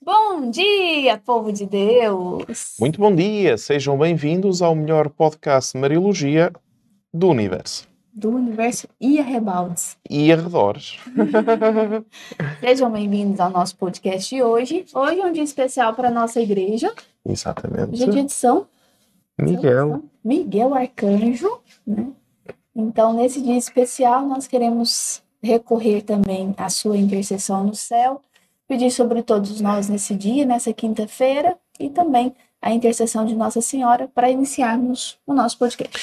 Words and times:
Bom 0.00 0.50
dia, 0.50 1.18
povo 1.18 1.52
de 1.52 1.66
Deus! 1.66 2.76
Muito 2.78 3.00
bom 3.00 3.14
dia, 3.14 3.58
sejam 3.58 3.98
bem-vindos 3.98 4.62
ao 4.62 4.74
melhor 4.74 5.10
podcast 5.10 5.76
Mariologia 5.76 6.52
do 7.12 7.28
universo. 7.28 7.88
Do 8.12 8.30
universo 8.30 8.88
e 9.00 9.18
arrebaldes. 9.18 9.96
E 10.08 10.32
arredores. 10.32 10.98
Sejam 12.60 12.90
bem-vindos 12.90 13.40
ao 13.40 13.50
nosso 13.50 13.76
podcast 13.76 14.34
de 14.34 14.42
hoje. 14.42 14.86
Hoje 14.94 15.20
é 15.20 15.26
um 15.26 15.32
dia 15.32 15.42
especial 15.42 15.94
para 15.94 16.08
a 16.08 16.12
nossa 16.12 16.40
igreja. 16.40 16.92
Exatamente. 17.26 17.92
Hoje 17.92 18.04
é 18.04 18.08
dia 18.08 18.24
de 18.24 18.32
São 18.32 18.66
Miguel. 19.38 20.02
Miguel 20.24 20.74
Arcanjo, 20.74 21.60
né? 21.86 22.08
Então, 22.74 23.12
nesse 23.12 23.40
dia 23.40 23.56
especial, 23.56 24.26
nós 24.26 24.46
queremos 24.46 25.22
recorrer 25.42 26.02
também 26.02 26.54
à 26.56 26.68
sua 26.68 26.96
intercessão 26.96 27.64
no 27.64 27.74
céu, 27.74 28.20
pedir 28.68 28.90
sobre 28.90 29.22
todos 29.22 29.60
nós 29.60 29.88
nesse 29.88 30.14
dia, 30.14 30.44
nessa 30.44 30.72
quinta-feira, 30.72 31.56
e 31.80 31.88
também 31.88 32.34
a 32.60 32.72
intercessão 32.72 33.24
de 33.24 33.34
Nossa 33.34 33.60
Senhora 33.60 34.10
para 34.14 34.30
iniciarmos 34.30 35.18
o 35.26 35.32
nosso 35.32 35.58
podcast. 35.58 35.96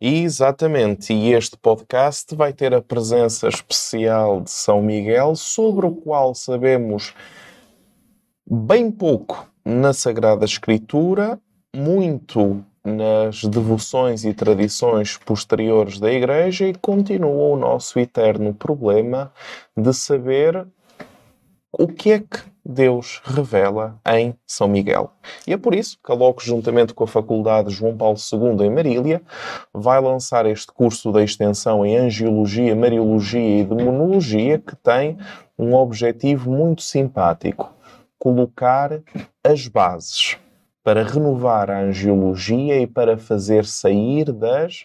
Exatamente, 0.00 1.12
e 1.12 1.32
este 1.32 1.56
podcast 1.56 2.34
vai 2.34 2.52
ter 2.52 2.72
a 2.72 2.82
presença 2.82 3.48
especial 3.48 4.40
de 4.40 4.50
São 4.50 4.82
Miguel, 4.82 5.34
sobre 5.34 5.86
o 5.86 5.92
qual 5.92 6.34
sabemos 6.34 7.14
bem 8.46 8.90
pouco 8.90 9.48
na 9.64 9.92
Sagrada 9.92 10.44
Escritura, 10.44 11.40
muito 11.74 12.64
nas 12.84 13.44
devoções 13.44 14.24
e 14.24 14.34
tradições 14.34 15.16
posteriores 15.16 15.98
da 15.98 16.12
Igreja 16.12 16.66
e 16.66 16.74
continua 16.74 17.54
o 17.54 17.56
nosso 17.56 17.98
eterno 17.98 18.52
problema 18.52 19.32
de 19.76 19.94
saber 19.94 20.66
o 21.72 21.88
que 21.88 22.12
é 22.12 22.20
que 22.20 22.52
Deus 22.64 23.20
revela 23.24 23.98
em 24.06 24.34
São 24.46 24.68
Miguel. 24.68 25.10
E 25.46 25.52
é 25.52 25.56
por 25.56 25.74
isso 25.74 25.98
que 26.04 26.12
a 26.12 26.14
LOC, 26.14 26.44
juntamente 26.44 26.94
com 26.94 27.04
a 27.04 27.08
Faculdade 27.08 27.70
João 27.70 27.96
Paulo 27.96 28.16
II 28.16 28.66
em 28.66 28.70
Marília, 28.70 29.22
vai 29.72 30.00
lançar 30.00 30.46
este 30.46 30.70
curso 30.70 31.10
de 31.10 31.24
extensão 31.24 31.84
em 31.84 31.96
Angiologia, 31.96 32.76
Mariologia 32.76 33.60
e 33.60 33.64
Demonologia, 33.64 34.58
que 34.58 34.76
tem 34.76 35.18
um 35.58 35.74
objetivo 35.74 36.50
muito 36.50 36.82
simpático: 36.82 37.72
colocar 38.18 39.00
as 39.42 39.66
bases 39.66 40.38
para 40.82 41.04
renovar 41.04 41.70
a 41.70 41.80
angiologia 41.80 42.80
e 42.80 42.86
para 42.86 43.16
fazer 43.16 43.64
sair 43.64 44.32
das, 44.32 44.84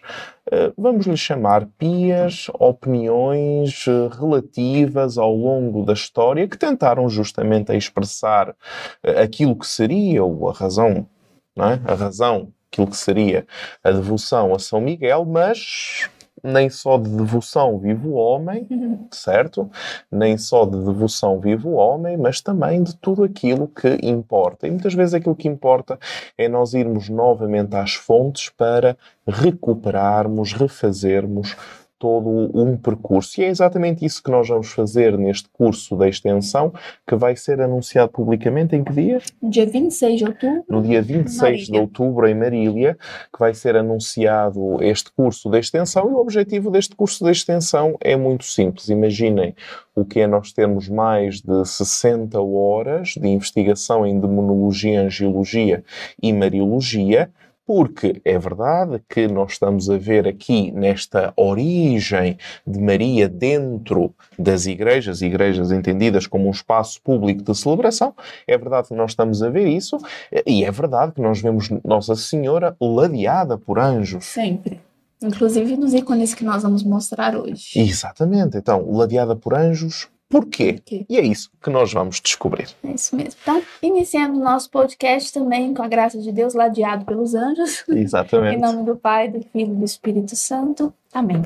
eh, 0.52 0.72
vamos 0.78 1.08
lhe 1.08 1.18
chamar, 1.18 1.66
pias 1.78 2.48
opiniões 2.54 3.86
eh, 3.88 4.10
relativas 4.20 5.18
ao 5.18 5.36
longo 5.36 5.84
da 5.84 5.94
história 5.94 6.48
que 6.48 6.58
tentaram 6.58 7.10
justamente 7.10 7.76
expressar 7.76 8.56
eh, 9.04 9.22
aquilo 9.22 9.56
que 9.56 9.66
seria 9.66 10.24
ou 10.24 10.50
a 10.50 10.54
razão, 10.54 11.08
não 11.56 11.72
é? 11.72 11.82
a 11.86 11.96
razão, 11.96 12.54
aquilo 12.72 12.88
que 12.88 12.98
seria 12.98 13.48
a 13.84 13.92
devoção 13.92 14.54
a 14.54 14.60
São 14.60 14.80
Miguel, 14.80 15.26
mas 15.26 16.10
nem 16.44 16.70
só 16.70 16.98
de 16.98 17.10
devoção 17.10 17.78
vive 17.80 18.08
o 18.08 18.14
homem, 18.14 18.68
certo? 19.12 19.70
Nem 20.12 20.38
só 20.38 20.66
de 20.66 20.78
devoção 20.84 21.40
vive 21.40 21.68
o 21.68 21.74
homem, 21.74 22.18
mas 22.18 22.42
também 22.42 22.84
de 22.84 22.96
tudo 22.96 23.24
aquilo 23.24 23.68
que 23.68 23.98
importa. 24.04 24.68
E 24.68 24.72
muitas 24.72 24.94
vezes 24.94 25.14
aquilo 25.14 25.36
que 25.36 25.48
importa 25.48 26.00
é 26.38 26.48
nós 26.48 26.74
irmos 26.74 27.10
novamente 27.10 27.76
às 27.76 27.94
fontes 27.94 28.50
para 28.50 28.98
recuperarmos, 29.26 30.54
refazermos 30.54 31.56
todo 32.00 32.52
um 32.54 32.78
percurso. 32.78 33.40
E 33.42 33.44
é 33.44 33.48
exatamente 33.48 34.06
isso 34.06 34.22
que 34.22 34.32
nós 34.32 34.48
vamos 34.48 34.72
fazer 34.72 35.18
neste 35.18 35.50
curso 35.50 35.96
da 35.96 36.08
extensão, 36.08 36.74
que 37.06 37.16
vai 37.16 37.36
ser 37.36 37.60
anunciado 37.62 38.12
publicamente 38.12 38.76
em 38.76 38.84
que 38.84 38.94
dia? 38.94 39.20
Dia 39.42 39.66
26 39.66 40.18
de 40.18 40.26
outubro. 40.26 40.64
No 40.70 40.82
dia 40.82 41.02
26 41.02 41.42
Marília. 41.42 41.66
de 41.66 41.80
outubro, 41.80 42.28
em 42.28 42.36
Marília, 42.36 42.98
que 43.34 43.40
vai 43.40 43.54
ser 43.54 43.76
anunciado 43.76 44.84
este 44.84 45.12
curso 45.12 45.50
da 45.50 45.60
extensão. 45.60 46.10
E 46.10 46.14
o 46.14 46.18
objetivo 46.18 46.70
deste 46.70 46.96
curso 46.96 47.24
da 47.24 47.32
extensão 47.32 47.96
é 48.00 48.16
muito 48.16 48.46
simples. 48.46 48.90
Imaginem 48.90 49.56
o 49.96 50.06
que 50.06 50.20
é 50.20 50.28
nós 50.28 50.52
termos 50.52 50.88
mais 50.88 51.42
de 51.42 51.66
60 51.66 52.40
horas 52.40 53.10
de 53.10 53.28
investigação 53.28 54.06
em 54.06 54.20
demonologia, 54.20 55.02
angiologia 55.02 55.84
e 56.22 56.32
mariologia 56.32 57.32
porque 57.68 58.22
é 58.24 58.40
verdade 58.40 59.04
que 59.10 59.28
nós 59.28 59.52
estamos 59.52 59.90
a 59.90 59.98
ver 59.98 60.26
aqui 60.26 60.72
nesta 60.72 61.34
origem 61.36 62.38
de 62.66 62.80
Maria 62.80 63.28
dentro 63.28 64.16
das 64.40 64.66
igrejas, 64.66 65.22
igrejas 65.22 65.70
entendidas 65.70 66.26
como 66.26 66.48
um 66.48 66.52
espaço 66.52 67.02
público 67.02 67.44
de 67.44 67.54
celebração, 67.54 68.16
é 68.48 68.58
verdade 68.58 68.88
que 68.88 68.96
nós 68.96 69.12
estamos 69.12 69.44
a 69.44 69.50
ver 69.50 69.68
isso, 69.68 69.98
e 70.46 70.64
é 70.64 70.72
verdade 70.72 71.12
que 71.12 71.22
nós 71.22 71.42
vemos 71.42 71.70
Nossa 71.84 72.16
Senhora 72.16 72.74
ladeada 72.80 73.58
por 73.58 73.78
anjos. 73.78 74.24
Sempre. 74.24 74.80
Inclusive 75.22 75.76
nos 75.76 75.94
ícones 75.94 76.34
que 76.34 76.46
nós 76.46 76.64
vamos 76.64 76.84
mostrar 76.84 77.36
hoje. 77.36 77.80
Exatamente. 77.80 78.56
Então, 78.56 78.90
ladeada 78.92 79.36
por 79.36 79.54
anjos, 79.56 80.08
Porquê? 80.30 80.82
E 81.10 81.18
é 81.18 81.22
isso 81.22 81.50
que 81.62 81.70
nós 81.70 81.92
vamos 81.94 82.20
descobrir. 82.20 82.68
É 82.84 82.92
isso 82.92 83.16
mesmo. 83.16 83.40
Então, 83.42 83.62
iniciando 83.82 84.38
o 84.38 84.44
nosso 84.44 84.70
podcast 84.70 85.32
também 85.32 85.74
com 85.74 85.82
a 85.82 85.88
graça 85.88 86.20
de 86.20 86.32
Deus, 86.32 86.54
ladeado 86.54 87.06
pelos 87.06 87.34
anjos. 87.34 87.86
Exatamente. 87.88 88.58
em 88.58 88.62
nome 88.62 88.84
do 88.84 88.98
Pai, 88.98 89.30
do 89.30 89.42
Filho 89.42 89.74
e 89.74 89.76
do 89.76 89.86
Espírito 89.86 90.36
Santo. 90.36 90.94
Amém. 91.14 91.44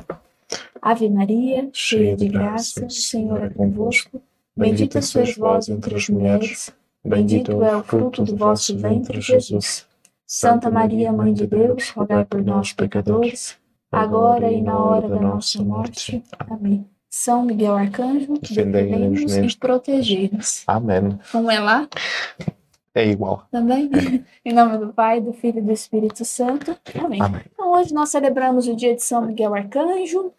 Ave 0.80 1.08
Maria, 1.08 1.70
cheia 1.72 2.16
de 2.16 2.28
graça, 2.28 2.84
o 2.84 2.90
Senhor 2.90 3.44
é 3.44 3.50
convosco. 3.50 4.20
Bendita 4.56 5.00
sois 5.00 5.36
vós 5.36 5.68
entre 5.68 5.94
as 5.94 6.08
mulheres. 6.08 6.72
Bendito 7.04 7.62
é 7.62 7.76
o 7.76 7.82
fruto 7.82 8.24
do 8.24 8.36
vosso 8.36 8.76
ventre, 8.76 9.20
Jesus. 9.20 9.86
Santa 10.26 10.70
Maria, 10.70 11.12
Mãe 11.12 11.32
de 11.32 11.46
Deus, 11.46 11.90
rogai 11.90 12.24
por 12.24 12.42
nós, 12.42 12.72
pecadores, 12.72 13.56
agora 13.90 14.50
e 14.50 14.60
na 14.60 14.78
hora 14.78 15.08
da 15.08 15.20
nossa 15.20 15.62
morte. 15.62 16.22
Amém. 16.38 16.86
São 17.14 17.44
Miguel 17.44 17.74
Arcanjo, 17.74 18.32
defendei-nos 18.40 19.36
e 19.36 19.58
protegei-nos. 19.58 20.64
Amém. 20.66 21.18
Como 21.30 21.50
é 21.50 21.60
lá? 21.60 21.86
É 22.94 23.06
igual. 23.06 23.46
Também? 23.50 23.90
em 24.42 24.54
nome 24.54 24.78
do 24.78 24.94
Pai, 24.94 25.20
do 25.20 25.30
Filho 25.34 25.58
e 25.58 25.62
do 25.62 25.72
Espírito 25.72 26.24
Santo. 26.24 26.74
Amém. 26.98 27.20
Amém. 27.20 27.42
Então, 27.52 27.70
hoje 27.72 27.92
nós 27.92 28.08
celebramos 28.08 28.66
o 28.66 28.74
dia 28.74 28.96
de 28.96 29.02
São 29.02 29.26
Miguel 29.26 29.54
Arcanjo. 29.54 30.32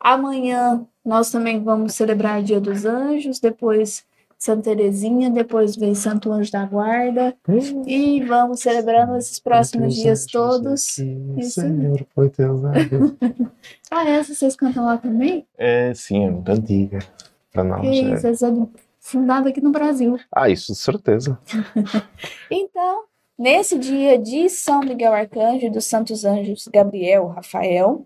Amanhã 0.00 0.84
nós 1.04 1.30
também 1.30 1.62
vamos 1.62 1.94
celebrar 1.94 2.40
o 2.40 2.42
Dia 2.42 2.60
dos 2.60 2.84
Anjos. 2.84 3.38
Depois 3.38 4.04
Santa 4.38 4.70
Terezinha, 4.70 5.30
depois 5.30 5.76
vem 5.76 5.94
Santo 5.94 6.30
Anjo 6.30 6.52
da 6.52 6.64
Guarda. 6.66 7.34
Hum. 7.48 7.82
E 7.86 8.22
vamos 8.22 8.60
celebrando 8.60 9.16
esses 9.16 9.38
próximos 9.38 9.94
dias 9.94 10.26
todos. 10.26 10.98
Isso. 10.98 11.60
Senhor, 11.60 12.06
foi 12.14 12.28
teu 12.28 12.60
Ah, 13.90 14.08
essa 14.08 14.34
vocês 14.34 14.54
cantam 14.54 14.84
lá 14.84 14.98
também? 14.98 15.46
É, 15.56 15.92
sim, 15.94 16.26
é 16.26 16.30
muito 16.30 16.50
antiga. 16.50 16.98
Para 17.52 17.64
nós. 17.64 17.80
Que 17.80 17.86
é. 17.86 18.14
isso, 18.14 18.26
essa 18.26 18.48
é 18.48 18.52
fundada 19.00 19.48
aqui 19.48 19.60
no 19.60 19.70
Brasil. 19.70 20.18
Ah, 20.30 20.50
isso 20.50 20.72
de 20.72 20.78
certeza. 20.78 21.38
então, 22.50 23.04
nesse 23.38 23.78
dia 23.78 24.18
de 24.18 24.48
São 24.50 24.80
Miguel 24.80 25.14
Arcanjo 25.14 25.66
e 25.66 25.70
dos 25.70 25.86
Santos 25.86 26.24
Anjos 26.24 26.68
Gabriel, 26.68 27.28
Rafael, 27.28 28.04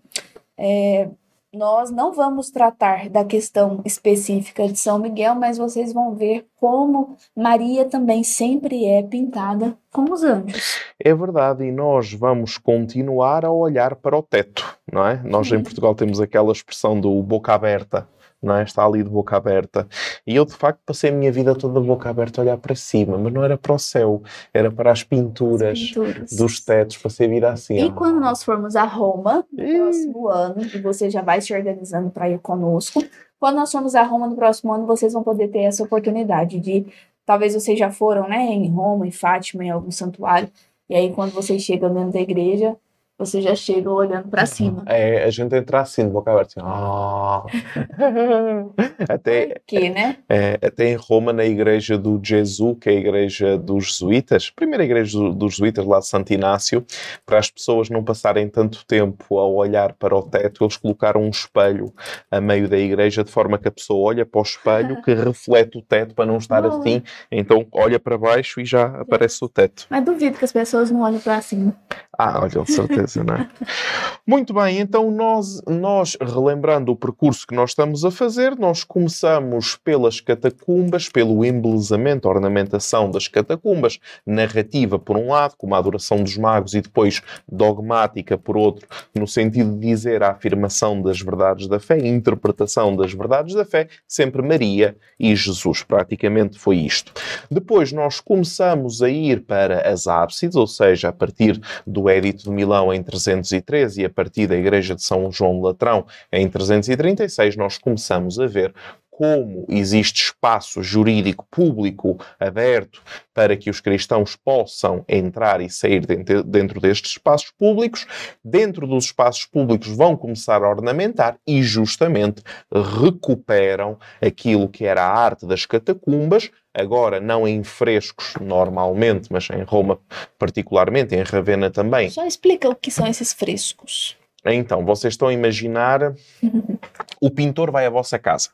é, 0.56 1.08
nós 1.52 1.90
não 1.90 2.12
vamos 2.12 2.50
tratar 2.50 3.08
da 3.08 3.24
questão 3.24 3.80
específica 3.84 4.68
de 4.68 4.78
São 4.78 4.98
Miguel, 4.98 5.34
mas 5.34 5.58
vocês 5.58 5.92
vão 5.92 6.14
ver 6.14 6.46
como 6.56 7.16
Maria 7.36 7.84
também 7.84 8.22
sempre 8.22 8.86
é 8.86 9.02
pintada 9.02 9.76
com 9.92 10.04
os 10.12 10.22
anjos. 10.22 10.78
É 11.02 11.12
verdade, 11.14 11.64
e 11.64 11.72
nós 11.72 12.12
vamos 12.12 12.56
continuar 12.56 13.44
a 13.44 13.50
olhar 13.50 13.96
para 13.96 14.16
o 14.16 14.22
teto, 14.22 14.64
não 14.92 15.04
é? 15.04 15.20
Nós 15.24 15.50
em 15.50 15.62
Portugal 15.62 15.94
temos 15.94 16.20
aquela 16.20 16.52
expressão 16.52 17.00
do 17.00 17.20
boca 17.22 17.52
aberta 17.52 18.08
não 18.42 18.56
é? 18.56 18.62
Está 18.62 18.84
ali 18.84 19.02
de 19.02 19.10
boca 19.10 19.36
aberta. 19.36 19.86
E 20.26 20.34
eu, 20.34 20.44
de 20.44 20.54
facto, 20.54 20.80
passei 20.84 21.10
a 21.10 21.12
minha 21.12 21.30
vida 21.30 21.54
toda 21.54 21.80
de 21.80 21.86
boca 21.86 22.08
aberta 22.08 22.40
a 22.40 22.42
olhar 22.42 22.56
para 22.56 22.74
cima, 22.74 23.18
mas 23.18 23.32
não 23.32 23.44
era 23.44 23.58
para 23.58 23.72
o 23.72 23.78
céu, 23.78 24.22
era 24.52 24.70
para 24.70 24.90
as 24.90 25.02
pinturas, 25.02 25.78
as 25.78 25.88
pinturas. 25.88 26.32
dos 26.32 26.60
tetos, 26.60 26.96
passei 26.96 27.26
a 27.26 27.30
vida 27.30 27.50
assim. 27.50 27.78
E 27.78 27.92
quando 27.92 28.20
nós 28.20 28.42
formos 28.42 28.76
a 28.76 28.84
Roma, 28.84 29.44
no 29.52 29.64
e... 29.64 29.76
próximo 29.78 30.28
ano, 30.28 30.62
e 30.62 30.80
você 30.80 31.10
já 31.10 31.22
vai 31.22 31.40
se 31.40 31.54
organizando 31.54 32.10
para 32.10 32.30
ir 32.30 32.38
conosco, 32.38 33.02
quando 33.38 33.56
nós 33.56 33.72
formos 33.72 33.94
a 33.94 34.02
Roma 34.02 34.26
no 34.26 34.36
próximo 34.36 34.72
ano, 34.72 34.86
vocês 34.86 35.12
vão 35.12 35.22
poder 35.22 35.48
ter 35.48 35.60
essa 35.60 35.82
oportunidade 35.82 36.60
de, 36.60 36.86
talvez 37.24 37.54
vocês 37.54 37.78
já 37.78 37.90
foram, 37.90 38.28
né, 38.28 38.38
em 38.38 38.68
Roma, 38.68 39.06
em 39.06 39.10
Fátima, 39.10 39.64
em 39.64 39.70
algum 39.70 39.90
santuário, 39.90 40.50
e 40.88 40.94
aí 40.94 41.12
quando 41.12 41.32
vocês 41.32 41.62
chegam 41.62 41.92
dentro 41.92 42.12
da 42.12 42.20
igreja, 42.20 42.76
você 43.20 43.42
já 43.42 43.54
chega 43.54 43.90
olhando 43.90 44.28
para 44.28 44.46
cima. 44.46 44.82
É, 44.86 45.24
a 45.24 45.30
gente 45.30 45.54
entra 45.54 45.80
assim, 45.80 46.04
de 46.06 46.10
boca 46.10 46.32
aberta, 46.32 46.58
assim, 46.58 46.66
ah. 46.66 47.44
até, 49.08 49.60
que, 49.66 49.88
né? 49.88 50.16
É, 50.28 50.58
até 50.64 50.90
em 50.90 50.96
Roma, 50.96 51.32
na 51.32 51.44
igreja 51.44 51.96
do 51.96 52.20
Jesus, 52.22 52.76
que 52.80 52.88
é 52.88 52.92
a 52.92 52.96
igreja 52.96 53.58
dos 53.58 53.92
jesuítas, 53.92 54.50
primeira 54.50 54.84
igreja 54.84 55.18
do, 55.18 55.32
dos 55.32 55.54
jesuítas 55.54 55.84
lá 55.86 55.98
de 55.98 56.06
Santo 56.06 56.32
Inácio, 56.32 56.84
para 57.24 57.38
as 57.38 57.50
pessoas 57.50 57.88
não 57.90 58.04
passarem 58.04 58.48
tanto 58.48 58.84
tempo 58.86 59.38
a 59.38 59.46
olhar 59.46 59.92
para 59.94 60.16
o 60.16 60.22
teto, 60.22 60.64
eles 60.64 60.76
colocaram 60.76 61.22
um 61.22 61.30
espelho 61.30 61.92
a 62.30 62.40
meio 62.40 62.68
da 62.68 62.78
igreja, 62.78 63.24
de 63.24 63.30
forma 63.30 63.58
que 63.58 63.68
a 63.68 63.72
pessoa 63.72 64.08
olha 64.08 64.26
para 64.26 64.40
o 64.40 64.42
espelho 64.42 65.00
que 65.02 65.14
reflete 65.14 65.78
o 65.78 65.82
teto 65.82 66.14
para 66.14 66.26
não 66.26 66.38
estar 66.38 66.64
assim, 66.66 67.02
então 67.30 67.66
olha 67.72 67.98
para 67.98 68.18
baixo 68.18 68.60
e 68.60 68.64
já 68.64 68.86
aparece 69.00 69.44
o 69.44 69.48
teto. 69.48 69.86
Mas 69.90 70.04
duvido 70.04 70.38
que 70.38 70.44
as 70.44 70.52
pessoas 70.52 70.90
não 70.90 71.02
olhem 71.02 71.20
para 71.20 71.40
cima. 71.40 71.74
Ah, 72.18 72.40
olha, 72.42 72.62
de 72.62 72.72
certeza, 72.72 73.24
não 73.24 73.34
é? 73.34 73.48
Muito 74.26 74.52
bem, 74.52 74.78
então 74.78 75.10
nós, 75.10 75.62
nós, 75.66 76.16
relembrando 76.20 76.92
o 76.92 76.96
percurso 76.96 77.46
que 77.46 77.54
nós 77.54 77.70
estamos 77.70 78.04
a 78.04 78.10
fazer, 78.10 78.56
nós 78.58 78.84
começamos 78.90 79.76
pelas 79.76 80.20
catacumbas, 80.20 81.08
pelo 81.08 81.44
embelezamento, 81.44 82.28
ornamentação 82.28 83.08
das 83.08 83.28
catacumbas, 83.28 84.00
narrativa 84.26 84.98
por 84.98 85.16
um 85.16 85.28
lado, 85.28 85.54
como 85.56 85.76
a 85.76 85.78
adoração 85.78 86.24
dos 86.24 86.36
magos, 86.36 86.74
e 86.74 86.80
depois 86.80 87.22
dogmática 87.46 88.36
por 88.36 88.56
outro, 88.56 88.88
no 89.14 89.28
sentido 89.28 89.74
de 89.74 89.86
dizer 89.86 90.24
a 90.24 90.32
afirmação 90.32 91.00
das 91.00 91.20
verdades 91.20 91.68
da 91.68 91.78
fé, 91.78 92.04
interpretação 92.04 92.96
das 92.96 93.12
verdades 93.12 93.54
da 93.54 93.64
fé, 93.64 93.86
sempre 94.08 94.42
Maria 94.42 94.96
e 95.20 95.36
Jesus. 95.36 95.84
Praticamente 95.84 96.58
foi 96.58 96.78
isto. 96.78 97.12
Depois 97.48 97.92
nós 97.92 98.18
começamos 98.18 99.02
a 99.02 99.08
ir 99.08 99.42
para 99.42 99.88
as 99.88 100.08
ábsides, 100.08 100.56
ou 100.56 100.66
seja, 100.66 101.10
a 101.10 101.12
partir 101.12 101.60
do 101.86 102.08
Édito 102.08 102.42
de 102.42 102.50
Milão 102.50 102.92
em 102.92 103.04
313 103.04 104.02
e 104.02 104.04
a 104.04 104.10
partir 104.10 104.48
da 104.48 104.56
Igreja 104.56 104.96
de 104.96 105.04
São 105.04 105.30
João 105.30 105.60
Latrão 105.60 106.04
em 106.32 106.48
336, 106.48 107.54
nós 107.56 107.78
começamos 107.78 108.40
a 108.40 108.48
ver 108.48 108.74
como 109.20 109.66
existe 109.68 110.22
espaço 110.22 110.82
jurídico 110.82 111.46
público 111.50 112.18
aberto 112.38 113.02
para 113.34 113.54
que 113.54 113.68
os 113.68 113.78
cristãos 113.78 114.34
possam 114.34 115.04
entrar 115.06 115.60
e 115.60 115.68
sair 115.68 116.06
dentro, 116.06 116.42
dentro 116.42 116.80
destes 116.80 117.10
espaços 117.10 117.50
públicos, 117.50 118.06
dentro 118.42 118.86
dos 118.86 119.04
espaços 119.04 119.44
públicos 119.44 119.94
vão 119.94 120.16
começar 120.16 120.62
a 120.62 120.70
ornamentar 120.70 121.36
e 121.46 121.62
justamente 121.62 122.42
recuperam 122.72 123.98
aquilo 124.22 124.70
que 124.70 124.86
era 124.86 125.02
a 125.02 125.12
arte 125.12 125.44
das 125.44 125.66
catacumbas, 125.66 126.50
agora 126.72 127.20
não 127.20 127.46
em 127.46 127.62
frescos 127.62 128.32
normalmente, 128.40 129.30
mas 129.30 129.50
em 129.50 129.64
Roma 129.64 129.98
particularmente, 130.38 131.14
em 131.14 131.22
Ravenna 131.22 131.68
também. 131.68 132.08
Só 132.08 132.26
explica 132.26 132.70
o 132.70 132.74
que 132.74 132.90
são 132.90 133.06
esses 133.06 133.34
frescos. 133.34 134.16
Então, 134.46 134.82
vocês 134.82 135.12
estão 135.12 135.28
a 135.28 135.32
imaginar 135.34 136.14
o 137.20 137.30
pintor 137.30 137.70
vai 137.70 137.84
à 137.84 137.90
vossa 137.90 138.18
casa 138.18 138.48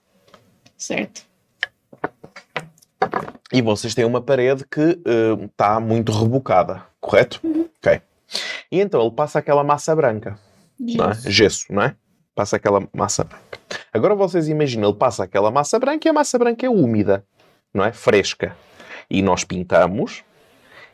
Certo. 0.77 1.25
E 3.53 3.63
vocês 3.63 3.95
têm 3.95 4.05
uma 4.05 4.21
parede 4.21 4.65
que 4.67 4.99
está 5.51 5.79
uh, 5.79 5.81
muito 5.81 6.13
rebocada, 6.13 6.83
correto? 7.01 7.41
Uhum. 7.45 7.69
Ok. 7.79 8.01
E 8.71 8.81
então 8.81 9.01
ele 9.01 9.13
passa 9.13 9.39
aquela 9.39 9.63
massa 9.63 9.95
branca. 9.95 10.39
Gesso. 10.79 10.99
Não 10.99 11.11
é? 11.11 11.15
Gesso, 11.31 11.67
não 11.71 11.83
é? 11.83 11.97
Passa 12.35 12.57
aquela 12.57 12.87
massa 12.93 13.25
branca. 13.25 13.59
Agora 13.93 14.15
vocês 14.15 14.49
imaginam, 14.49 14.91
ele 14.91 14.99
passa 14.99 15.25
aquela 15.25 15.51
massa 15.51 15.79
branca 15.79 16.07
e 16.07 16.11
a 16.11 16.13
massa 16.13 16.39
branca 16.39 16.67
é 16.67 16.69
úmida, 16.69 17.25
não 17.73 17.85
é? 17.85 17.93
Fresca. 17.93 18.57
E 19.09 19.23
nós 19.23 19.45
pintamos, 19.45 20.25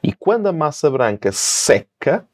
e 0.02 0.12
quando 0.12 0.46
a 0.46 0.52
massa 0.52 0.90
branca 0.90 1.32
seca, 1.32 2.26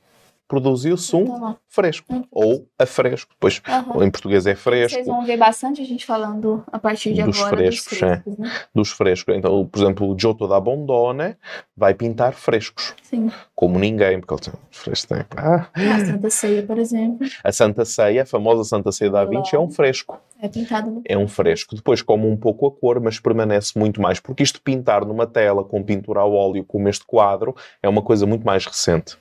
produziu-se 0.49 1.15
um 1.15 1.23
então, 1.23 1.57
fresco 1.69 2.13
uhum. 2.13 2.25
ou 2.33 2.67
a 2.79 2.87
fresco. 2.87 3.31
Pois 3.39 3.61
uhum. 3.69 4.03
em 4.03 4.11
português 4.11 4.47
é 4.47 4.55
fresco. 4.55 4.95
Vocês 4.95 5.07
vão 5.07 5.25
ver 5.25 5.37
bastante 5.37 5.83
a 5.83 5.85
gente 5.85 6.07
falando 6.07 6.65
a 6.73 6.79
partir 6.79 7.13
de 7.13 7.23
dos 7.23 7.39
agora 7.39 7.59
frescos, 7.59 7.91
dos 7.91 7.99
frescos. 7.99 8.39
É. 8.39 8.43
Né? 8.43 8.53
Dos 8.75 8.91
frescos. 8.91 9.37
Então, 9.37 9.67
por 9.67 9.79
exemplo, 9.79 10.11
o 10.11 10.19
Giotto 10.19 10.49
da 10.49 10.59
Bondone 10.59 11.37
vai 11.77 11.93
pintar 11.93 12.33
frescos. 12.33 12.95
Sim. 13.03 13.31
Como 13.55 13.79
ninguém, 13.79 14.21
porque 14.21 14.35
ele 14.35 14.41
tem 14.41 14.55
frescos. 14.71 15.05
Tem... 15.05 15.25
Ah. 15.37 15.69
A 15.75 16.05
Santa 16.07 16.31
Ceia, 16.31 16.63
por 16.63 16.79
exemplo. 16.79 17.29
A 17.45 17.53
Santa 17.53 17.85
Ceia, 17.85 18.23
a 18.23 18.27
famosa 18.27 18.65
Santa 18.65 18.91
Ceia 18.91 19.11
da 19.11 19.25
Vinci, 19.25 19.55
é 19.55 19.61
um 19.61 19.71
fresco. 19.71 20.19
É 20.41 20.49
pintado 20.49 20.91
no... 20.91 21.03
É 21.05 21.19
um 21.19 21.27
fresco. 21.27 21.75
Depois 21.75 22.01
come 22.01 22.27
um 22.27 22.37
pouco 22.37 22.67
a 22.67 22.71
cor, 22.71 23.01
mas 23.01 23.19
permanece 23.19 23.77
muito 23.77 24.01
mais. 24.01 24.21
Porque 24.21 24.43
isto 24.43 24.63
pintar 24.63 25.05
numa 25.05 25.27
tela 25.27 25.65
com 25.65 25.83
pintura 25.83 26.21
ao 26.21 26.33
óleo, 26.33 26.65
como 26.65 26.89
este 26.89 27.05
quadro, 27.05 27.57
é 27.83 27.89
uma 27.89 28.03
coisa 28.03 28.25
muito 28.25 28.47
mais 28.47 28.65
recente. 28.65 29.17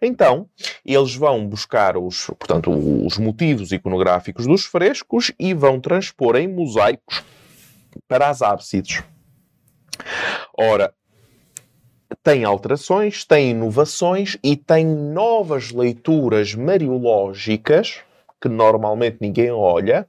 Então, 0.00 0.48
eles 0.84 1.14
vão 1.14 1.46
buscar 1.46 1.98
os, 1.98 2.26
portanto, 2.38 2.70
os 2.70 3.18
motivos 3.18 3.72
iconográficos 3.72 4.46
dos 4.46 4.64
frescos 4.64 5.30
e 5.38 5.52
vão 5.52 5.78
transpor 5.78 6.36
em 6.36 6.48
mosaicos 6.48 7.22
para 8.08 8.28
as 8.28 8.40
ábsides. 8.40 9.04
Ora, 10.58 10.94
tem 12.22 12.44
alterações, 12.44 13.24
tem 13.24 13.50
inovações 13.50 14.38
e 14.42 14.56
tem 14.56 14.86
novas 14.86 15.70
leituras 15.70 16.54
mariológicas 16.54 18.00
que 18.44 18.48
normalmente 18.50 19.16
ninguém 19.22 19.50
olha. 19.50 20.06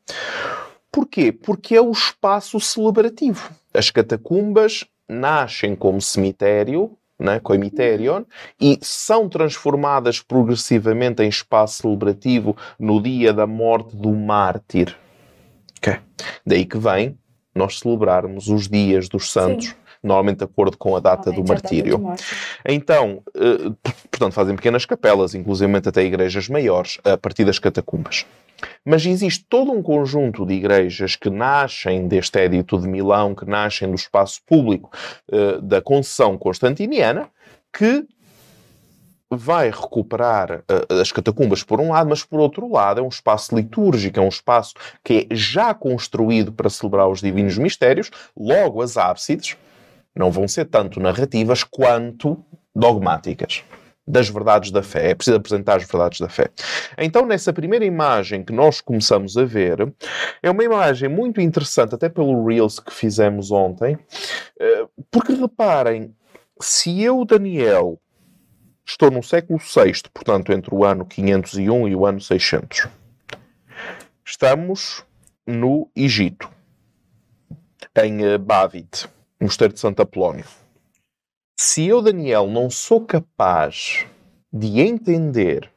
Porquê? 0.91 1.31
Porque 1.31 1.73
é 1.73 1.81
o 1.81 1.89
espaço 1.89 2.59
celebrativo. 2.59 3.49
As 3.73 3.89
catacumbas 3.89 4.83
nascem 5.07 5.73
como 5.73 6.01
cemitério, 6.01 6.97
né, 7.17 7.39
coimiterion, 7.39 8.23
e 8.59 8.77
são 8.81 9.29
transformadas 9.29 10.19
progressivamente 10.19 11.23
em 11.23 11.29
espaço 11.29 11.83
celebrativo 11.83 12.57
no 12.77 13.01
dia 13.01 13.31
da 13.31 13.47
morte 13.47 13.95
do 13.95 14.11
mártir. 14.11 14.97
Okay. 15.77 15.99
Daí 16.45 16.65
que 16.65 16.77
vem 16.77 17.17
nós 17.53 17.79
celebrarmos 17.79 18.49
os 18.49 18.67
dias 18.67 19.07
dos 19.07 19.31
santos. 19.31 19.67
Sim 19.67 19.84
normalmente 20.05 20.37
de 20.37 20.43
acordo 20.45 20.77
com 20.77 20.95
a 20.95 20.99
data 20.99 21.31
do 21.31 21.43
martírio. 21.43 21.97
Data 21.97 22.23
então, 22.65 23.21
eh, 23.35 23.71
portanto, 24.09 24.33
fazem 24.33 24.55
pequenas 24.55 24.85
capelas, 24.85 25.35
inclusive 25.35 25.75
até 25.77 26.03
igrejas 26.03 26.47
maiores, 26.47 26.99
a 27.03 27.17
partir 27.17 27.45
das 27.45 27.59
catacumbas. 27.59 28.25
Mas 28.83 29.05
existe 29.05 29.45
todo 29.49 29.71
um 29.71 29.81
conjunto 29.81 30.45
de 30.45 30.53
igrejas 30.53 31.15
que 31.15 31.29
nascem 31.29 32.07
deste 32.07 32.39
Édito 32.39 32.79
de 32.79 32.87
Milão, 32.87 33.35
que 33.35 33.45
nascem 33.45 33.89
do 33.89 33.95
espaço 33.95 34.41
público 34.45 34.89
uh, 35.31 35.61
da 35.61 35.81
concessão 35.81 36.37
constantiniana, 36.37 37.29
que 37.73 38.05
vai 39.29 39.69
recuperar 39.69 40.59
uh, 40.59 41.01
as 41.01 41.11
catacumbas 41.11 41.63
por 41.63 41.81
um 41.81 41.91
lado, 41.91 42.09
mas 42.09 42.23
por 42.23 42.39
outro 42.39 42.71
lado 42.71 42.99
é 42.99 43.03
um 43.03 43.09
espaço 43.09 43.55
litúrgico, 43.55 44.19
é 44.19 44.21
um 44.21 44.29
espaço 44.29 44.73
que 45.03 45.27
é 45.29 45.35
já 45.35 45.73
construído 45.73 46.51
para 46.51 46.69
celebrar 46.69 47.09
os 47.09 47.21
divinos 47.21 47.57
mistérios, 47.57 48.09
logo 48.37 48.81
as 48.81 48.97
ábsides 48.97 49.57
não 50.15 50.31
vão 50.31 50.47
ser 50.47 50.65
tanto 50.65 50.99
narrativas 50.99 51.63
quanto 51.63 52.43
dogmáticas 52.75 53.63
das 54.07 54.29
verdades 54.29 54.71
da 54.71 54.83
fé. 54.83 55.11
É 55.11 55.15
preciso 55.15 55.37
apresentar 55.37 55.77
as 55.77 55.87
verdades 55.87 56.19
da 56.19 56.29
fé. 56.29 56.49
Então, 56.97 57.25
nessa 57.25 57.51
primeira 57.51 57.83
imagem 57.83 58.43
que 58.43 58.53
nós 58.53 58.79
começamos 58.79 59.35
a 59.35 59.45
ver, 59.45 59.91
é 60.43 60.49
uma 60.49 60.63
imagem 60.63 61.09
muito 61.09 61.41
interessante, 61.41 61.95
até 61.95 62.07
pelo 62.07 62.45
Reels 62.45 62.79
que 62.79 62.93
fizemos 62.93 63.51
ontem, 63.51 63.97
eh, 64.59 64.85
porque 65.09 65.33
reparem, 65.33 66.15
se 66.61 67.01
eu, 67.01 67.25
Daniel, 67.25 67.99
estou 68.85 69.09
no 69.09 69.23
século 69.23 69.59
VI, 69.59 70.03
portanto, 70.13 70.51
entre 70.53 70.73
o 70.73 70.85
ano 70.85 71.05
501 71.05 71.87
e 71.87 71.95
o 71.95 72.05
ano 72.05 72.21
600, 72.21 72.87
estamos 74.23 75.03
no 75.47 75.89
Egito, 75.95 76.49
em 77.97 78.23
eh, 78.23 78.37
Bavit, 78.37 79.07
mosteiro 79.45 79.73
de 79.73 79.79
Santo 79.79 80.01
Apolónio 80.01 80.45
se 81.57 81.87
eu, 81.87 82.01
Daniel, 82.01 82.47
não 82.47 82.69
sou 82.69 83.01
capaz 83.01 84.05
de 84.51 84.81
entender 84.81 85.71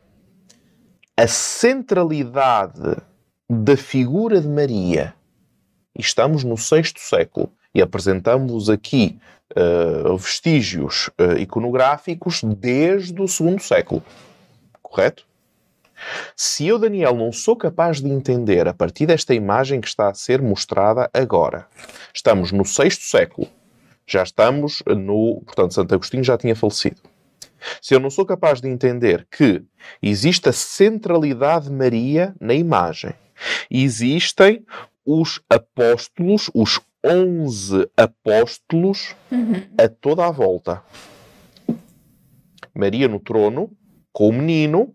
a 1.17 1.27
centralidade 1.29 2.97
da 3.49 3.77
figura 3.77 4.41
de 4.41 4.49
Maria, 4.49 5.15
estamos 5.97 6.43
no 6.43 6.57
sexto 6.57 7.01
século, 7.01 7.53
e 7.75 7.81
apresentamos 7.81 8.69
aqui 8.69 9.19
uh, 9.57 10.17
vestígios 10.17 11.09
uh, 11.19 11.39
iconográficos 11.39 12.43
desde 12.43 13.21
o 13.21 13.29
segundo 13.29 13.63
século, 13.63 14.03
correto? 14.83 15.27
Se 16.37 16.67
eu, 16.67 16.79
Daniel, 16.79 17.15
não 17.15 17.33
sou 17.33 17.57
capaz 17.57 18.01
de 18.01 18.09
entender 18.09 18.67
a 18.67 18.75
partir 18.75 19.07
desta 19.07 19.35
imagem 19.35 19.81
que 19.81 19.89
está 19.89 20.09
a 20.09 20.15
ser 20.15 20.43
mostrada 20.43 21.09
agora, 21.13 21.67
estamos 22.13 22.53
no 22.53 22.65
sexto 22.65 23.05
século, 23.05 23.49
já 24.09 24.23
estamos 24.23 24.83
no. 24.87 25.43
Portanto, 25.45 25.75
Santo 25.75 25.95
Agostinho 25.95 26.25
já 26.25 26.37
tinha 26.39 26.57
falecido. 26.57 27.03
Se 27.83 27.95
eu 27.95 28.01
não 28.01 28.11
sou 28.11 28.25
capaz 28.25 28.61
de 28.61 28.69
entender 28.69 29.27
que 29.31 29.63
existe 30.03 30.49
a 30.49 30.53
centralidade 30.53 31.67
de 31.67 31.75
Maria 31.75 32.35
na 32.41 32.55
imagem, 32.55 33.13
existem 33.71 34.65
os 35.05 35.41
apóstolos, 35.51 36.51
os 36.55 36.81
11 37.05 37.89
apóstolos 37.97 39.15
uhum. 39.31 39.63
a 39.77 39.89
toda 39.89 40.27
a 40.27 40.31
volta. 40.31 40.83
Maria 42.75 43.09
no 43.09 43.19
trono, 43.19 43.71
com 44.13 44.29
o 44.29 44.33
menino, 44.33 44.95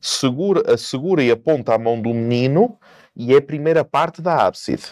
segura, 0.00 0.74
assegura 0.74 1.22
e 1.22 1.30
aponta 1.30 1.74
a 1.74 1.78
mão 1.78 2.00
do 2.00 2.12
menino 2.12 2.78
e 3.14 3.32
é 3.34 3.38
a 3.38 3.42
primeira 3.42 3.84
parte 3.84 4.20
da 4.20 4.46
ábside. 4.46 4.84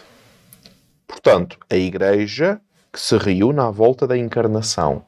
Portanto, 1.07 1.59
a 1.69 1.75
igreja 1.75 2.59
que 2.95 3.01
se 3.01 3.17
reúne 3.17 3.59
à 3.59 3.69
volta 3.69 4.07
da 4.07 4.17
encarnação. 4.17 5.03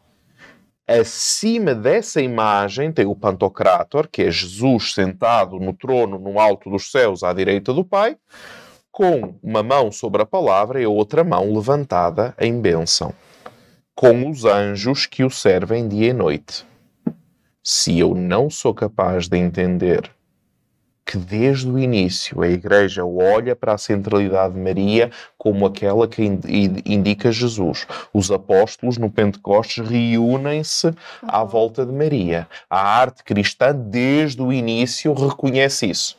Acima 0.86 1.74
dessa 1.74 2.22
imagem 2.22 2.92
tem 2.92 3.06
o 3.06 3.16
Pantocrator, 3.16 4.10
que 4.12 4.24
é 4.24 4.30
Jesus 4.30 4.94
sentado 4.94 5.58
no 5.58 5.72
trono 5.72 6.20
no 6.20 6.38
alto 6.38 6.70
dos 6.70 6.92
céus 6.92 7.24
à 7.24 7.32
direita 7.32 7.74
do 7.74 7.86
Pai, 7.86 8.18
com 8.92 9.36
uma 9.42 9.64
mão 9.64 9.90
sobre 9.90 10.22
a 10.22 10.26
palavra 10.26 10.82
e 10.82 10.84
a 10.84 10.90
outra 10.90 11.24
mão 11.24 11.54
levantada 11.54 12.36
em 12.38 12.60
bênção, 12.60 13.14
com 13.96 14.30
os 14.30 14.44
anjos 14.44 15.06
que 15.06 15.24
o 15.24 15.30
servem 15.30 15.88
dia 15.88 16.10
e 16.10 16.14
noite. 16.14 16.66
Se 17.64 17.98
eu 17.98 18.14
não 18.14 18.50
sou 18.50 18.74
capaz 18.74 19.30
de 19.30 19.38
entender 19.38 20.12
que 21.08 21.18
desde 21.18 21.70
o 21.70 21.80
início 21.80 22.42
a 22.42 22.50
Igreja 22.50 23.06
olha 23.06 23.56
para 23.56 23.74
a 23.74 23.78
centralidade 23.78 24.54
de 24.54 24.60
Maria 24.60 25.10
como 25.38 25.66
aquela 25.66 26.06
que 26.06 26.22
indica 26.86 27.32
Jesus. 27.32 27.88
Os 28.14 28.30
apóstolos 28.30 28.98
no 28.98 29.10
Pentecostes 29.10 29.88
reúnem-se 29.88 30.94
à 31.24 31.46
volta 31.46 31.86
de 31.86 31.94
Maria. 31.94 32.46
A 32.70 33.00
arte 33.00 33.24
cristã, 33.24 33.74
desde 33.74 34.42
o 34.42 34.52
início, 34.52 35.14
reconhece 35.14 35.90
isso. 35.90 36.18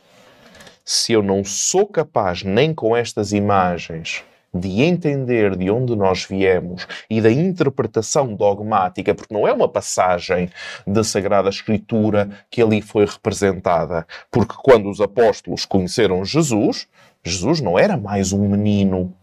Se 0.83 1.13
eu 1.13 1.21
não 1.21 1.43
sou 1.43 1.85
capaz, 1.85 2.41
nem 2.41 2.73
com 2.73 2.97
estas 2.97 3.31
imagens, 3.31 4.23
de 4.53 4.81
entender 4.81 5.55
de 5.55 5.69
onde 5.69 5.95
nós 5.95 6.25
viemos 6.25 6.87
e 7.09 7.21
da 7.21 7.31
interpretação 7.31 8.35
dogmática, 8.35 9.13
porque 9.13 9.33
não 9.33 9.47
é 9.47 9.53
uma 9.53 9.67
passagem 9.67 10.49
da 10.85 11.03
Sagrada 11.03 11.49
Escritura 11.49 12.29
que 12.49 12.61
ali 12.61 12.81
foi 12.81 13.05
representada. 13.05 14.05
Porque 14.31 14.55
quando 14.61 14.89
os 14.89 14.99
apóstolos 14.99 15.65
conheceram 15.65 16.25
Jesus, 16.25 16.87
Jesus 17.23 17.61
não 17.61 17.77
era 17.77 17.97
mais 17.97 18.33
um 18.33 18.47
menino, 18.47 19.13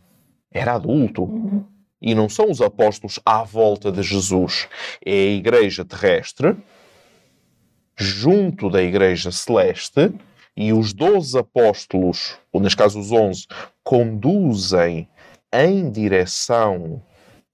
era 0.52 0.75
adulto. 0.75 1.64
E 2.00 2.14
não 2.14 2.28
são 2.28 2.50
os 2.50 2.61
apóstolos 2.61 3.18
à 3.25 3.42
volta 3.42 3.90
de 3.90 4.02
Jesus, 4.02 4.68
é 5.04 5.11
a 5.11 5.33
igreja 5.33 5.85
terrestre 5.85 6.56
junto 7.97 8.68
da 8.68 8.83
igreja 8.83 9.33
celeste 9.33 10.12
e 10.56 10.73
os 10.73 10.92
doze 10.92 11.38
apóstolos, 11.38 12.38
ou 12.52 12.61
neste 12.61 12.76
caso 12.76 12.99
os 12.99 13.11
onze, 13.12 13.47
conduzem 13.83 15.09
em 15.64 15.90
direção 15.90 17.02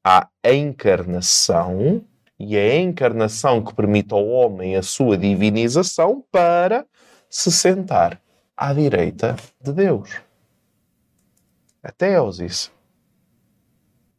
à 0.04 0.28
encarnação 0.44 2.04
e 2.38 2.56
a 2.56 2.76
encarnação 2.80 3.62
que 3.62 3.74
permite 3.74 4.12
ao 4.12 4.26
homem 4.26 4.76
a 4.76 4.82
sua 4.82 5.16
divinização 5.16 6.24
para 6.30 6.84
se 7.28 7.52
sentar 7.52 8.20
à 8.56 8.72
direita 8.72 9.36
de 9.60 9.72
Deus. 9.72 10.20
Até 11.82 12.16
isso. 12.40 12.72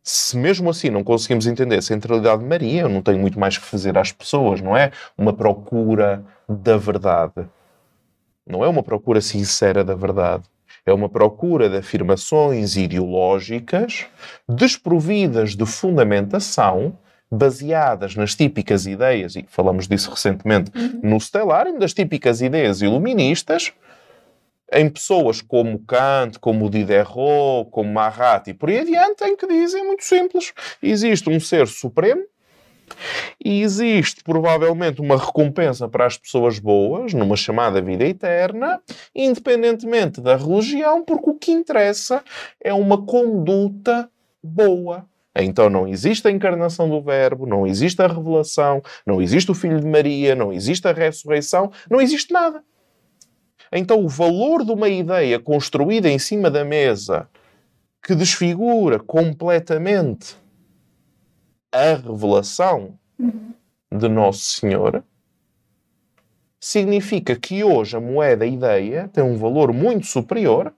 Se 0.01 0.35
mesmo 0.35 0.69
assim 0.69 0.89
não 0.89 1.03
conseguimos 1.03 1.47
entender 1.47 1.77
a 1.77 1.81
centralidade 1.81 2.41
de 2.41 2.47
Maria, 2.47 2.81
eu 2.81 2.89
não 2.89 3.01
tenho 3.01 3.19
muito 3.19 3.39
mais 3.39 3.57
que 3.57 3.63
fazer 3.63 3.97
às 3.97 4.11
pessoas, 4.11 4.59
não 4.59 4.75
é? 4.75 4.91
Uma 5.17 5.31
procura 5.31 6.25
da 6.47 6.75
verdade. 6.75 7.47
Não 8.45 8.65
é 8.65 8.67
uma 8.67 8.83
procura 8.83 9.21
sincera 9.21 9.83
da 9.83 9.95
verdade. 9.95 10.43
É 10.85 10.93
uma 10.93 11.07
procura 11.07 11.69
de 11.69 11.77
afirmações 11.77 12.75
ideológicas 12.75 14.05
desprovidas 14.47 15.55
de 15.55 15.65
fundamentação, 15.65 16.97
baseadas 17.31 18.15
nas 18.15 18.35
típicas 18.35 18.85
ideias, 18.85 19.35
e 19.35 19.45
falamos 19.47 19.87
disso 19.87 20.11
recentemente 20.11 20.71
uhum. 20.75 20.99
no 21.01 21.19
Stellarium, 21.19 21.79
das 21.79 21.93
típicas 21.93 22.41
ideias 22.41 22.81
iluministas, 22.81 23.71
em 24.71 24.89
pessoas 24.89 25.41
como 25.41 25.79
Kant, 25.79 26.37
como 26.39 26.69
Diderot, 26.69 27.69
como 27.71 27.93
Marat 27.93 28.47
e 28.47 28.53
por 28.53 28.69
aí 28.69 28.79
adiante, 28.79 29.23
em 29.23 29.37
que 29.37 29.47
dizem 29.47 29.85
muito 29.85 30.03
simples: 30.03 30.53
existe 30.81 31.29
um 31.29 31.39
ser 31.39 31.67
supremo 31.67 32.23
e 33.43 33.61
existe 33.61 34.23
provavelmente 34.23 35.01
uma 35.01 35.17
recompensa 35.17 35.87
para 35.87 36.05
as 36.05 36.17
pessoas 36.17 36.59
boas, 36.59 37.13
numa 37.13 37.35
chamada 37.35 37.81
vida 37.81 38.05
eterna, 38.05 38.81
independentemente 39.15 40.21
da 40.21 40.35
religião, 40.35 41.03
porque 41.03 41.29
o 41.29 41.35
que 41.35 41.51
interessa 41.51 42.23
é 42.61 42.73
uma 42.73 43.05
conduta 43.05 44.09
boa. 44.41 45.05
Então 45.35 45.69
não 45.69 45.87
existe 45.87 46.27
a 46.27 46.31
encarnação 46.31 46.87
do 46.87 47.01
Verbo, 47.01 47.45
não 47.47 47.65
existe 47.65 48.01
a 48.01 48.07
revelação, 48.07 48.81
não 49.05 49.21
existe 49.21 49.49
o 49.49 49.55
Filho 49.55 49.79
de 49.79 49.87
Maria, 49.87 50.35
não 50.35 50.53
existe 50.53 50.87
a 50.87 50.93
ressurreição, 50.93 51.71
não 51.89 51.99
existe 51.99 52.31
nada. 52.31 52.63
Então 53.71 54.05
o 54.05 54.07
valor 54.07 54.63
de 54.63 54.71
uma 54.71 54.87
ideia 54.87 55.39
construída 55.39 56.07
em 56.07 56.19
cima 56.19 56.51
da 56.51 56.63
mesa 56.63 57.27
que 58.03 58.13
desfigura 58.13 58.99
completamente 58.99 60.35
a 61.73 61.95
revelação 61.95 62.97
uhum. 63.17 63.51
de 63.91 64.07
Nosso 64.07 64.59
Senhor, 64.59 65.03
significa 66.59 67.35
que 67.35 67.63
hoje 67.63 67.97
a 67.97 67.99
moeda 67.99 68.45
ideia 68.45 69.09
tem 69.11 69.23
um 69.23 69.35
valor 69.37 69.73
muito 69.73 70.05
superior 70.05 70.73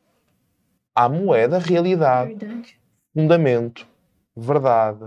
à 0.95 1.09
moeda 1.09 1.59
realidade, 1.59 2.33
verdade. 2.33 2.79
fundamento, 3.13 3.85
verdade, 4.35 5.05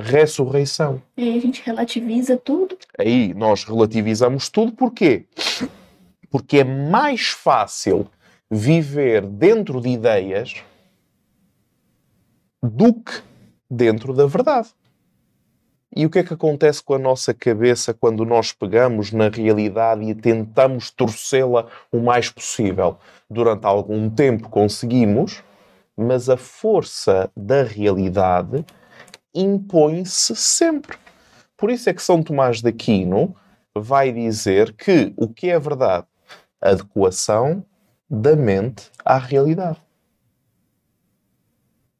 ressurreição. 0.00 1.02
E 1.16 1.22
aí 1.22 1.38
a 1.38 1.40
gente 1.40 1.62
relativiza 1.62 2.36
tudo? 2.36 2.78
Aí 2.98 3.34
nós 3.34 3.64
relativizamos 3.64 4.48
tudo, 4.48 4.72
porquê? 4.72 5.26
Porque 6.30 6.58
é 6.58 6.64
mais 6.64 7.28
fácil 7.28 8.08
viver 8.50 9.26
dentro 9.26 9.80
de 9.80 9.90
ideias 9.90 10.64
do 12.62 12.94
que 12.94 13.22
dentro 13.70 14.14
da 14.14 14.26
verdade. 14.26 14.70
E 15.94 16.04
o 16.04 16.10
que 16.10 16.18
é 16.18 16.22
que 16.22 16.34
acontece 16.34 16.82
com 16.82 16.94
a 16.94 16.98
nossa 16.98 17.32
cabeça 17.32 17.94
quando 17.94 18.24
nós 18.24 18.52
pegamos 18.52 19.10
na 19.10 19.28
realidade 19.28 20.04
e 20.04 20.14
tentamos 20.14 20.90
torcê-la 20.90 21.66
o 21.90 21.98
mais 21.98 22.30
possível? 22.30 22.98
Durante 23.28 23.64
algum 23.64 24.10
tempo 24.10 24.50
conseguimos, 24.50 25.42
mas 25.96 26.28
a 26.28 26.36
força 26.36 27.30
da 27.34 27.62
realidade 27.62 28.64
impõe-se 29.34 30.36
sempre. 30.36 30.96
Por 31.56 31.70
isso 31.70 31.88
é 31.88 31.94
que 31.94 32.02
São 32.02 32.22
Tomás 32.22 32.60
de 32.60 32.68
Aquino 32.68 33.34
vai 33.74 34.12
dizer 34.12 34.74
que 34.74 35.12
o 35.16 35.26
que 35.26 35.48
é 35.48 35.58
verdade? 35.58 36.06
Adequação 36.60 37.64
da 38.08 38.36
mente 38.36 38.90
à 39.04 39.16
realidade. 39.16 39.80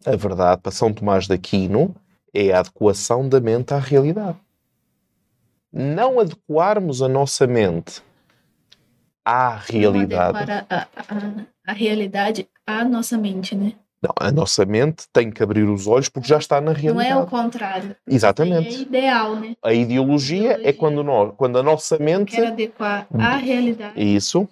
A 0.04 0.14
verdade 0.14 0.60
para 0.62 0.72
São 0.72 0.92
Tomás 0.92 1.26
de 1.26 1.34
Aquino 1.34 1.94
é 2.32 2.52
a 2.52 2.60
adequação 2.60 3.28
da 3.28 3.40
mente 3.40 3.74
à 3.74 3.78
realidade. 3.78 4.38
Não 5.72 6.18
adequarmos 6.18 7.02
a 7.02 7.08
nossa 7.08 7.46
mente 7.46 8.02
à 9.24 9.56
realidade. 9.56 10.46
Não 10.46 10.54
a, 10.70 10.76
a, 10.76 10.86
a 11.66 11.72
realidade 11.72 12.48
à 12.66 12.84
nossa 12.84 13.18
mente, 13.18 13.54
né? 13.54 13.74
Não, 14.00 14.12
a 14.18 14.30
nossa 14.30 14.64
mente 14.64 15.06
tem 15.12 15.30
que 15.30 15.42
abrir 15.42 15.64
os 15.64 15.88
olhos 15.88 16.08
porque 16.08 16.28
já 16.28 16.38
está 16.38 16.60
na 16.60 16.72
realidade. 16.72 17.10
Não 17.10 17.20
é 17.20 17.22
o 17.22 17.26
contrário. 17.26 17.96
Exatamente. 18.06 18.68
É 18.68 18.80
ideal, 18.80 19.36
né? 19.36 19.56
A 19.62 19.72
ideologia, 19.72 20.38
é 20.38 20.52
ideologia, 20.52 20.68
é 20.68 20.72
quando, 20.72 21.02
nós, 21.02 21.34
quando 21.36 21.58
a 21.58 21.62
nossa 21.62 21.98
mente. 21.98 22.36
Quer 22.36 22.46
adequar 22.46 23.06
à 23.12 23.36
realidade. 23.36 24.00
Isso. 24.00 24.48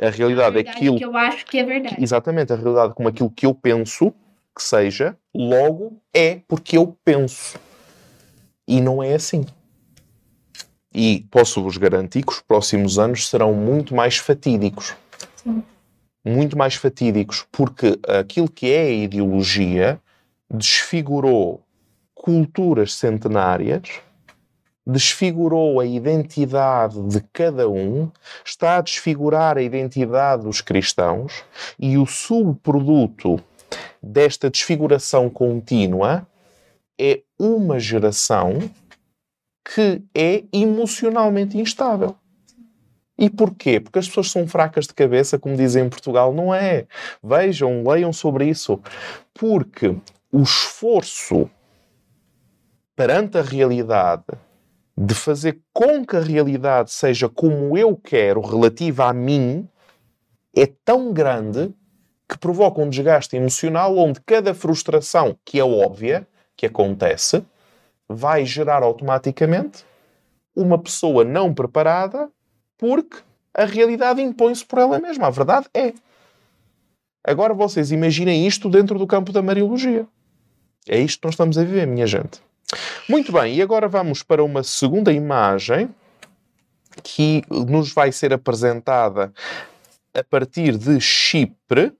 A 0.00 0.08
realidade, 0.08 0.22
a 0.22 0.26
realidade 0.50 0.56
é 0.56 0.70
aquilo. 0.70 0.98
que 0.98 1.04
eu 1.04 1.16
acho 1.16 1.46
que 1.46 1.58
é 1.58 1.64
verdade. 1.64 1.96
Exatamente. 1.98 2.52
A 2.52 2.56
realidade 2.56 2.94
como 2.94 3.08
aquilo 3.08 3.30
que 3.30 3.44
eu 3.44 3.54
penso 3.54 4.14
que 4.54 4.62
seja, 4.62 5.16
logo 5.34 6.00
é 6.12 6.40
porque 6.46 6.76
eu 6.76 6.96
penso. 7.04 7.58
E 8.66 8.80
não 8.80 9.02
é 9.02 9.14
assim. 9.14 9.44
E 10.92 11.26
posso-vos 11.30 11.76
garantir 11.76 12.22
que 12.22 12.32
os 12.32 12.40
próximos 12.40 12.98
anos 12.98 13.28
serão 13.28 13.52
muito 13.52 13.94
mais 13.94 14.16
fatídicos. 14.16 14.94
Sim. 15.36 15.62
Muito 16.24 16.56
mais 16.56 16.76
fatídicos, 16.76 17.44
porque 17.50 17.98
aquilo 18.08 18.48
que 18.48 18.70
é 18.70 18.82
a 18.82 18.90
ideologia 18.90 20.00
desfigurou 20.50 21.62
culturas 22.14 22.94
centenárias, 22.94 24.00
desfigurou 24.86 25.80
a 25.80 25.84
identidade 25.84 27.00
de 27.08 27.20
cada 27.32 27.68
um, 27.68 28.10
está 28.44 28.78
a 28.78 28.80
desfigurar 28.80 29.58
a 29.58 29.62
identidade 29.62 30.44
dos 30.44 30.60
cristãos 30.60 31.42
e 31.78 31.98
o 31.98 32.06
subproduto 32.06 33.42
desta 34.04 34.50
desfiguração 34.50 35.30
contínua 35.30 36.26
é 37.00 37.22
uma 37.38 37.78
geração 37.78 38.70
que 39.64 40.02
é 40.14 40.44
emocionalmente 40.52 41.56
instável. 41.56 42.14
E 43.16 43.30
porquê? 43.30 43.80
Porque 43.80 43.98
as 43.98 44.08
pessoas 44.08 44.30
são 44.30 44.46
fracas 44.46 44.86
de 44.86 44.94
cabeça, 44.94 45.38
como 45.38 45.56
dizem 45.56 45.84
em 45.84 45.88
Portugal. 45.88 46.34
Não 46.34 46.54
é. 46.54 46.86
Vejam, 47.22 47.82
leiam 47.86 48.12
sobre 48.12 48.48
isso. 48.48 48.80
Porque 49.32 49.96
o 50.30 50.42
esforço 50.42 51.48
perante 52.96 53.38
a 53.38 53.42
realidade 53.42 54.24
de 54.96 55.14
fazer 55.14 55.60
com 55.72 56.04
que 56.04 56.16
a 56.16 56.20
realidade 56.20 56.90
seja 56.92 57.28
como 57.28 57.76
eu 57.76 57.96
quero, 57.96 58.40
relativa 58.40 59.06
a 59.06 59.12
mim, 59.12 59.68
é 60.54 60.66
tão 60.84 61.12
grande 61.12 61.72
que 62.34 62.38
provoca 62.38 62.80
um 62.80 62.90
desgaste 62.90 63.36
emocional 63.36 63.96
onde 63.96 64.20
cada 64.20 64.52
frustração, 64.52 65.38
que 65.44 65.60
é 65.60 65.64
óbvia, 65.64 66.26
que 66.56 66.66
acontece, 66.66 67.44
vai 68.08 68.44
gerar 68.44 68.82
automaticamente 68.82 69.84
uma 70.54 70.76
pessoa 70.76 71.24
não 71.24 71.54
preparada 71.54 72.28
porque 72.76 73.18
a 73.54 73.64
realidade 73.64 74.20
impõe-se 74.20 74.64
por 74.64 74.80
ela 74.80 74.98
mesma. 74.98 75.28
A 75.28 75.30
verdade 75.30 75.68
é. 75.72 75.94
Agora 77.22 77.54
vocês 77.54 77.92
imaginem 77.92 78.44
isto 78.44 78.68
dentro 78.68 78.98
do 78.98 79.06
campo 79.06 79.30
da 79.30 79.40
Mariologia. 79.40 80.04
É 80.88 80.98
isto 80.98 81.20
que 81.20 81.26
nós 81.28 81.34
estamos 81.34 81.56
a 81.56 81.62
viver, 81.62 81.86
minha 81.86 82.06
gente. 82.06 82.42
Muito 83.08 83.30
bem, 83.30 83.54
e 83.54 83.62
agora 83.62 83.86
vamos 83.86 84.24
para 84.24 84.42
uma 84.42 84.64
segunda 84.64 85.12
imagem 85.12 85.88
que 87.00 87.42
nos 87.48 87.92
vai 87.92 88.10
ser 88.10 88.32
apresentada 88.32 89.32
a 90.12 90.24
partir 90.24 90.76
de 90.76 91.00
Chipre. 91.00 91.92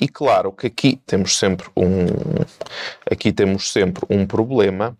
E 0.00 0.08
claro 0.08 0.52
que 0.52 0.66
aqui 0.66 1.00
temos 1.06 1.36
sempre 1.38 1.68
um 1.76 2.06
aqui 3.10 3.32
temos 3.32 3.72
sempre 3.72 4.04
um 4.08 4.26
problema 4.26 4.96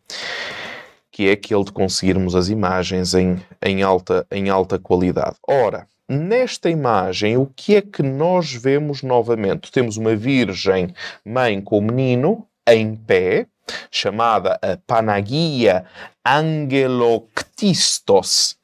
que 1.18 1.28
é 1.28 1.32
aquele 1.32 1.64
de 1.64 1.72
conseguirmos 1.72 2.36
as 2.36 2.48
imagens 2.48 3.12
em, 3.12 3.42
em, 3.60 3.82
alta, 3.82 4.24
em 4.30 4.48
alta 4.48 4.78
qualidade. 4.78 5.34
Ora, 5.48 5.84
nesta 6.08 6.70
imagem, 6.70 7.36
o 7.36 7.44
que 7.44 7.74
é 7.74 7.82
que 7.82 8.04
nós 8.04 8.52
vemos 8.52 9.02
novamente? 9.02 9.72
Temos 9.72 9.96
uma 9.96 10.14
Virgem 10.14 10.94
Mãe 11.24 11.60
com 11.60 11.78
o 11.78 11.82
menino 11.82 12.46
em 12.64 12.94
pé, 12.94 13.48
chamada 13.90 14.60
Panagia 14.86 15.84
Angeloctistos, 16.28 18.56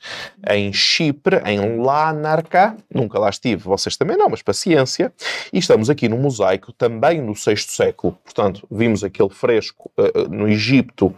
em 0.50 0.73
Chipre, 0.73 1.40
em 1.46 1.80
Lanarca. 1.80 2.76
Nunca 2.92 3.16
lá 3.18 3.30
estive, 3.30 3.62
vocês 3.62 3.96
também 3.96 4.18
não, 4.18 4.28
mas 4.28 4.42
paciência. 4.42 5.11
E 5.50 5.58
estamos 5.58 5.88
aqui 5.88 6.06
no 6.08 6.18
mosaico, 6.18 6.73
também 6.73 7.23
no 7.23 7.34
sexto 7.34 7.73
século. 7.73 8.18
Portanto, 8.23 8.66
vimos 8.70 9.02
aquele 9.02 9.30
fresco 9.30 9.90
uh, 9.99 10.28
no 10.28 10.46
Egito 10.46 11.14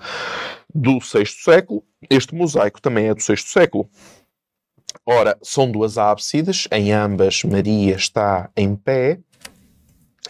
do 0.72 1.00
sexto 1.00 1.42
século. 1.42 1.82
Este 2.08 2.32
mosaico 2.34 2.80
também 2.80 3.08
é 3.08 3.14
do 3.14 3.22
sexto 3.22 3.48
século. 3.48 3.90
Ora, 5.04 5.36
são 5.42 5.70
duas 5.70 5.98
ábsides, 5.98 6.66
em 6.70 6.92
ambas 6.92 7.42
Maria 7.44 7.96
está 7.96 8.48
em 8.56 8.74
pé, 8.74 9.18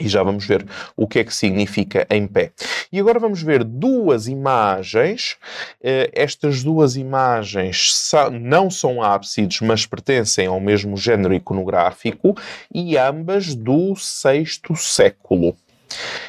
e 0.00 0.08
já 0.08 0.22
vamos 0.22 0.46
ver 0.46 0.66
o 0.96 1.06
que 1.06 1.20
é 1.20 1.24
que 1.24 1.34
significa 1.34 2.06
em 2.10 2.26
pé. 2.26 2.52
E 2.92 3.00
agora 3.00 3.18
vamos 3.18 3.42
ver 3.42 3.64
duas 3.64 4.28
imagens. 4.28 5.36
Uh, 5.80 6.10
estas 6.12 6.62
duas 6.62 6.96
imagens 6.96 8.10
não 8.40 8.70
são 8.70 9.02
ábsides, 9.02 9.60
mas 9.60 9.86
pertencem 9.86 10.46
ao 10.46 10.60
mesmo 10.60 10.96
género 10.96 11.34
iconográfico 11.34 12.36
e 12.72 12.96
ambas 12.96 13.54
do 13.54 13.96
sexto 13.96 14.76
século. 14.76 15.56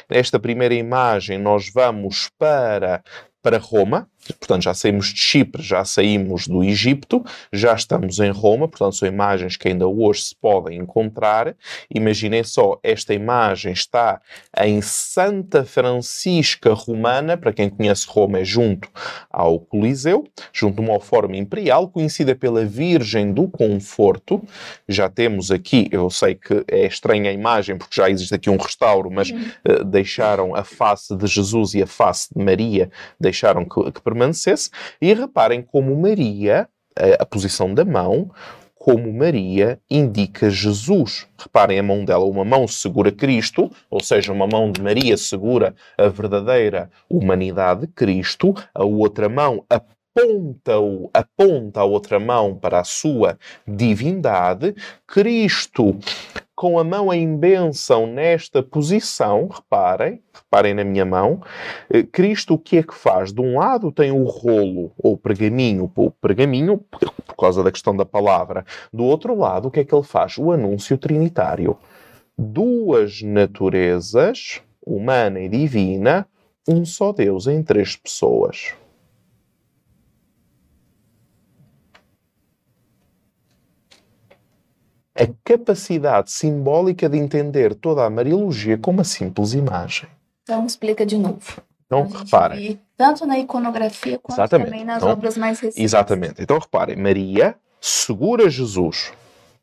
Nesta 0.08 0.38
primeira 0.38 0.74
imagem, 0.74 1.38
nós 1.38 1.70
vamos 1.72 2.30
para 2.38 3.02
para 3.42 3.58
Roma, 3.58 4.08
portanto 4.34 4.62
já 4.62 4.74
saímos 4.74 5.12
de 5.12 5.20
Chipre, 5.20 5.62
já 5.62 5.84
saímos 5.84 6.46
do 6.46 6.62
Egito, 6.62 7.24
já 7.52 7.74
estamos 7.74 8.18
em 8.18 8.30
Roma, 8.30 8.68
portanto 8.68 8.96
são 8.96 9.08
imagens 9.08 9.56
que 9.56 9.68
ainda 9.68 9.86
hoje 9.86 10.22
se 10.22 10.36
podem 10.36 10.78
encontrar. 10.78 11.54
Imaginem 11.92 12.44
só, 12.44 12.78
esta 12.82 13.14
imagem 13.14 13.72
está 13.72 14.20
em 14.58 14.80
Santa 14.80 15.64
Francisca 15.64 16.72
Romana, 16.72 17.36
para 17.36 17.52
quem 17.52 17.68
conhece 17.68 18.06
Roma 18.08 18.40
é 18.40 18.44
junto 18.44 18.88
ao 19.30 19.58
Coliseu, 19.58 20.26
junto 20.52 20.80
a 20.80 20.84
uma 20.84 21.00
forma 21.00 21.36
imperial, 21.36 21.88
conhecida 21.88 22.34
pela 22.34 22.64
Virgem 22.64 23.32
do 23.32 23.48
Conforto. 23.48 24.42
Já 24.88 25.08
temos 25.08 25.50
aqui, 25.50 25.88
eu 25.90 26.10
sei 26.10 26.34
que 26.34 26.64
é 26.68 26.86
estranha 26.86 27.30
a 27.30 27.32
imagem 27.32 27.76
porque 27.76 27.96
já 27.96 28.10
existe 28.10 28.34
aqui 28.34 28.50
um 28.50 28.56
restauro, 28.56 29.10
mas 29.10 29.30
uh, 29.30 29.84
deixaram 29.84 30.54
a 30.54 30.64
face 30.64 31.16
de 31.16 31.26
Jesus 31.26 31.74
e 31.74 31.82
a 31.82 31.86
face 31.86 32.28
de 32.34 32.42
Maria 32.42 32.90
deixaram 33.20 33.64
que, 33.64 33.92
que 33.92 34.00
permanecesse. 34.18 34.70
E 35.00 35.14
reparem 35.14 35.62
como 35.62 35.96
Maria, 35.96 36.68
a, 36.96 37.22
a 37.22 37.26
posição 37.26 37.72
da 37.72 37.84
mão, 37.84 38.30
como 38.74 39.12
Maria 39.12 39.78
indica 39.90 40.50
Jesus. 40.50 41.26
Reparem, 41.38 41.78
a 41.78 41.82
mão 41.82 42.04
dela, 42.04 42.24
uma 42.24 42.44
mão 42.44 42.66
segura 42.66 43.12
Cristo, 43.12 43.70
ou 43.90 44.02
seja, 44.02 44.32
uma 44.32 44.46
mão 44.46 44.72
de 44.72 44.82
Maria 44.82 45.16
segura 45.16 45.74
a 45.96 46.08
verdadeira 46.08 46.90
humanidade 47.08 47.82
de 47.82 47.86
Cristo, 47.88 48.54
a 48.74 48.84
outra 48.84 49.28
mão 49.28 49.64
aponta-o, 49.68 51.10
aponta 51.12 51.80
a 51.80 51.84
outra 51.84 52.18
mão 52.18 52.54
para 52.54 52.80
a 52.80 52.84
sua 52.84 53.38
divindade. 53.66 54.74
Cristo 55.06 55.96
com 56.58 56.76
a 56.76 56.82
mão 56.82 57.14
em 57.14 57.36
bênção 57.36 58.04
nesta 58.04 58.64
posição, 58.64 59.46
reparem, 59.46 60.20
reparem 60.34 60.74
na 60.74 60.82
minha 60.82 61.04
mão, 61.04 61.40
eh, 61.88 62.02
Cristo 62.02 62.54
o 62.54 62.58
que 62.58 62.78
é 62.78 62.82
que 62.82 62.96
faz? 62.96 63.32
De 63.32 63.40
um 63.40 63.60
lado 63.60 63.92
tem 63.92 64.10
o 64.10 64.24
rolo, 64.24 64.90
ou 64.98 65.16
pergaminho, 65.16 65.88
o 65.94 66.10
pergaminho, 66.10 66.78
por 66.78 67.36
causa 67.38 67.62
da 67.62 67.70
questão 67.70 67.96
da 67.96 68.04
palavra. 68.04 68.66
Do 68.92 69.04
outro 69.04 69.36
lado, 69.38 69.68
o 69.68 69.70
que 69.70 69.78
é 69.78 69.84
que 69.84 69.94
ele 69.94 70.02
faz? 70.02 70.36
O 70.36 70.50
anúncio 70.50 70.98
trinitário. 70.98 71.76
Duas 72.36 73.22
naturezas, 73.22 74.60
humana 74.84 75.38
e 75.38 75.48
divina, 75.48 76.26
um 76.68 76.84
só 76.84 77.12
Deus 77.12 77.46
em 77.46 77.62
três 77.62 77.94
pessoas. 77.94 78.74
A 85.18 85.26
capacidade 85.44 86.30
simbólica 86.30 87.08
de 87.08 87.18
entender 87.18 87.74
toda 87.74 88.04
a 88.04 88.10
Mariologia 88.10 88.78
com 88.78 88.92
uma 88.92 89.04
simples 89.04 89.52
imagem. 89.52 90.08
Então, 90.44 90.64
explica 90.64 91.04
de 91.04 91.18
novo. 91.18 91.60
Então, 91.86 92.06
reparem. 92.06 92.78
Tanto 92.96 93.26
na 93.26 93.38
iconografia 93.38 94.18
quanto 94.18 94.38
exatamente. 94.38 94.70
também 94.70 94.84
nas 94.84 94.98
então, 94.98 95.10
obras 95.10 95.36
mais 95.36 95.58
recentes. 95.58 95.82
Exatamente. 95.82 96.34
Então, 96.40 96.58
reparem, 96.58 96.96
Maria 96.96 97.56
segura 97.80 98.48
Jesus. 98.48 99.12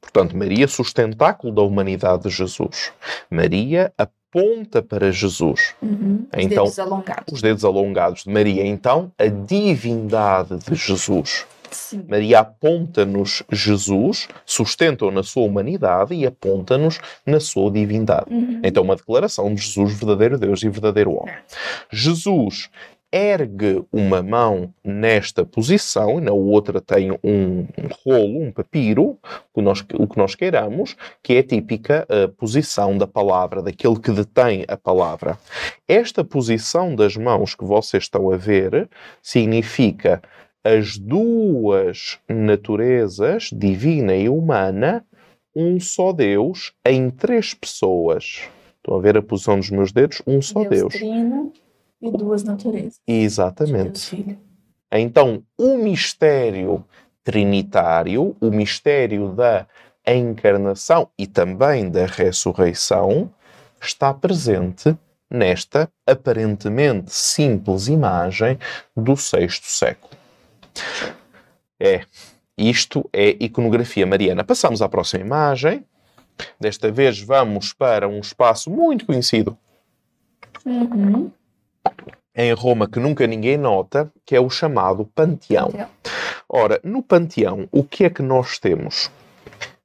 Portanto, 0.01 0.37
Maria 0.37 0.67
sustentáculo 0.67 1.53
da 1.53 1.61
humanidade 1.61 2.23
de 2.23 2.29
Jesus. 2.29 2.91
Maria 3.29 3.93
aponta 3.97 4.81
para 4.81 5.11
Jesus. 5.11 5.73
Uhum. 5.81 6.27
Então, 6.33 6.65
os 6.65 6.75
dedos 6.75 6.79
alongados. 6.79 7.33
Os 7.33 7.41
dedos 7.41 7.65
alongados 7.65 8.23
de 8.23 8.29
Maria. 8.29 8.65
Então, 8.65 9.11
a 9.17 9.27
divindade 9.27 10.57
de 10.57 10.75
Jesus. 10.75 11.45
Sim. 11.75 12.05
Maria 12.07 12.39
aponta-nos 12.39 13.43
Jesus, 13.51 14.27
sustenta-o 14.45 15.11
na 15.11 15.23
sua 15.23 15.43
humanidade 15.43 16.15
e 16.15 16.25
aponta-nos 16.25 16.99
na 17.25 17.39
sua 17.39 17.69
divindade. 17.69 18.33
Uhum. 18.33 18.61
Então, 18.63 18.83
uma 18.83 18.95
declaração 18.95 19.53
de 19.53 19.61
Jesus, 19.61 19.93
verdadeiro 19.93 20.39
Deus 20.39 20.63
e 20.63 20.69
verdadeiro 20.69 21.11
homem. 21.11 21.35
Jesus 21.91 22.69
ergue 23.11 23.81
uma 23.93 24.21
mão 24.21 24.73
nesta 24.83 25.45
posição 25.45 26.17
e 26.17 26.21
na 26.21 26.33
outra 26.33 26.81
tem 26.81 27.11
um, 27.11 27.17
um 27.23 27.87
rolo, 28.03 28.41
um 28.41 28.51
papiro, 28.51 29.11
o 29.11 29.17
que, 29.55 29.61
nós, 29.61 29.85
o 29.93 30.07
que 30.07 30.17
nós 30.17 30.35
queiramos, 30.35 30.97
que 31.23 31.33
é 31.33 31.39
a 31.39 31.43
típica 31.43 32.05
uh, 32.09 32.27
posição 32.33 32.97
da 32.97 33.07
palavra, 33.07 33.61
daquele 33.61 33.99
que 33.99 34.11
detém 34.11 34.65
a 34.67 34.75
palavra. 34.75 35.37
Esta 35.87 36.25
posição 36.25 36.93
das 36.93 37.15
mãos 37.15 37.55
que 37.55 37.63
vocês 37.63 38.03
estão 38.03 38.31
a 38.31 38.37
ver 38.37 38.89
significa 39.21 40.21
as 40.65 40.97
duas 40.97 42.17
naturezas, 42.27 43.51
divina 43.53 44.15
e 44.15 44.27
humana, 44.27 45.05
um 45.55 45.79
só 45.79 46.11
Deus 46.11 46.73
em 46.83 47.11
três 47.11 47.53
pessoas. 47.53 48.41
Estão 48.77 48.97
a 48.97 48.99
ver 48.99 49.15
a 49.15 49.21
posição 49.21 49.59
dos 49.59 49.69
meus 49.69 49.91
dedos? 49.91 50.23
Um 50.25 50.41
só 50.41 50.61
Deus. 50.61 50.71
Deus. 50.71 50.93
Trino 50.95 51.53
e 52.01 52.09
duas 52.09 52.43
naturezas. 52.43 52.99
Exatamente. 53.07 54.39
Então, 54.91 55.43
o 55.55 55.77
mistério 55.77 56.83
trinitário, 57.23 58.35
o 58.41 58.49
mistério 58.49 59.29
da 59.33 59.67
encarnação 60.05 61.09
e 61.17 61.27
também 61.27 61.91
da 61.91 62.07
ressurreição, 62.07 63.31
está 63.79 64.11
presente 64.11 64.97
nesta 65.29 65.87
aparentemente 66.07 67.11
simples 67.13 67.87
imagem 67.87 68.57
do 68.95 69.15
sexto 69.15 69.65
século. 69.65 70.24
É, 71.79 72.01
isto 72.57 73.09
é 73.11 73.35
iconografia 73.39 74.05
mariana. 74.05 74.43
Passamos 74.43 74.81
à 74.81 74.89
próxima 74.89 75.23
imagem. 75.23 75.83
Desta 76.59 76.91
vez 76.91 77.19
vamos 77.19 77.73
para 77.73 78.07
um 78.07 78.19
espaço 78.19 78.69
muito 78.69 79.05
conhecido 79.05 79.57
uhum. 80.65 81.31
em 82.35 82.51
Roma 82.53 82.89
que 82.89 82.99
nunca 82.99 83.25
ninguém 83.25 83.57
nota, 83.57 84.11
que 84.25 84.35
é 84.35 84.39
o 84.39 84.49
chamado 84.49 85.05
Panteão. 85.15 85.71
Panteão. 85.71 85.89
Ora, 86.47 86.79
no 86.83 87.01
Panteão, 87.01 87.67
o 87.71 87.83
que 87.83 88.05
é 88.05 88.09
que 88.09 88.21
nós 88.21 88.59
temos? 88.59 89.07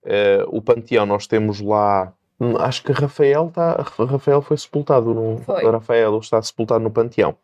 Uh, 0.03 0.45
o 0.49 0.61
Panteão, 0.61 1.07
nós 1.07 1.27
temos 1.27 1.61
lá 1.61 2.13
acho 2.59 2.83
que 2.83 2.93
Rafael, 2.93 3.51
tá, 3.53 3.85
Rafael 3.99 4.41
foi 4.41 4.57
sepultado 4.57 5.15
no. 5.15 5.39
Foi. 5.39 5.65
Rafael 5.71 6.19
está 6.19 6.41
sepultado 6.41 6.83
no 6.83 6.91
Panteão, 6.91 7.35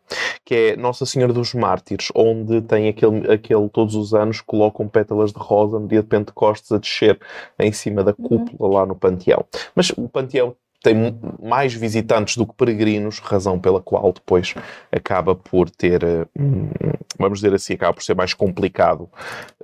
que 0.43 0.55
é 0.55 0.75
Nossa 0.75 1.05
Senhora 1.05 1.31
dos 1.31 1.53
Mártires, 1.53 2.09
onde 2.15 2.61
tem 2.61 2.87
aquele, 2.87 3.31
aquele 3.31 3.69
todos 3.69 3.95
os 3.95 4.13
anos 4.13 4.41
colocam 4.41 4.87
pétalas 4.87 5.31
de 5.31 5.39
rosa 5.39 5.79
no 5.79 5.87
dia 5.87 6.01
de 6.01 6.07
Pentecostes 6.07 6.71
a 6.71 6.77
descer 6.77 7.19
em 7.59 7.71
cima 7.71 8.03
da 8.03 8.13
cúpula 8.13 8.79
lá 8.79 8.85
no 8.85 8.95
Panteão. 8.95 9.45
Mas 9.75 9.89
o 9.91 10.09
Panteão 10.09 10.55
tem 10.81 10.95
mais 11.41 11.73
visitantes 11.73 12.37
do 12.37 12.45
que 12.45 12.53
peregrinos, 12.53 13.19
razão 13.19 13.59
pela 13.59 13.81
qual 13.81 14.13
depois 14.13 14.53
acaba 14.91 15.35
por 15.35 15.69
ter, 15.69 16.03
hum, 16.37 16.69
vamos 17.17 17.39
dizer 17.39 17.53
assim, 17.53 17.73
acaba 17.73 17.93
por 17.93 18.03
ser 18.03 18.15
mais 18.15 18.33
complicado 18.33 19.09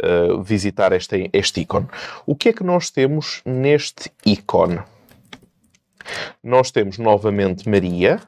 uh, 0.04 0.41
visitar 0.41 0.91
este, 0.91 1.30
este 1.32 1.62
ícone. 1.62 1.88
O 2.26 2.36
que 2.36 2.50
é 2.50 2.54
que 2.54 2.63
nós 2.63 2.89
temos 2.89 3.41
neste 3.46 4.12
ícone? 4.26 4.80
Nós 6.44 6.72
temos 6.72 6.98
novamente 6.98 7.68
Maria, 7.68 8.20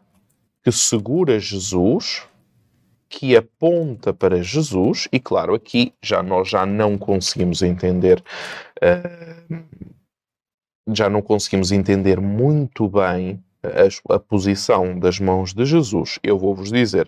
que 0.63 0.71
segura 0.71 1.39
Jesus, 1.39 2.23
que 3.07 3.35
aponta 3.35 4.13
para 4.13 4.41
Jesus, 4.41 5.07
e 5.11 5.19
claro, 5.19 5.53
aqui 5.53 5.93
já 6.01 6.23
nós 6.23 6.49
já 6.49 6.65
não 6.65 6.97
conseguimos 6.97 7.61
entender. 7.61 8.23
Uh, 8.81 9.63
já 10.93 11.09
não 11.09 11.21
conseguimos 11.21 11.71
entender 11.71 12.19
muito 12.19 12.87
bem 12.87 13.43
a, 13.65 14.15
a, 14.15 14.19
posição 14.19 14.97
das 14.97 15.19
mãos 15.19 15.53
de 15.53 15.65
Jesus. 15.65 16.19
Eu 16.23 16.37
vou-vos 16.37 16.71
dizer, 16.71 17.07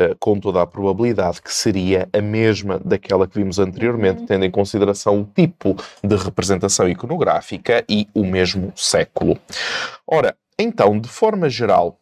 uh, 0.00 0.16
com 0.18 0.38
toda 0.38 0.62
a 0.62 0.66
probabilidade, 0.66 1.42
que 1.42 1.52
seria 1.52 2.08
a 2.12 2.20
mesma 2.20 2.78
daquela 2.78 3.26
que 3.26 3.38
vimos 3.38 3.58
anteriormente, 3.58 4.20
uhum. 4.20 4.26
tendo 4.26 4.44
em 4.44 4.50
consideração 4.50 5.20
o 5.20 5.24
tipo 5.24 5.76
de 6.02 6.16
representação 6.16 6.88
iconográfica 6.88 7.84
e 7.88 8.06
o 8.14 8.24
mesmo 8.24 8.72
século. 8.76 9.38
Ora, 10.06 10.36
então, 10.58 10.98
de 10.98 11.08
forma 11.08 11.48
geral, 11.48 11.98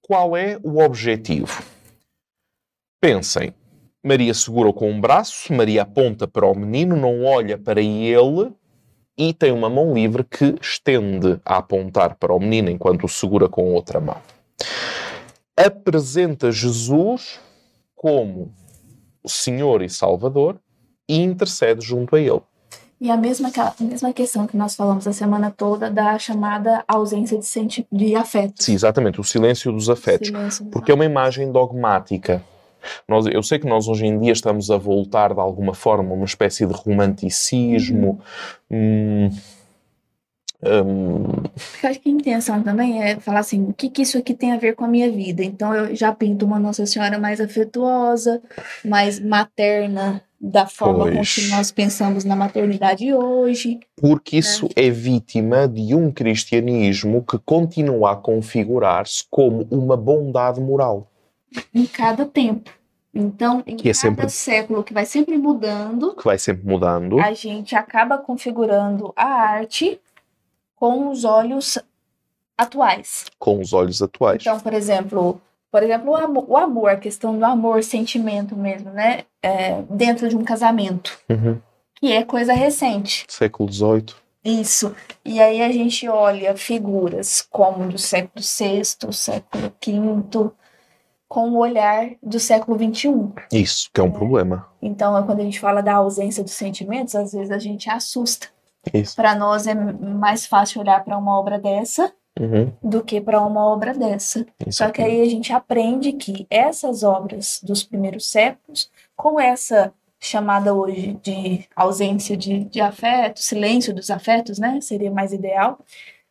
qual 0.00 0.36
é 0.36 0.58
o 0.62 0.82
objetivo? 0.82 1.62
Pensem, 3.00 3.52
Maria 4.04 4.32
segura 4.32 4.72
com 4.72 4.90
um 4.90 5.00
braço, 5.00 5.52
Maria 5.52 5.82
aponta 5.82 6.26
para 6.26 6.46
o 6.46 6.54
menino, 6.54 6.96
não 6.96 7.24
olha 7.24 7.58
para 7.58 7.80
ele 7.80 8.52
e 9.18 9.34
tem 9.34 9.50
uma 9.50 9.68
mão 9.68 9.92
livre 9.92 10.22
que 10.22 10.54
estende 10.62 11.40
a 11.44 11.56
apontar 11.56 12.14
para 12.14 12.32
o 12.32 12.38
menino 12.38 12.70
enquanto 12.70 13.04
o 13.04 13.08
segura 13.08 13.48
com 13.48 13.74
outra 13.74 14.00
mão. 14.00 14.18
Apresenta 15.56 16.52
Jesus 16.52 17.40
como 17.96 18.54
o 19.22 19.28
Senhor 19.28 19.82
e 19.82 19.88
Salvador 19.90 20.60
e 21.08 21.20
intercede 21.20 21.84
junto 21.84 22.14
a 22.14 22.20
ele. 22.20 22.40
E 23.00 23.10
a 23.10 23.16
mesma, 23.16 23.50
a 23.56 23.74
mesma 23.82 24.12
questão 24.12 24.46
que 24.46 24.56
nós 24.56 24.74
falamos 24.74 25.06
a 25.06 25.12
semana 25.12 25.52
toda 25.56 25.90
da 25.90 26.18
chamada 26.18 26.84
ausência 26.86 27.38
de, 27.38 27.46
senti 27.46 27.86
de 27.92 28.14
afetos. 28.14 28.64
Sim, 28.64 28.74
exatamente, 28.74 29.20
o 29.20 29.24
silêncio 29.24 29.72
dos 29.72 29.88
afetos. 29.88 30.28
Silêncio 30.28 30.64
dos 30.64 30.72
porque 30.72 30.90
afetos. 30.90 30.90
é 30.90 30.94
uma 30.94 31.04
imagem 31.04 31.52
dogmática. 31.52 32.42
Nós, 33.08 33.26
eu 33.26 33.42
sei 33.42 33.58
que 33.58 33.66
nós 33.66 33.88
hoje 33.88 34.06
em 34.06 34.18
dia 34.18 34.32
estamos 34.32 34.70
a 34.70 34.76
voltar 34.76 35.34
de 35.34 35.40
alguma 35.40 35.74
forma 35.74 36.10
a 36.10 36.14
uma 36.14 36.24
espécie 36.24 36.66
de 36.66 36.72
romanticismo. 36.72 38.20
Hum, 38.70 39.30
hum. 40.62 41.24
acho 41.82 42.00
que 42.00 42.08
a 42.08 42.12
intenção 42.12 42.62
também 42.62 43.02
é 43.02 43.20
falar 43.20 43.40
assim, 43.40 43.64
o 43.64 43.72
que, 43.72 43.88
que 43.88 44.02
isso 44.02 44.18
aqui 44.18 44.34
tem 44.34 44.52
a 44.52 44.56
ver 44.56 44.74
com 44.74 44.84
a 44.84 44.88
minha 44.88 45.10
vida? 45.10 45.42
Então 45.42 45.74
eu 45.74 45.94
já 45.94 46.12
pinto 46.12 46.44
uma 46.44 46.58
Nossa 46.58 46.86
Senhora 46.86 47.18
mais 47.18 47.40
afetuosa, 47.40 48.42
mais 48.84 49.20
materna, 49.20 50.22
da 50.40 50.66
forma 50.66 51.04
pois. 51.04 51.34
com 51.34 51.40
que 51.40 51.48
nós 51.48 51.72
pensamos 51.72 52.24
na 52.24 52.36
maternidade 52.36 53.12
hoje. 53.12 53.80
Porque 53.96 54.36
né? 54.36 54.40
isso 54.40 54.68
é. 54.76 54.86
é 54.86 54.90
vítima 54.90 55.66
de 55.66 55.94
um 55.94 56.12
cristianismo 56.12 57.24
que 57.24 57.38
continua 57.38 58.12
a 58.12 58.16
configurar-se 58.16 59.24
como 59.30 59.66
uma 59.70 59.96
bondade 59.96 60.60
moral 60.60 61.07
em 61.74 61.86
cada 61.86 62.24
tempo. 62.24 62.70
Então, 63.14 63.62
em 63.66 63.76
que 63.76 63.88
é 63.88 63.92
cada 63.92 64.00
sempre... 64.00 64.30
século, 64.30 64.84
que 64.84 64.92
vai 64.92 65.06
sempre 65.06 65.36
mudando, 65.38 66.14
que 66.14 66.24
vai 66.24 66.38
sempre 66.38 66.66
mudando, 66.66 67.18
a 67.20 67.32
gente 67.32 67.74
acaba 67.74 68.18
configurando 68.18 69.12
a 69.16 69.24
arte 69.24 70.00
com 70.76 71.08
os 71.10 71.24
olhos 71.24 71.78
atuais. 72.56 73.24
Com 73.38 73.60
os 73.60 73.72
olhos 73.72 74.02
atuais. 74.02 74.42
Então, 74.42 74.60
por 74.60 74.72
exemplo, 74.72 75.40
por 75.70 75.82
exemplo, 75.82 76.10
o 76.10 76.16
amor, 76.16 76.44
o 76.48 76.56
amor 76.56 76.90
a 76.90 76.96
questão 76.96 77.38
do 77.38 77.44
amor, 77.44 77.82
sentimento 77.82 78.56
mesmo, 78.56 78.90
né? 78.90 79.24
É, 79.42 79.82
dentro 79.90 80.28
de 80.28 80.36
um 80.36 80.44
casamento, 80.44 81.18
uhum. 81.28 81.60
que 81.94 82.12
é 82.12 82.24
coisa 82.24 82.52
recente. 82.52 83.24
Século 83.28 83.72
XVIII. 83.72 84.14
Isso. 84.44 84.94
E 85.24 85.40
aí 85.40 85.62
a 85.62 85.70
gente 85.70 86.08
olha 86.08 86.56
figuras 86.56 87.46
como 87.50 87.88
do 87.88 87.98
século 87.98 88.42
VI, 88.42 89.12
século 89.12 89.72
V, 89.84 90.50
com 91.28 91.50
o 91.50 91.58
olhar 91.58 92.10
do 92.22 92.40
século 92.40 92.78
XXI. 92.78 93.10
Isso, 93.52 93.90
que 93.92 94.00
é 94.00 94.04
um 94.04 94.08
né? 94.08 94.12
problema. 94.12 94.66
Então, 94.80 95.22
quando 95.24 95.40
a 95.40 95.44
gente 95.44 95.60
fala 95.60 95.82
da 95.82 95.94
ausência 95.94 96.42
dos 96.42 96.52
sentimentos, 96.52 97.14
às 97.14 97.32
vezes 97.32 97.50
a 97.50 97.58
gente 97.58 97.90
assusta. 97.90 98.48
Para 99.14 99.34
nós 99.34 99.66
é 99.66 99.74
mais 99.74 100.46
fácil 100.46 100.80
olhar 100.80 101.04
para 101.04 101.18
uma 101.18 101.38
obra 101.38 101.58
dessa 101.58 102.10
uhum. 102.38 102.72
do 102.82 103.02
que 103.02 103.20
para 103.20 103.40
uma 103.40 103.66
obra 103.66 103.92
dessa. 103.92 104.46
Isso 104.66 104.78
Só 104.78 104.90
que 104.90 105.02
aí 105.02 105.20
a 105.20 105.26
gente 105.26 105.52
aprende 105.52 106.12
que 106.12 106.46
essas 106.48 107.02
obras 107.02 107.60
dos 107.62 107.82
primeiros 107.82 108.30
séculos, 108.30 108.90
com 109.16 109.38
essa 109.38 109.92
chamada 110.20 110.74
hoje 110.74 111.18
de 111.22 111.64
ausência 111.76 112.36
de, 112.36 112.64
de 112.64 112.80
afeto, 112.80 113.40
silêncio 113.40 113.94
dos 113.94 114.10
afetos, 114.10 114.58
né? 114.58 114.80
Seria 114.80 115.10
mais 115.10 115.32
ideal. 115.32 115.78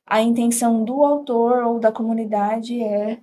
A 0.05 0.21
intenção 0.21 0.83
do 0.83 1.03
autor 1.03 1.63
ou 1.63 1.79
da 1.79 1.91
comunidade 1.91 2.81
é 2.81 3.17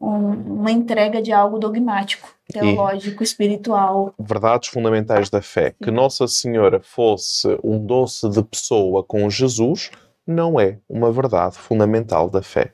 um, 0.00 0.60
uma 0.60 0.70
entrega 0.70 1.20
de 1.20 1.32
algo 1.32 1.58
dogmático, 1.58 2.34
teológico, 2.52 3.22
e 3.22 3.24
espiritual. 3.24 4.14
Verdades 4.18 4.68
fundamentais 4.68 5.30
da 5.30 5.42
fé. 5.42 5.74
Que 5.82 5.90
Nossa 5.90 6.26
Senhora 6.26 6.80
fosse 6.80 7.58
um 7.62 7.84
doce 7.84 8.28
de 8.28 8.42
pessoa 8.42 9.02
com 9.02 9.28
Jesus 9.28 9.90
não 10.26 10.60
é 10.60 10.78
uma 10.88 11.10
verdade 11.10 11.56
fundamental 11.56 12.28
da 12.28 12.42
fé. 12.42 12.72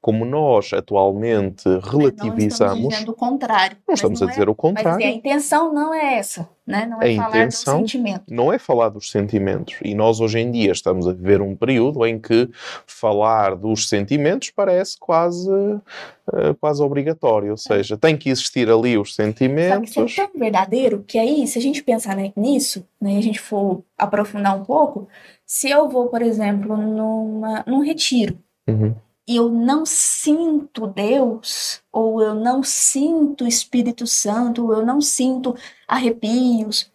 Como 0.00 0.24
nós 0.24 0.72
atualmente 0.72 1.64
relativizamos. 1.82 2.38
Não 2.38 2.48
estamos 2.48 2.88
dizendo 2.88 3.10
o 3.10 3.14
contrário. 3.14 3.76
Não 3.86 3.94
estamos 3.94 4.20
não 4.20 4.28
a 4.28 4.30
dizer 4.30 4.46
é, 4.46 4.50
o 4.50 4.54
contrário. 4.54 4.90
Mas 4.92 5.04
a 5.04 5.16
intenção 5.16 5.72
não 5.72 5.94
é 5.94 6.14
essa, 6.14 6.48
né? 6.66 6.86
não 6.86 7.02
é 7.02 7.12
a 7.12 7.16
falar 7.16 7.28
intenção 7.28 7.82
dos 7.82 7.90
sentimentos. 7.90 8.26
Não 8.28 8.52
é 8.52 8.58
falar 8.58 8.88
dos 8.88 9.10
sentimentos. 9.10 9.74
E 9.82 9.94
nós 9.94 10.20
hoje 10.20 10.38
em 10.38 10.50
dia 10.50 10.72
estamos 10.72 11.08
a 11.08 11.12
viver 11.12 11.40
um 11.40 11.54
período 11.56 12.06
em 12.06 12.18
que 12.18 12.48
falar 12.86 13.56
dos 13.56 13.88
sentimentos 13.88 14.50
parece 14.50 14.98
quase, 14.98 15.50
uh, 15.50 16.54
quase 16.60 16.82
obrigatório. 16.82 17.50
Ou 17.50 17.56
seja, 17.56 17.96
tem 17.96 18.16
que 18.16 18.30
existir 18.30 18.70
ali 18.70 18.96
os 18.98 19.14
sentimentos. 19.14 19.92
Só 19.92 20.04
que 20.04 20.20
é 20.20 20.26
tão 20.26 20.40
verdadeiro 20.40 21.04
que 21.06 21.18
aí, 21.18 21.46
se 21.46 21.58
a 21.58 21.62
gente 21.62 21.82
pensar 21.82 22.16
nisso, 22.36 22.86
né, 23.00 23.14
e 23.14 23.18
a 23.18 23.22
gente 23.22 23.40
for 23.40 23.82
aprofundar 23.96 24.56
um 24.56 24.64
pouco, 24.64 25.08
se 25.44 25.70
eu 25.70 25.88
vou, 25.88 26.08
por 26.08 26.22
exemplo, 26.22 26.76
numa, 26.76 27.64
num 27.66 27.80
retiro. 27.80 28.38
Uhum 28.68 28.94
eu 29.26 29.48
não 29.50 29.84
sinto 29.84 30.86
Deus, 30.86 31.82
ou 31.92 32.22
eu 32.22 32.34
não 32.34 32.62
sinto 32.62 33.46
Espírito 33.46 34.06
Santo, 34.06 34.64
ou 34.64 34.74
eu 34.74 34.86
não 34.86 35.00
sinto 35.00 35.54
arrepios. 35.88 36.92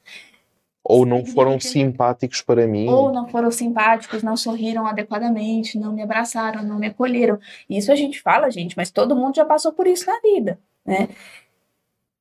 Ou 0.84 1.06
não 1.06 1.26
foram 1.26 1.60
simpáticos 1.60 2.42
para 2.42 2.66
mim. 2.66 2.88
Ou 2.88 3.12
não 3.12 3.28
foram 3.28 3.52
simpáticos, 3.52 4.24
não 4.24 4.36
sorriram 4.36 4.88
adequadamente, 4.88 5.78
não 5.78 5.94
me 5.94 6.02
abraçaram, 6.02 6.64
não 6.64 6.80
me 6.80 6.88
acolheram. 6.88 7.38
Isso 7.70 7.92
a 7.92 7.96
gente 7.96 8.22
fala, 8.22 8.50
gente, 8.50 8.76
mas 8.76 8.90
todo 8.90 9.16
mundo 9.16 9.36
já 9.36 9.46
passou 9.46 9.74
por 9.74 9.86
isso 9.86 10.08
na 10.08 10.20
vida, 10.22 10.60
né? 10.86 11.10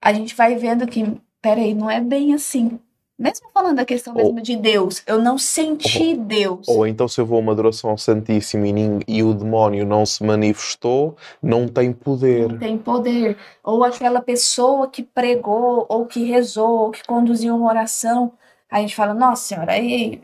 A 0.01 0.12
gente 0.12 0.35
vai 0.35 0.57
vendo 0.57 0.87
que, 0.87 1.20
peraí, 1.40 1.73
não 1.73 1.90
é 1.90 2.01
bem 2.01 2.35
assim. 2.35 2.79
Mesmo 3.20 3.50
falando 3.52 3.76
da 3.76 3.85
questão 3.85 4.14
mesmo 4.14 4.37
ou, 4.37 4.40
de 4.40 4.56
Deus, 4.56 5.02
eu 5.06 5.20
não 5.20 5.37
senti 5.37 6.14
ou, 6.14 6.16
Deus. 6.16 6.68
Ou 6.68 6.87
então 6.87 7.06
se 7.06 7.20
eu 7.20 7.26
vou 7.26 7.37
a 7.37 7.40
uma 7.42 7.52
adoração 7.52 7.90
ao 7.90 7.98
Santíssimo 7.98 8.64
e, 8.64 8.72
e, 9.06 9.22
o 9.22 9.35
demónio 9.35 9.85
não 9.85 10.06
se 10.06 10.24
manifestou, 10.24 11.14
não 11.42 11.68
tem 11.68 11.92
poder. 11.92 12.48
Não 12.48 12.59
tem 12.59 12.78
poder. 12.78 13.37
Ou 13.62 13.85
aquela 13.85 14.22
pessoa 14.22 14.88
que 14.88 15.02
pregou, 15.02 15.85
ou 15.87 16.06
que 16.06 16.24
rezou, 16.24 16.87
ou 16.87 16.90
que 16.90 17.06
conduziu 17.06 17.54
uma 17.54 17.68
oração, 17.68 18.33
a 18.70 18.80
gente 18.80 18.96
fala, 18.96 19.12
nossa 19.12 19.42
senhora, 19.48 19.72
aí 19.72 20.22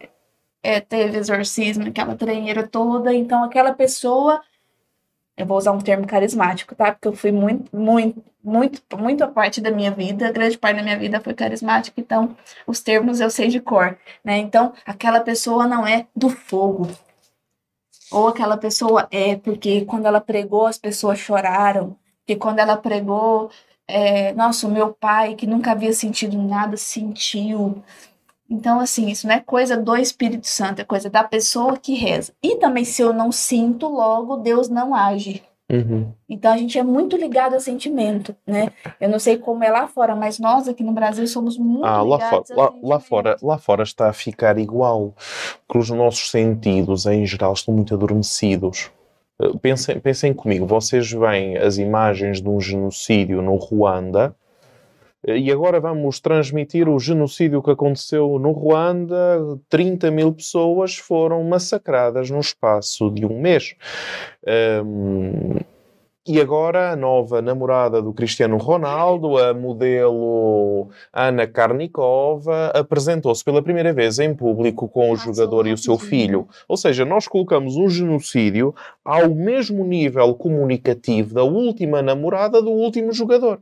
é, 0.63 0.81
teve 0.81 1.19
exorcismo, 1.19 1.87
aquela 1.87 2.17
treinheira 2.17 2.67
toda, 2.67 3.13
então 3.13 3.45
aquela 3.45 3.75
pessoa 3.75 4.41
eu 5.37 5.47
vou 5.47 5.59
usar 5.59 5.73
um 5.73 5.79
termo 5.79 6.07
carismático, 6.07 6.75
tá? 6.75 6.93
Porque 6.93 7.09
eu 7.09 7.13
fui 7.13 7.31
muito, 7.31 7.75
muito, 7.77 8.25
muito, 8.43 8.83
muito 8.97 9.23
a 9.23 9.29
parte 9.29 9.61
da 9.61 9.71
minha 9.71 9.91
vida, 9.91 10.33
grande 10.33 10.57
parte 10.57 10.77
da 10.77 10.83
minha 10.83 10.99
vida 10.99 11.21
foi 11.21 11.35
carismática, 11.35 12.01
então 12.01 12.37
os 12.67 12.81
termos 12.81 13.21
eu 13.21 13.31
sei 13.31 13.49
de 13.49 13.61
cor, 13.61 13.99
né? 14.25 14.39
Então, 14.39 14.73
aquela 14.85 15.21
pessoa 15.21 15.67
não 15.67 15.87
é 15.87 16.07
do 16.15 16.29
fogo. 16.29 16.89
Ou 18.11 18.29
aquela 18.29 18.57
pessoa 18.57 19.09
é 19.11 19.37
porque 19.37 19.85
quando 19.85 20.07
ela 20.07 20.21
pregou 20.21 20.67
as 20.67 20.79
pessoas 20.79 21.19
choraram, 21.19 21.97
que 22.27 22.37
quando 22.37 22.61
ela 22.61 22.77
pregou, 22.77 23.51
é, 23.89 24.33
nossa, 24.33 24.67
o 24.67 24.71
meu 24.71 24.93
pai 24.93 25.35
que 25.35 25.47
nunca 25.47 25.73
havia 25.73 25.93
sentido 25.93 26.41
nada 26.41 26.77
sentiu. 26.77 27.83
Então, 28.49 28.79
assim, 28.79 29.09
isso 29.09 29.27
não 29.27 29.35
é 29.35 29.41
coisa 29.41 29.77
do 29.77 29.97
Espírito 29.97 30.47
Santo, 30.47 30.81
é 30.81 30.85
coisa 30.85 31.11
da 31.11 31.25
pessoa 31.25 31.77
que 31.77 31.95
reza. 31.95 32.33
E 32.43 32.57
também, 32.57 32.85
se 32.85 33.03
eu 33.03 33.13
não 33.13 33.33
sinto, 33.33 33.89
logo 33.89 34.37
Deus 34.37 34.69
não 34.69 34.95
age. 34.95 35.43
Uhum. 35.71 36.13
Então, 36.29 36.53
a 36.53 36.57
gente 36.57 36.79
é 36.79 36.83
muito 36.83 37.17
ligado 37.17 37.55
a 37.55 37.61
sentimento, 37.61 38.37
né? 38.47 38.71
Eu 39.01 39.09
não 39.09 39.19
sei 39.19 39.37
como 39.37 39.65
é 39.65 39.69
lá 39.69 39.89
fora, 39.89 40.15
mas 40.15 40.39
nós 40.39 40.69
aqui 40.69 40.85
no 40.85 40.93
Brasil 40.93 41.27
somos 41.27 41.59
muito 41.59 41.85
Ah, 41.85 42.03
lá 42.03 42.19
fora, 42.19 42.31
ligados 42.31 42.51
a 42.53 42.55
lá, 42.55 42.73
lá 42.83 43.01
fora, 43.01 43.37
lá 43.43 43.59
fora 43.59 43.83
está 43.83 44.09
a 44.09 44.13
ficar 44.13 44.59
igual, 44.59 45.13
porque 45.67 45.79
os 45.79 45.91
nossos 45.91 46.31
sentidos, 46.31 47.05
em 47.07 47.27
geral, 47.27 47.53
estão 47.53 47.75
muito 47.75 47.93
adormecidos. 47.95 48.93
Eh, 49.41 49.51
Pensem, 49.61 49.99
pensem 49.99 50.33
comigo, 50.33 50.67
vocês 50.67 51.11
veem 51.11 51.57
as 51.57 51.79
imagens 51.79 52.41
de 52.41 52.49
um 52.49 52.61
genocídio 52.61 53.43
no 53.43 53.57
Ruanda 53.57 54.37
e 55.27 55.51
agora 55.51 55.81
vamos 55.81 56.21
transmitir 56.21 56.89
o 56.89 56.99
genocídio 56.99 57.63
que 57.63 57.71
aconteceu 57.71 58.39
no 58.39 58.53
Ruanda. 58.53 59.41
30 59.69 60.11
mil 60.11 60.33
pessoas 60.33 60.97
foram 60.97 61.43
massacradas 61.43 62.31
no 62.31 62.39
espaço 62.39 63.11
de 63.11 63.27
um 63.27 63.41
mês. 63.41 63.75
Ahm, 64.47 65.59
e 66.27 66.41
agora 66.41 66.91
a 66.91 66.97
nova 66.97 67.41
namorada 67.41 68.03
do 68.03 68.13
Cristiano 68.13 68.57
Ronaldo, 68.57 69.39
a 69.39 69.55
modelo 69.55 70.89
Ana 71.13 71.47
Karnikova, 71.47 72.73
apresentou-se 72.75 73.45
pela 73.45 73.63
primeira 73.63 73.93
vez 73.93 74.19
em 74.19 74.35
público 74.35 74.89
com 74.89 75.13
o 75.13 75.17
Passou 75.17 75.33
jogador 75.33 75.67
e 75.67 75.73
o 75.73 75.79
seu 75.79 75.97
filho. 75.99 76.49
Ou 76.69 76.77
seja, 76.77 77.05
nós 77.05 77.29
colocamos 77.29 77.77
um 77.77 77.89
genocídio 77.89 78.75
ao 79.05 79.35
mesmo 79.35 79.85
nível 79.85 80.35
comunicativo 80.35 81.35
da 81.35 81.45
última 81.45 82.03
namorada 82.03 82.61
do 82.61 82.71
último 82.71 83.13
jogador. 83.13 83.61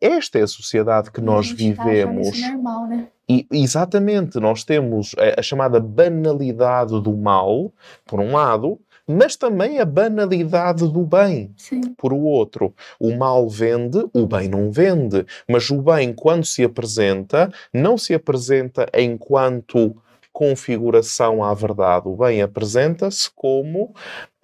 Esta 0.00 0.40
é 0.40 0.42
a 0.42 0.48
sociedade 0.48 1.10
que 1.10 1.20
nós 1.20 1.50
tá 1.50 1.54
vivemos. 1.56 2.40
Normal, 2.40 2.86
né? 2.88 3.08
E, 3.28 3.46
exatamente, 3.52 4.38
nós 4.40 4.64
temos 4.64 5.14
a, 5.16 5.40
a 5.40 5.42
chamada 5.42 5.78
banalidade 5.78 7.00
do 7.00 7.16
mal, 7.16 7.72
por 8.04 8.20
um 8.20 8.32
lado, 8.32 8.78
mas 9.06 9.36
também 9.36 9.78
a 9.78 9.84
banalidade 9.84 10.86
do 10.88 11.04
bem, 11.04 11.52
Sim. 11.56 11.80
por 11.96 12.12
o 12.12 12.20
outro. 12.20 12.74
O 12.98 13.16
mal 13.16 13.48
vende, 13.48 13.98
o 14.12 14.26
bem 14.26 14.48
não 14.48 14.70
vende. 14.70 15.26
Mas 15.48 15.70
o 15.70 15.82
bem, 15.82 16.12
quando 16.12 16.44
se 16.44 16.62
apresenta, 16.62 17.52
não 17.72 17.98
se 17.98 18.14
apresenta 18.14 18.88
enquanto 18.94 19.96
configuração 20.32 21.42
à 21.44 21.52
verdade. 21.52 22.08
O 22.08 22.16
bem 22.16 22.42
apresenta-se 22.42 23.30
como 23.34 23.94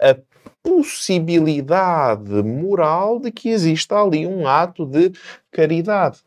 a 0.00 0.16
possibilidade 0.62 2.42
moral 2.42 3.18
de 3.18 3.30
que 3.30 3.48
exista 3.48 3.96
ali 3.96 4.26
um 4.26 4.46
ato 4.46 4.84
de 4.84 5.12
caridade. 5.50 6.18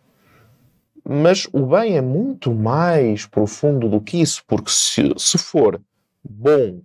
Mas 1.07 1.47
o 1.51 1.65
bem 1.65 1.97
é 1.97 2.01
muito 2.01 2.53
mais 2.53 3.25
profundo 3.25 3.89
do 3.89 3.99
que 3.99 4.21
isso, 4.21 4.43
porque 4.47 4.69
se, 4.69 5.13
se 5.17 5.37
for 5.37 5.81
bom, 6.23 6.79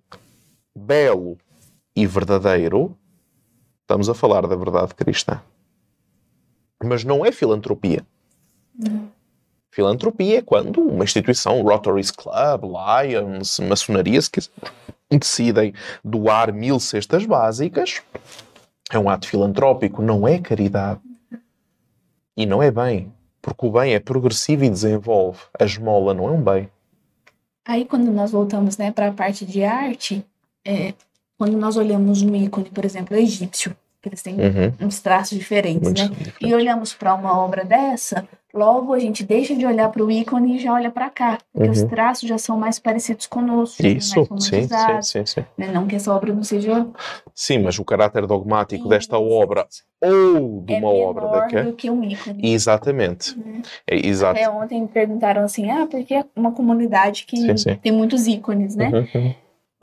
belo 0.77 1.39
e 1.95 2.07
verdadeiro, 2.07 2.97
estamos 3.81 4.09
a 4.09 4.15
falar 4.15 4.47
da 4.47 4.55
verdade 4.55 4.95
cristã. 4.95 5.41
Mas 6.85 7.03
não 7.03 7.25
é 7.25 7.33
filantropia. 7.33 8.07
Filantropia 9.71 10.39
é 10.39 10.43
quando 10.43 10.81
uma 10.81 11.05
instituição, 11.05 11.63
Rotary 11.63 12.03
Club, 12.13 12.65
Lions, 12.65 13.59
maçonaria, 13.61 14.21
se 14.21 14.31
quiser, 14.31 14.51
decidem 15.11 15.73
doar 16.05 16.53
mil 16.53 16.79
cestas 16.79 17.25
básicas. 17.25 18.03
É 18.91 18.99
um 18.99 19.09
ato 19.09 19.27
filantrópico, 19.27 20.03
não 20.03 20.29
é 20.29 20.39
caridade. 20.39 21.01
E 22.37 22.45
não 22.45 22.63
é 22.63 22.71
bem. 22.71 23.13
Porque 23.41 23.67
o 23.67 23.71
bem 23.71 23.95
é 23.95 24.01
progressivo 24.01 24.65
e 24.65 24.71
desenvolve. 24.71 25.41
A 25.59 25.65
esmola 25.65 26.13
não 26.13 26.29
é 26.29 26.33
um 26.33 26.43
bem. 26.43 26.69
Aí, 27.65 27.85
quando 27.85 28.13
nós 28.13 28.31
voltamos 28.31 28.77
né, 28.77 28.93
para 28.93 29.09
a 29.09 29.13
parte 29.13 29.45
de 29.45 29.65
arte, 29.65 30.25
é, 30.67 30.95
quando 31.39 31.57
nós 31.57 31.77
olhamos 31.77 32.23
um 32.23 32.35
ícone, 32.35 32.71
por 32.71 32.85
exemplo, 32.85 33.17
egípcio, 33.17 33.77
que 34.03 34.09
eles 34.09 34.23
têm 34.23 34.35
Uhum. 34.37 34.73
uns 34.87 35.01
traços 35.01 35.37
diferentes, 35.37 35.83
Muito 35.83 36.01
né? 36.03 36.09
diferente. 36.09 36.37
E 36.41 36.55
olhamos 36.55 36.95
para 36.95 37.13
uma 37.15 37.37
obra 37.39 37.65
dessa, 37.65 38.27
logo 38.55 38.95
a 38.95 38.99
gente 39.01 39.25
deixa 39.25 39.55
de 39.55 39.67
olhar 39.67 39.89
para 39.91 40.03
o 40.05 40.11
ícone 40.11 40.57
e 40.57 40.59
já 40.61 40.73
olha 40.73 40.91
para 40.91 41.11
cá, 41.11 41.39
porque 41.53 41.69
os 41.69 41.81
Uhum. 41.83 41.89
traços 41.89 42.29
já 42.29 42.39
são 42.39 42.57
mais 42.57 42.79
parecidos 42.79 43.27
conosco, 43.27 43.85
Isso, 43.85 44.17
mais 44.31 44.45
sim, 44.45 44.69
sim, 44.69 45.03
sim, 45.03 45.27
sim. 45.27 45.45
né? 45.59 45.73
Não 45.73 45.87
que 45.89 45.97
essa 45.97 46.15
obra 46.15 46.33
não 46.33 46.43
seja 46.45 46.87
Sim, 47.35 47.59
mas 47.59 47.79
o 47.79 47.85
caráter 47.85 48.27
dogmático 48.27 48.89
desta 48.89 49.17
Isso. 49.17 49.25
obra 49.29 49.67
ou 50.01 50.63
de 50.65 50.75
é 50.75 50.79
uma 50.79 50.89
obra 50.89 51.27
daquela. 51.29 51.65
do 51.65 51.73
que 51.73 51.91
um 51.91 52.03
ícone. 52.05 52.49
Exatamente. 52.53 53.37
Uhum. 53.37 53.61
É, 53.87 54.07
exato. 54.07 54.39
Até 54.41 54.49
ontem 54.49 54.83
me 54.83 54.89
perguntaram 54.89 55.43
assim, 55.43 55.69
ah, 55.71 55.87
por 55.87 56.03
que 56.05 56.25
uma 56.37 56.53
comunidade 56.53 57.25
que 57.27 57.37
Sim, 57.37 57.57
sim. 57.57 57.75
tem 57.77 57.91
muitos 57.93 58.27
ícones, 58.29 58.77
né? 58.77 58.89
Uhum, 58.89 59.09
uhum. 59.15 59.35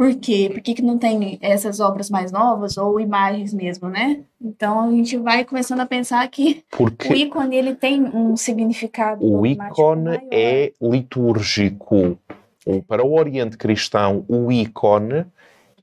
Por 0.03 0.15
quê? 0.15 0.49
Por 0.51 0.61
que, 0.61 0.73
que 0.73 0.81
não 0.81 0.97
tem 0.97 1.37
essas 1.41 1.79
obras 1.79 2.09
mais 2.09 2.29
novas 2.29 2.77
ou 2.77 2.99
imagens 2.99 3.53
mesmo, 3.53 3.87
né? 3.87 4.19
Então 4.41 4.81
a 4.81 4.91
gente 4.91 5.15
vai 5.15 5.45
começando 5.45 5.79
a 5.79 5.85
pensar 5.85 6.27
que 6.27 6.61
o 6.73 6.77
Porque 6.77 7.13
ícone 7.15 7.55
ele 7.55 7.73
tem 7.73 8.03
um 8.03 8.35
significado 8.35 9.23
o 9.25 9.45
ícone 9.45 10.03
maior. 10.03 10.21
é 10.29 10.73
litúrgico. 10.81 12.19
O- 12.65 12.81
Para 12.83 13.01
o 13.05 13.13
Oriente 13.17 13.55
Cristão, 13.57 14.25
o 14.27 14.51
ícone 14.51 15.25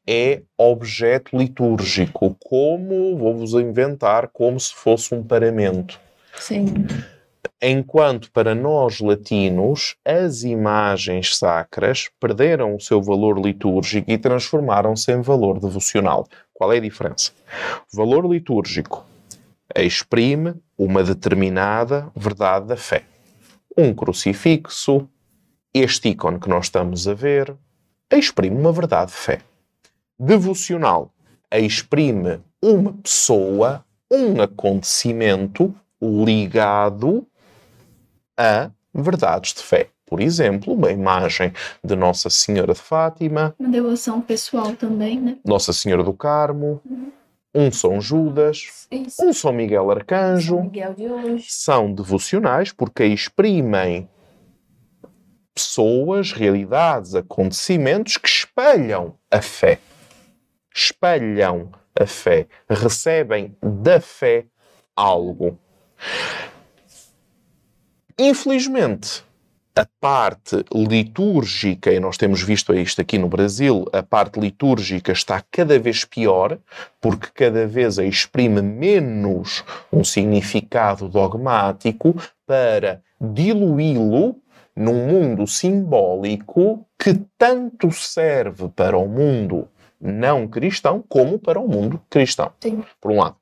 é 0.07 0.43
objeto 0.59 1.35
litúrgico, 1.39 2.37
como, 2.45 3.17
vou-vos 3.17 3.55
inventar, 3.55 4.29
como 4.29 4.61
se 4.61 4.75
fosse 4.75 5.15
um 5.15 5.23
paramento. 5.23 5.99
Sim, 6.37 6.67
Enquanto 7.63 8.31
para 8.33 8.55
nós 8.55 9.01
latinos, 9.01 9.95
as 10.05 10.43
imagens 10.43 11.37
sacras 11.37 12.09
perderam 12.19 12.75
o 12.75 12.81
seu 12.81 13.03
valor 13.03 13.39
litúrgico 13.39 14.11
e 14.11 14.17
transformaram-se 14.17 15.13
em 15.13 15.21
valor 15.21 15.61
devocional. 15.61 16.27
Qual 16.55 16.73
é 16.73 16.79
a 16.79 16.81
diferença? 16.81 17.33
O 17.93 17.97
valor 17.97 18.25
litúrgico 18.31 19.05
exprime 19.77 20.55
uma 20.77 21.03
determinada 21.03 22.11
verdade 22.17 22.67
da 22.67 22.77
fé. 22.77 23.05
Um 23.77 23.95
crucifixo, 23.95 25.09
este 25.73 26.09
ícone 26.09 26.41
que 26.41 26.49
nós 26.49 26.67
estamos 26.67 27.07
a 27.07 27.15
ver, 27.15 27.55
exprime 28.11 28.57
uma 28.57 28.73
verdade 28.73 29.13
de 29.13 29.17
fé. 29.19 29.41
Devocional 30.19 31.13
exprime 31.53 32.41
uma 32.63 32.93
pessoa, 32.93 33.85
um 34.11 34.41
acontecimento 34.41 35.75
ligado 36.01 37.27
a 38.41 38.71
verdades 38.95 39.53
de 39.53 39.63
fé. 39.63 39.89
Por 40.07 40.21
exemplo, 40.21 40.73
uma 40.73 40.91
imagem 40.91 41.53
de 41.85 41.95
Nossa 41.95 42.31
Senhora 42.31 42.73
de 42.73 42.81
Fátima, 42.81 43.55
uma 43.59 43.69
devoção 43.69 44.21
pessoal 44.21 44.75
também, 44.75 45.21
né? 45.21 45.37
Nossa 45.45 45.73
Senhora 45.73 46.03
do 46.03 46.13
Carmo, 46.13 46.83
um 47.55 47.71
São 47.71 48.01
Judas, 48.01 48.87
Isso. 48.91 49.25
um 49.25 49.33
São 49.33 49.53
Miguel 49.53 49.83
São 49.83 49.91
Arcanjo. 49.91 50.61
Miguel 50.63 50.95
de. 50.95 51.45
São 51.49 51.93
devocionais 51.93 52.73
porque 52.73 53.05
exprimem 53.05 54.09
pessoas, 55.55 56.33
realidades, 56.33 57.15
acontecimentos 57.15 58.17
que 58.17 58.29
espelham 58.29 59.15
a 59.31 59.43
fé. 59.43 59.79
Espelham 60.75 61.71
a 61.99 62.07
fé. 62.07 62.47
Recebem 62.69 63.57
da 63.63 64.01
fé 64.01 64.47
algo. 64.97 65.59
Infelizmente, 68.23 69.25
a 69.75 69.87
parte 69.99 70.63
litúrgica, 70.71 71.91
e 71.91 71.99
nós 71.99 72.19
temos 72.19 72.43
visto 72.43 72.75
isto 72.75 73.01
aqui 73.01 73.17
no 73.17 73.29
Brasil, 73.29 73.87
a 73.95 74.03
parte 74.03 74.39
litúrgica 74.39 75.11
está 75.11 75.43
cada 75.51 75.79
vez 75.79 76.05
pior, 76.05 76.59
porque 77.01 77.29
cada 77.33 77.67
vez 77.67 77.97
exprime 77.97 78.61
menos 78.61 79.65
um 79.91 80.05
significado 80.05 81.09
dogmático 81.09 82.15
para 82.47 83.01
diluí-lo 83.19 84.37
num 84.77 85.07
mundo 85.07 85.47
simbólico 85.47 86.87
que 86.99 87.15
tanto 87.39 87.91
serve 87.91 88.69
para 88.69 88.99
o 88.99 89.09
mundo 89.09 89.67
não 89.99 90.47
cristão 90.47 91.03
como 91.09 91.39
para 91.39 91.59
o 91.59 91.67
mundo 91.67 91.99
cristão, 92.11 92.53
Sim. 92.61 92.85
por 93.01 93.13
um 93.13 93.21
lado. 93.21 93.40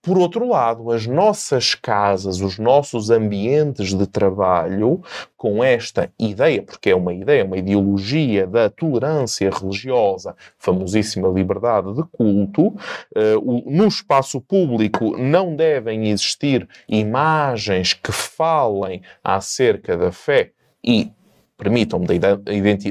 Por 0.00 0.18
outro 0.18 0.48
lado, 0.48 0.90
as 0.90 1.06
nossas 1.06 1.74
casas, 1.74 2.40
os 2.40 2.58
nossos 2.58 3.10
ambientes 3.10 3.94
de 3.94 4.06
trabalho, 4.06 5.02
com 5.36 5.62
esta 5.62 6.10
ideia, 6.18 6.62
porque 6.62 6.90
é 6.90 6.94
uma 6.94 7.12
ideia, 7.12 7.44
uma 7.44 7.58
ideologia 7.58 8.46
da 8.46 8.70
tolerância 8.70 9.50
religiosa, 9.50 10.36
famosíssima 10.58 11.28
liberdade 11.28 11.92
de 11.94 12.02
culto, 12.12 12.74
eh, 13.14 13.34
no 13.66 13.86
espaço 13.86 14.40
público 14.40 15.16
não 15.16 15.56
devem 15.56 16.10
existir 16.10 16.68
imagens 16.88 17.92
que 17.92 18.12
falem 18.12 19.02
acerca 19.22 19.96
da 19.96 20.12
fé 20.12 20.52
e 20.84 21.10
permitam 21.56 22.00
da, 22.00 22.14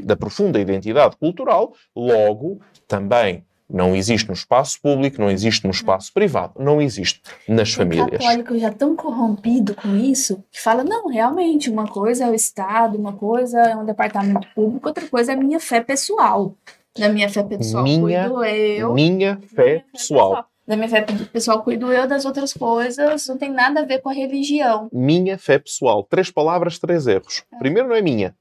da 0.04 0.16
profunda 0.16 0.58
identidade 0.58 1.16
cultural, 1.16 1.74
logo 1.94 2.60
também 2.88 3.44
Não 3.72 3.96
existe 3.96 4.28
no 4.28 4.34
espaço 4.34 4.78
público, 4.82 5.18
não 5.18 5.30
existe 5.30 5.64
no 5.64 5.70
espaço 5.70 6.12
privado, 6.12 6.52
não 6.62 6.80
existe 6.80 7.22
nas 7.48 7.72
famílias. 7.72 8.10
católico 8.20 8.58
já 8.58 8.70
tão 8.70 8.94
corrompido 8.94 9.74
com 9.74 9.96
isso 9.96 10.44
que 10.52 10.60
fala, 10.60 10.84
não, 10.84 11.08
realmente, 11.08 11.70
uma 11.70 11.86
coisa 11.88 12.26
é 12.26 12.30
o 12.30 12.34
Estado, 12.34 12.98
uma 12.98 13.14
coisa 13.14 13.58
é 13.58 13.74
um 13.74 13.86
departamento 13.86 14.46
público, 14.54 14.88
outra 14.88 15.08
coisa 15.08 15.32
é 15.32 15.34
a 15.34 15.38
minha 15.38 15.58
fé 15.58 15.80
pessoal. 15.80 16.54
Da 16.98 17.08
minha 17.08 17.30
fé 17.30 17.42
pessoal 17.42 17.84
Minha- 17.84 18.28
cuido 18.28 18.44
eu. 18.44 18.92
Minha 18.92 19.40
fé 19.54 19.64
minha 19.64 19.84
pessoal. 19.90 20.44
Da 20.66 20.76
minha 20.76 20.88
fé 20.90 21.00
pessoal 21.32 21.62
cuido 21.62 21.90
eu, 21.90 22.06
das 22.06 22.26
outras 22.26 22.52
coisas 22.52 23.26
não 23.26 23.38
tem 23.38 23.50
nada 23.50 23.80
a 23.80 23.84
ver 23.86 24.00
com 24.02 24.10
a 24.10 24.12
religião. 24.12 24.90
Minha 24.92 25.38
fé 25.38 25.58
pessoal. 25.58 26.04
Três 26.04 26.30
palavras, 26.30 26.78
três 26.78 27.06
erros. 27.06 27.42
Primeiro, 27.58 27.88
não 27.88 27.96
é 27.96 28.02
minha. 28.02 28.34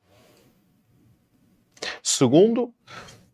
Segundo, 2.04 2.74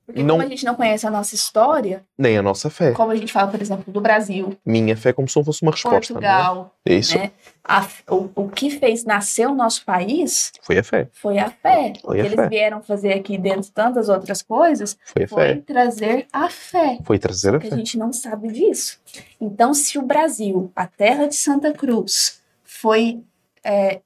Porque 0.08 0.24
Não- 0.24 0.36
como 0.38 0.48
a 0.48 0.50
gente 0.50 0.64
não 0.64 0.74
conhece 0.74 1.06
a 1.06 1.12
nossa 1.12 1.36
história, 1.36 2.06
nem 2.18 2.38
a 2.38 2.42
nossa 2.42 2.70
fé. 2.70 2.94
como 2.94 3.12
a 3.12 3.16
gente 3.16 3.32
fala, 3.32 3.52
por 3.52 3.62
exemplo, 3.62 3.92
do 3.92 4.00
Brasil, 4.00 4.58
Minha 4.66 4.96
fé 4.96 5.12
como 5.12 5.28
se 5.28 5.36
não 5.36 5.44
fosse 5.44 5.62
uma 5.62 5.72
resposta. 5.72 5.98
Portugal, 6.14 6.56
Não 6.86 6.94
é? 6.96 6.98
Isso 6.98 7.18
né? 7.18 7.32
A- 7.62 7.86
o, 8.10 8.30
o 8.34 8.48
que 8.50 8.70
fez 8.70 9.04
nascer 9.04 9.46
o 9.48 9.54
nosso 9.54 9.84
país 9.84 10.54
foi 10.62 10.78
a 10.78 10.84
fé. 10.84 11.10
foi 11.12 11.38
a 11.38 11.50
fé. 11.50 11.92
O 12.04 12.08
Foi 12.08 12.16
que 12.16 12.22
a 12.22 12.26
eles 12.26 12.36
fé. 12.36 12.48
vieram 12.48 12.82
fazer 12.82 13.12
aqui 13.12 13.38
dentro 13.38 13.64
de 13.64 13.72
tantas 13.74 14.08
outras 14.08 14.42
coisas 14.42 14.98
Foi 15.14 15.24
a 15.26 15.28
foi 15.28 15.44
fé. 15.44 15.56
trazer 15.68 16.28
a 16.32 16.50
fé. 16.50 17.00
Foi 17.04 17.20
trazer 17.20 17.54
a 17.56 17.60
que 17.60 17.68
a 17.68 17.70
fé. 17.72 17.76
gente 17.76 17.98
não 17.98 18.14
sabe 18.14 18.48
disso. 18.50 18.98
Então, 19.42 19.74
se 19.74 20.00
o 20.00 20.02
Brasil, 20.02 20.72
a 20.74 20.88
terra 20.88 21.28
de 21.28 21.36
Santa 21.36 21.74
Cruz, 21.74 22.42
foi 22.64 23.20
é, 23.62 24.00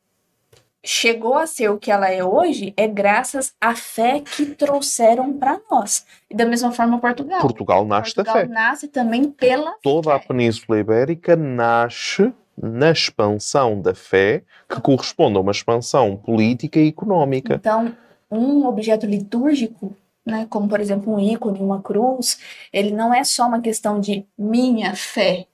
chegou 0.84 1.36
a 1.36 1.46
ser 1.46 1.70
o 1.70 1.78
que 1.78 1.92
ela 1.92 2.10
é 2.10 2.24
hoje, 2.24 2.74
é 2.76 2.88
graças 2.88 3.54
à 3.62 3.76
fé 3.76 4.22
que 4.22 4.46
trouxeram 4.48 5.34
para 5.34 5.60
nós. 5.70 6.06
E 6.30 6.36
da 6.36 6.46
mesma 6.46 6.72
forma 6.72 7.00
Portugal. 7.00 7.42
Portugal 7.42 7.86
nasce 7.86 8.16
da 8.16 8.24
Portugal 8.24 8.48
fé. 8.48 8.54
nasce 8.54 8.88
também 8.88 9.30
pela 9.30 9.74
Toda 9.82 10.16
a 10.16 10.20
Península 10.20 10.80
Ibérica 10.80 11.36
nasce 11.36 12.34
na 12.58 12.92
expansão 12.92 13.82
da 13.82 13.94
fé 13.94 14.44
que 14.68 14.82
corresponde 14.82 15.38
a 15.38 15.42
uma 15.42 15.52
expansão 15.52 16.16
política 16.16 16.80
e 16.80 16.88
económica. 16.88 17.56
Então, 17.56 17.96
um 18.30 18.66
objeto 18.66 19.06
litúrgico, 19.06 19.96
né, 20.26 20.48
como 20.50 20.68
por 20.68 20.80
exemplo 20.80 21.14
um 21.14 21.20
ícone, 21.20 21.60
uma 21.60 21.82
cruz, 21.82 22.40
ele 22.72 22.92
não 22.92 23.14
é 23.14 23.24
só 23.24 23.48
uma 23.48 23.62
questão 23.62 24.00
de 24.00 24.26
minha 24.38 24.96
fé, 24.96 25.48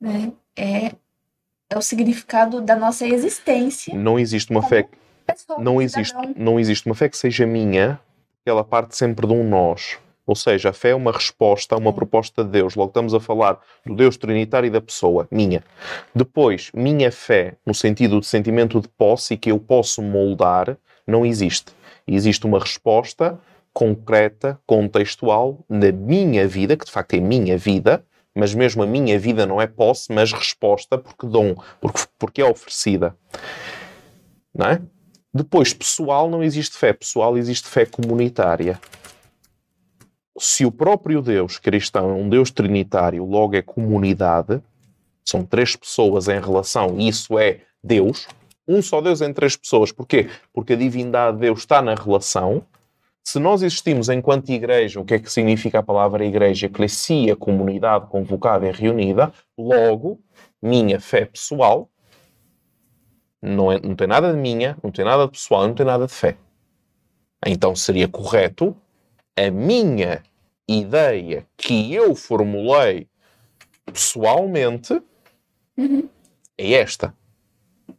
né? 0.00 0.32
É, 0.56 0.92
é 1.70 1.76
o 1.76 1.82
significado 1.82 2.60
da 2.60 2.76
nossa 2.76 3.06
existência. 3.06 3.94
Não 3.94 4.18
existe 4.18 4.50
uma 4.50 4.62
fé 4.62 4.88
pessoa, 5.26 5.58
não 5.60 5.82
existe, 5.82 6.16
não 6.36 6.60
existe 6.60 6.86
uma 6.86 6.94
fé 6.94 7.08
que 7.08 7.16
seja 7.16 7.46
minha, 7.46 8.00
porque 8.36 8.50
ela 8.50 8.64
parte 8.64 8.96
sempre 8.96 9.26
de 9.26 9.32
um 9.32 9.48
nós. 9.48 9.98
Ou 10.26 10.34
seja, 10.34 10.70
a 10.70 10.72
fé 10.72 10.90
é 10.90 10.94
uma 10.94 11.12
resposta 11.12 11.74
a 11.74 11.78
uma 11.78 11.92
proposta 11.92 12.42
de 12.42 12.50
Deus. 12.50 12.74
Logo 12.74 12.88
estamos 12.88 13.14
a 13.14 13.20
falar 13.20 13.60
do 13.84 13.94
Deus 13.94 14.16
trinitário 14.16 14.66
e 14.66 14.70
da 14.70 14.80
pessoa, 14.80 15.28
minha. 15.30 15.62
Depois, 16.12 16.70
minha 16.74 17.12
fé, 17.12 17.54
no 17.64 17.72
sentido 17.72 18.18
de 18.18 18.26
sentimento 18.26 18.80
de 18.80 18.88
posse 18.88 19.34
e 19.34 19.36
que 19.36 19.52
eu 19.52 19.58
posso 19.58 20.02
moldar, 20.02 20.76
não 21.06 21.24
existe. 21.24 21.72
Existe 22.06 22.44
uma 22.44 22.58
resposta 22.58 23.38
concreta, 23.72 24.58
contextual, 24.66 25.58
na 25.68 25.92
minha 25.92 26.48
vida, 26.48 26.76
que 26.76 26.86
de 26.86 26.90
facto 26.90 27.14
é 27.14 27.20
minha 27.20 27.56
vida, 27.58 28.02
mas 28.36 28.54
mesmo 28.54 28.82
a 28.82 28.86
minha 28.86 29.18
vida 29.18 29.46
não 29.46 29.60
é 29.60 29.66
posse, 29.66 30.12
mas 30.12 30.30
resposta, 30.30 30.98
porque 30.98 31.26
dom, 31.26 31.54
porque, 31.80 32.02
porque 32.18 32.42
é 32.42 32.44
oferecida. 32.44 33.16
Não 34.54 34.66
é? 34.66 34.82
Depois, 35.32 35.72
pessoal, 35.72 36.28
não 36.28 36.42
existe 36.42 36.76
fé. 36.76 36.92
Pessoal, 36.92 37.38
existe 37.38 37.66
fé 37.66 37.86
comunitária. 37.86 38.78
Se 40.38 40.66
o 40.66 40.70
próprio 40.70 41.22
Deus 41.22 41.58
cristão 41.58 42.10
é 42.10 42.12
um 42.12 42.28
Deus 42.28 42.50
trinitário, 42.50 43.24
logo 43.24 43.56
é 43.56 43.62
comunidade, 43.62 44.62
são 45.24 45.42
três 45.42 45.74
pessoas 45.74 46.28
em 46.28 46.38
relação, 46.38 46.96
e 46.98 47.08
isso 47.08 47.38
é 47.38 47.62
Deus. 47.82 48.28
Um 48.68 48.82
só 48.82 49.00
Deus 49.00 49.22
em 49.22 49.32
três 49.32 49.56
pessoas. 49.56 49.92
Porquê? 49.92 50.28
Porque 50.52 50.74
a 50.74 50.76
divindade 50.76 51.36
de 51.36 51.42
Deus 51.42 51.60
está 51.60 51.80
na 51.80 51.94
relação. 51.94 52.62
Se 53.26 53.40
nós 53.40 53.60
existimos 53.60 54.08
enquanto 54.08 54.50
igreja, 54.50 55.00
o 55.00 55.04
que 55.04 55.14
é 55.14 55.18
que 55.18 55.28
significa 55.32 55.80
a 55.80 55.82
palavra 55.82 56.24
igreja? 56.24 56.66
Eclesia, 56.66 57.34
comunidade 57.34 58.06
convocada 58.06 58.68
e 58.68 58.70
reunida. 58.70 59.32
Logo, 59.58 60.20
minha 60.62 61.00
fé 61.00 61.24
pessoal 61.24 61.90
não, 63.42 63.72
é- 63.72 63.80
não 63.80 63.96
tem 63.96 64.06
nada 64.06 64.32
de 64.32 64.38
minha, 64.38 64.78
não 64.80 64.92
tem 64.92 65.04
nada 65.04 65.24
de 65.24 65.32
pessoal, 65.32 65.66
não 65.66 65.74
tem 65.74 65.84
nada 65.84 66.06
de 66.06 66.12
fé. 66.12 66.36
Então 67.44 67.74
seria 67.74 68.06
correto 68.06 68.76
a 69.36 69.50
minha 69.50 70.22
ideia 70.68 71.44
que 71.56 71.92
eu 71.92 72.14
formulei 72.14 73.08
pessoalmente 73.86 75.02
Uhum. 75.76 76.08
é 76.56 76.74
esta. 76.74 77.12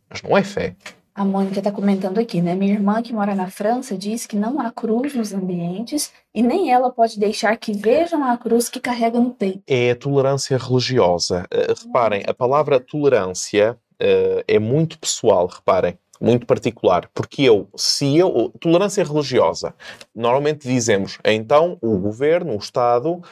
Mas 0.10 0.22
não 0.22 0.38
é 0.38 0.44
fé. 0.44 0.74
A 1.18 1.26
Mônica 1.26 1.58
está 1.58 1.72
comentando 1.72 2.20
aqui, 2.20 2.44
né? 2.44 2.54
Minha 2.54 2.76
irmã 2.76 3.02
que 3.02 3.12
mora 3.12 3.34
na 3.34 3.50
França 3.50 3.98
diz 3.98 4.28
que 4.28 4.36
não 4.36 4.60
há 4.60 4.70
cruz 4.70 5.16
nos 5.16 5.34
ambientes 5.34 6.14
e 6.32 6.44
nem 6.44 6.72
ela 6.72 6.92
pode 6.92 7.20
deixar 7.20 7.58
que 7.58 7.74
vejam 7.74 8.24
a 8.24 8.38
cruz 8.38 8.70
que 8.70 8.80
carrega 8.80 9.20
no 9.20 9.32
peito. 9.32 9.64
É 9.66 9.90
a 9.90 9.96
tolerância 9.96 10.56
religiosa. 10.60 11.48
Uh, 11.52 11.74
reparem, 11.88 12.24
a 12.28 12.36
palavra 12.36 12.80
tolerância 12.80 13.76
uh, 13.94 14.44
é 14.48 14.60
muito 14.60 15.00
pessoal, 15.00 15.48
reparem, 15.48 15.98
muito 16.22 16.46
particular. 16.46 17.10
Porque 17.16 17.42
eu, 17.42 17.68
se 17.76 18.16
eu. 18.16 18.54
Tolerância 18.60 19.04
religiosa. 19.04 19.74
Normalmente 20.14 20.68
dizemos, 20.68 21.18
então 21.26 21.80
o 21.82 21.98
governo, 21.98 22.54
o 22.54 22.58
Estado, 22.58 23.24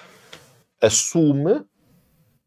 assume 0.81 1.61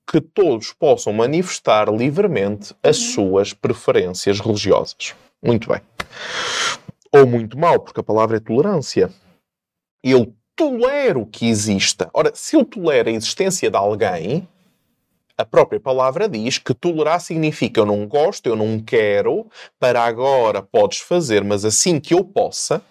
que 0.05 0.21
todos 0.21 0.73
possam 0.73 1.13
manifestar 1.13 1.89
livremente 1.89 2.75
as 2.83 2.97
suas 2.97 3.53
preferências 3.53 4.41
religiosas. 4.41 5.15
Muito 5.43 5.69
bem. 5.69 5.81
Ou 7.13 7.27
muito 7.27 7.59
mal, 7.59 7.81
porque 7.81 8.01
a 8.01 8.05
palavra 8.05 8.37
é 8.37 8.41
tolerância. 8.41 9.11
Eu 10.03 10.35
tolero 10.55 11.27
que 11.27 11.49
exista. 11.49 12.11
Ora, 12.13 12.33
se 12.35 12.57
eu 12.57 12.65
tolero 12.65 13.09
a 13.09 13.13
existência 13.13 13.71
de 13.71 13.77
alguém, 13.77 14.47
a 15.37 15.45
própria 15.45 15.79
palavra 15.79 16.29
diz 16.29 16.59
que 16.59 16.75
tolerar 16.75 17.21
significa 17.21 17.81
eu 17.81 17.87
não 17.87 18.07
gosto, 18.07 18.47
eu 18.47 18.57
não 18.57 18.81
quero, 18.81 19.47
para 19.79 20.03
agora 20.03 20.61
podes 20.61 20.99
fazer, 20.99 21.45
mas 21.45 21.65
assim 21.65 22.01
que 22.01 22.13
eu 22.13 22.25
possa, 22.25 22.83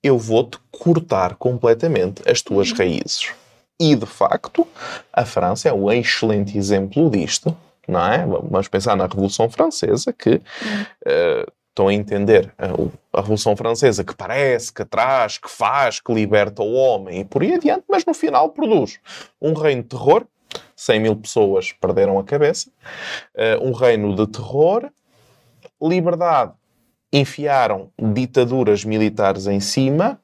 eu 0.00 0.16
vou-te 0.16 0.58
cortar 0.70 1.34
completamente 1.34 2.22
as 2.28 2.40
tuas 2.40 2.70
raízes. 2.72 3.32
E, 3.80 3.96
de 3.96 4.06
facto, 4.06 4.66
a 5.12 5.24
França 5.24 5.68
é 5.68 5.72
um 5.72 5.90
excelente 5.90 6.56
exemplo 6.56 7.10
disto, 7.10 7.56
não 7.88 8.12
é? 8.12 8.24
Vamos 8.24 8.68
pensar 8.68 8.96
na 8.96 9.06
Revolução 9.06 9.50
Francesa, 9.50 10.12
que 10.12 10.34
uh, 10.36 11.52
estão 11.72 11.88
a 11.88 11.94
entender. 11.94 12.52
Uh, 12.58 12.92
a 13.12 13.20
Revolução 13.20 13.56
Francesa, 13.56 14.04
que 14.04 14.14
parece, 14.14 14.72
que 14.72 14.84
traz, 14.84 15.38
que 15.38 15.50
faz, 15.50 16.00
que 16.00 16.12
liberta 16.12 16.62
o 16.62 16.72
homem 16.72 17.20
e 17.20 17.24
por 17.24 17.42
aí 17.42 17.54
adiante, 17.54 17.84
mas 17.88 18.04
no 18.04 18.14
final 18.14 18.50
produz 18.50 19.00
um 19.40 19.54
reino 19.54 19.82
de 19.82 19.88
terror, 19.88 20.26
100 20.76 21.00
mil 21.00 21.16
pessoas 21.16 21.72
perderam 21.72 22.18
a 22.18 22.24
cabeça, 22.24 22.70
uh, 23.34 23.66
um 23.66 23.72
reino 23.72 24.14
de 24.14 24.26
terror, 24.26 24.90
liberdade, 25.80 26.52
enfiaram 27.12 27.90
ditaduras 27.98 28.84
militares 28.84 29.46
em 29.46 29.60
cima, 29.60 30.20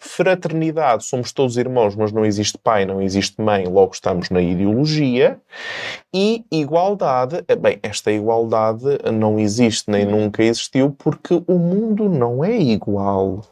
fraternidade, 0.00 1.04
somos 1.04 1.32
todos 1.32 1.56
irmãos, 1.56 1.94
mas 1.96 2.12
não 2.12 2.26
existe 2.26 2.58
pai, 2.58 2.84
não 2.84 3.00
existe 3.00 3.40
mãe, 3.40 3.66
logo 3.66 3.92
estamos 3.94 4.28
na 4.28 4.40
ideologia. 4.40 5.38
E 6.12 6.44
igualdade, 6.50 7.42
bem, 7.60 7.78
esta 7.82 8.12
igualdade 8.12 8.84
não 9.12 9.38
existe 9.38 9.90
nem 9.90 10.04
nunca 10.04 10.42
existiu 10.42 10.94
porque 10.98 11.42
o 11.46 11.58
mundo 11.58 12.08
não 12.08 12.44
é 12.44 12.56
igual. 12.56 13.42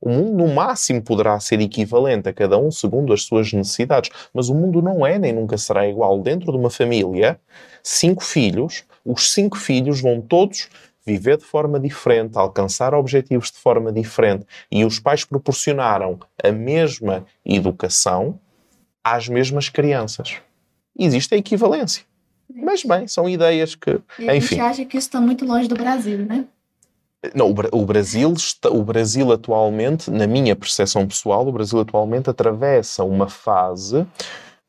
O 0.00 0.10
mundo, 0.10 0.44
no 0.44 0.52
máximo, 0.52 1.00
poderá 1.00 1.38
ser 1.38 1.60
equivalente 1.60 2.28
a 2.28 2.32
cada 2.32 2.58
um 2.58 2.72
segundo 2.72 3.12
as 3.12 3.22
suas 3.22 3.52
necessidades, 3.52 4.10
mas 4.34 4.48
o 4.48 4.54
mundo 4.54 4.82
não 4.82 5.06
é 5.06 5.16
nem 5.16 5.32
nunca 5.32 5.56
será 5.56 5.86
igual. 5.86 6.18
Dentro 6.18 6.50
de 6.50 6.58
uma 6.58 6.70
família, 6.70 7.38
cinco 7.84 8.24
filhos, 8.24 8.84
os 9.04 9.32
cinco 9.32 9.56
filhos 9.56 10.00
vão 10.00 10.20
todos 10.20 10.68
viver 11.04 11.38
de 11.38 11.44
forma 11.44 11.78
diferente, 11.78 12.36
alcançar 12.36 12.94
objetivos 12.94 13.50
de 13.50 13.58
forma 13.58 13.92
diferente 13.92 14.46
e 14.70 14.84
os 14.84 14.98
pais 14.98 15.24
proporcionaram 15.24 16.18
a 16.42 16.52
mesma 16.52 17.26
educação 17.44 18.38
às 19.02 19.28
mesmas 19.28 19.68
crianças. 19.68 20.36
Existe 20.98 21.34
a 21.34 21.38
equivalência. 21.38 22.04
Mas 22.54 22.84
bem, 22.84 23.06
são 23.06 23.28
ideias 23.28 23.74
que. 23.74 23.98
E 24.18 24.28
a 24.28 24.36
Enfim. 24.36 24.56
gente 24.56 24.60
acha 24.60 24.84
que 24.84 24.96
isso 24.98 25.08
está 25.08 25.20
muito 25.20 25.44
longe 25.44 25.68
do 25.68 25.74
Brasil, 25.74 26.18
né? 26.18 26.44
Não, 27.34 27.54
o 27.72 27.86
Brasil 27.86 28.32
está, 28.32 28.68
o 28.68 28.82
Brasil 28.82 29.30
atualmente, 29.30 30.10
na 30.10 30.26
minha 30.26 30.56
percepção 30.56 31.06
pessoal, 31.06 31.46
o 31.46 31.52
Brasil 31.52 31.78
atualmente 31.78 32.28
atravessa 32.28 33.04
uma 33.04 33.28
fase 33.28 34.04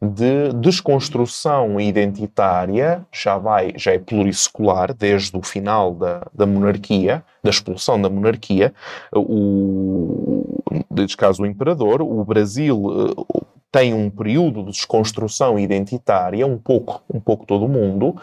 de 0.04 0.52
desconstrução 0.54 1.80
identitária, 1.80 3.06
já 3.12 3.38
vai, 3.38 3.74
já 3.78 3.94
é 3.94 4.00
plurisecular, 4.00 4.94
desde 4.94 5.36
o 5.38 5.42
final 5.42 5.94
da, 5.96 6.28
da 6.34 6.46
monarquia, 6.46 7.24
da 7.42 7.50
expulsão 7.50 8.02
da 8.02 8.10
monarquia, 8.10 8.74
o, 9.14 10.62
neste 10.92 11.16
caso 11.16 11.44
o 11.44 11.46
imperador, 11.46 12.02
o 12.02 12.24
Brasil, 12.26 12.86
eh, 12.92 13.44
tem 13.74 13.92
um 13.92 14.08
período 14.08 14.64
de 14.64 14.70
desconstrução 14.70 15.58
identitária, 15.58 16.46
um 16.46 16.60
pouco, 16.60 17.02
um 17.12 17.20
pouco 17.20 17.44
todo 17.44 17.68
mundo, 17.68 18.16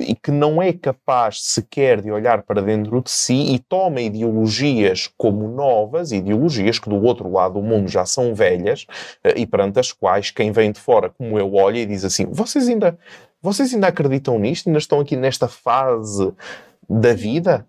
e 0.00 0.12
que 0.16 0.32
não 0.32 0.60
é 0.60 0.72
capaz 0.72 1.40
sequer 1.40 2.02
de 2.02 2.10
olhar 2.10 2.42
para 2.42 2.60
dentro 2.60 3.00
de 3.00 3.08
si 3.08 3.54
e 3.54 3.60
toma 3.60 4.00
ideologias 4.00 5.08
como 5.16 5.46
novas, 5.46 6.10
ideologias 6.10 6.80
que 6.80 6.90
do 6.90 7.00
outro 7.00 7.30
lado 7.30 7.54
do 7.54 7.62
mundo 7.62 7.88
já 7.88 8.04
são 8.04 8.34
velhas 8.34 8.86
eh, 9.22 9.34
e 9.36 9.46
perante 9.46 9.78
as 9.78 9.92
quais 9.92 10.32
quem 10.32 10.50
vem 10.50 10.72
de 10.72 10.80
fora, 10.80 11.10
como 11.10 11.38
eu, 11.38 11.54
olha 11.54 11.78
e 11.78 11.86
diz 11.86 12.04
assim: 12.04 12.26
vocês 12.26 12.66
ainda, 12.68 12.98
vocês 13.40 13.72
ainda 13.72 13.86
acreditam 13.86 14.36
nisto? 14.36 14.66
Ainda 14.66 14.80
estão 14.80 14.98
aqui 14.98 15.14
nesta 15.14 15.46
fase 15.46 16.32
da 16.90 17.14
vida? 17.14 17.64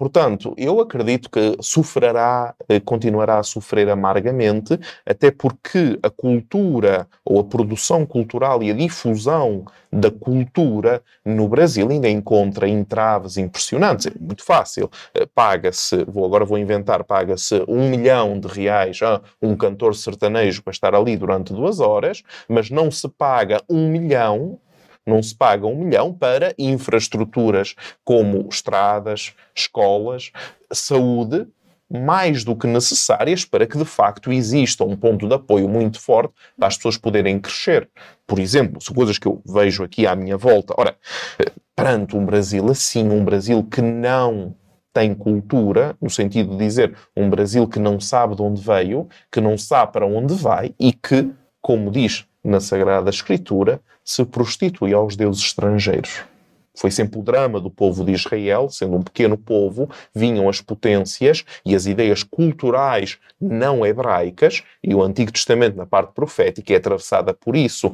Portanto, 0.00 0.54
eu 0.56 0.80
acredito 0.80 1.28
que 1.28 1.58
sofrerá, 1.60 2.54
eh, 2.70 2.80
continuará 2.80 3.38
a 3.38 3.42
sofrer 3.42 3.86
amargamente, 3.90 4.80
até 5.04 5.30
porque 5.30 5.98
a 6.02 6.08
cultura 6.08 7.06
ou 7.22 7.38
a 7.38 7.44
produção 7.44 8.06
cultural 8.06 8.62
e 8.62 8.70
a 8.70 8.74
difusão 8.74 9.62
da 9.92 10.10
cultura 10.10 11.02
no 11.22 11.46
Brasil 11.46 11.86
ainda 11.90 12.08
encontra 12.08 12.66
entraves 12.66 13.36
impressionantes. 13.36 14.06
É 14.06 14.12
muito 14.18 14.42
fácil. 14.42 14.90
Eh, 15.14 15.26
paga-se, 15.34 16.02
vou, 16.04 16.24
agora 16.24 16.46
vou 16.46 16.56
inventar, 16.56 17.04
paga-se 17.04 17.62
um 17.68 17.90
milhão 17.90 18.40
de 18.40 18.48
reais 18.48 19.02
a 19.02 19.20
um 19.42 19.54
cantor 19.54 19.94
sertanejo 19.94 20.62
para 20.62 20.70
estar 20.70 20.94
ali 20.94 21.14
durante 21.14 21.52
duas 21.52 21.78
horas, 21.78 22.22
mas 22.48 22.70
não 22.70 22.90
se 22.90 23.06
paga 23.06 23.60
um 23.68 23.90
milhão 23.90 24.58
não 25.06 25.22
se 25.22 25.34
paga 25.34 25.66
um 25.66 25.84
milhão 25.84 26.12
para 26.12 26.54
infraestruturas 26.58 27.74
como 28.04 28.46
estradas, 28.50 29.34
escolas, 29.54 30.32
saúde, 30.72 31.46
mais 31.92 32.44
do 32.44 32.54
que 32.54 32.68
necessárias 32.68 33.44
para 33.44 33.66
que 33.66 33.76
de 33.76 33.84
facto 33.84 34.32
exista 34.32 34.84
um 34.84 34.96
ponto 34.96 35.26
de 35.26 35.34
apoio 35.34 35.68
muito 35.68 36.00
forte 36.00 36.32
para 36.56 36.68
as 36.68 36.76
pessoas 36.76 36.96
poderem 36.96 37.40
crescer. 37.40 37.88
Por 38.26 38.38
exemplo, 38.38 38.80
são 38.80 38.94
coisas 38.94 39.18
que 39.18 39.26
eu 39.26 39.42
vejo 39.44 39.82
aqui 39.82 40.06
à 40.06 40.14
minha 40.14 40.36
volta. 40.36 40.72
Ora, 40.78 40.96
perante 41.74 42.16
um 42.16 42.24
Brasil 42.24 42.70
assim, 42.70 43.08
um 43.08 43.24
Brasil 43.24 43.64
que 43.64 43.82
não 43.82 44.54
tem 44.92 45.14
cultura, 45.14 45.96
no 46.00 46.10
sentido 46.10 46.50
de 46.50 46.58
dizer 46.58 46.96
um 47.16 47.28
Brasil 47.28 47.66
que 47.66 47.78
não 47.78 47.98
sabe 47.98 48.36
de 48.36 48.42
onde 48.42 48.60
veio, 48.60 49.08
que 49.30 49.40
não 49.40 49.58
sabe 49.58 49.92
para 49.92 50.06
onde 50.06 50.34
vai 50.34 50.74
e 50.78 50.92
que, 50.92 51.30
como 51.60 51.90
diz 51.90 52.24
na 52.42 52.60
Sagrada 52.60 53.10
Escritura, 53.10 53.80
se 54.10 54.24
prostitui 54.24 54.92
aos 54.92 55.14
deuses 55.14 55.44
estrangeiros. 55.44 56.24
Foi 56.74 56.90
sempre 56.90 57.20
o 57.20 57.22
drama 57.22 57.60
do 57.60 57.70
povo 57.70 58.04
de 58.04 58.10
Israel, 58.10 58.68
sendo 58.68 58.96
um 58.96 59.02
pequeno 59.02 59.38
povo, 59.38 59.88
vinham 60.12 60.48
as 60.48 60.60
potências 60.60 61.44
e 61.64 61.76
as 61.76 61.86
ideias 61.86 62.24
culturais 62.24 63.18
não 63.40 63.86
hebraicas, 63.86 64.64
e 64.82 64.92
o 64.96 65.02
Antigo 65.02 65.30
Testamento, 65.30 65.76
na 65.76 65.86
parte 65.86 66.12
profética, 66.12 66.72
é 66.72 66.76
atravessada 66.76 67.32
por 67.32 67.54
isso. 67.54 67.92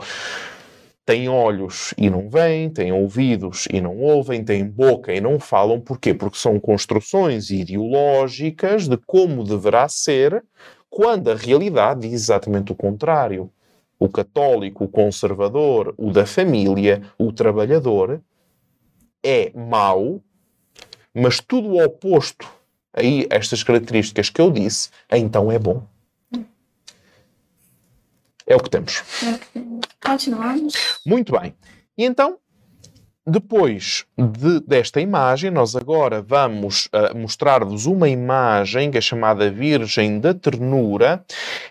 Tem 1.05 1.29
olhos 1.29 1.93
e 1.99 2.09
não 2.09 2.31
veem, 2.31 2.71
têm 2.71 2.93
ouvidos 2.93 3.69
e 3.71 3.79
não 3.79 3.99
ouvem, 3.99 4.43
têm 4.43 4.65
boca 4.65 5.13
e 5.13 5.21
não 5.21 5.39
falam. 5.39 5.79
Porquê? 5.81 6.15
Porque 6.15 6.39
são 6.39 6.59
construções 6.59 7.51
ideológicas 7.51 8.89
de 8.89 8.97
como 9.07 9.45
deverá 9.45 9.87
ser, 9.87 10.43
quando 10.89 11.31
a 11.31 11.35
realidade 11.35 12.09
diz 12.09 12.23
exatamente 12.23 12.73
o 12.73 12.75
contrário 12.75 13.51
o 13.99 14.09
católico, 14.09 14.85
o 14.85 14.89
conservador, 14.89 15.95
o 15.97 16.11
da 16.11 16.27
família, 16.27 17.03
o 17.19 17.33
trabalhador, 17.33 18.21
é 19.23 19.51
mau, 19.55 20.23
mas 21.15 21.41
tudo 21.41 21.69
o 21.69 21.85
oposto 21.85 22.47
a 22.93 23.01
estas 23.35 23.63
características 23.63 24.31
que 24.31 24.41
eu 24.41 24.51
disse, 24.51 24.91
então 25.11 25.51
é 25.51 25.59
bom. 25.59 25.87
É 28.47 28.55
o 28.55 28.61
que 28.61 28.71
temos. 28.71 29.03
Continuamos. 30.05 30.75
Muito 31.05 31.33
bem. 31.39 31.55
E 31.99 32.05
então, 32.05 32.39
depois 33.29 34.05
de, 34.17 34.61
desta 34.61 35.01
imagem, 35.01 35.51
nós 35.51 35.75
agora 35.75 36.23
vamos 36.23 36.87
uh, 36.87 37.17
mostrar-vos 37.17 37.85
uma 37.85 38.09
imagem 38.09 38.89
que 38.89 38.99
é 38.99 39.01
chamada 39.01 39.51
Virgem 39.51 40.21
da 40.21 40.33
Ternura. 40.33 41.25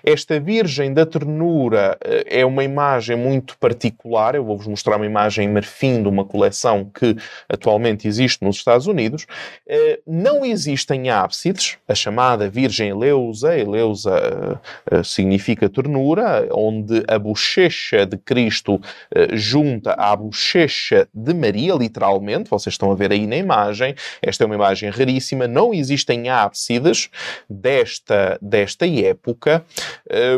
Esta 0.04 0.38
Virgem 0.38 0.94
da 0.94 1.06
Ternura 1.06 1.98
uh, 2.04 2.24
é 2.26 2.46
uma 2.46 2.62
imagem 2.66 3.16
muito 3.16 3.58
particular. 3.58 4.36
Eu 4.36 4.44
vou-vos 4.44 4.68
mostrar 4.68 4.98
uma 4.98 5.06
imagem 5.06 5.46
em 5.46 5.54
marfim 5.54 6.04
de 6.04 6.10
uma 6.10 6.26
coleção 6.26 6.92
que 6.94 7.16
atualmente 7.48 8.06
existe 8.06 8.44
nos 8.44 8.58
Estados 8.58 8.86
Unidos. 8.86 9.26
Uh, 9.66 10.02
não 10.06 10.44
existem 10.44 11.10
ábsides, 11.10 11.78
a 11.88 11.96
chamada 11.96 12.50
Virgem 12.50 12.90
Eleusa. 12.90 13.58
Eleusa 13.58 14.60
significa 15.06 15.70
ternura, 15.70 16.50
onde 16.52 17.02
a 17.08 17.18
bochecha 17.18 18.06
de 18.06 18.18
Cristo 18.18 18.82
junta 19.34 19.94
à 19.94 20.14
bochecha 20.16 21.08
de 21.14 21.34
Maria, 21.46 21.74
literalmente, 21.74 22.50
vocês 22.50 22.74
estão 22.74 22.92
a 22.92 22.96
ver 22.96 23.12
aí 23.12 23.28
na 23.28 23.38
imagem. 23.38 23.96
Esta 24.22 24.44
é 24.44 24.46
uma 24.46 24.56
imagem 24.56 24.90
raríssima, 24.90 25.48
não 25.48 25.74
existem 25.74 26.30
ábsides 26.30 27.10
desta, 27.50 28.38
desta 28.42 28.88
época. 28.88 29.64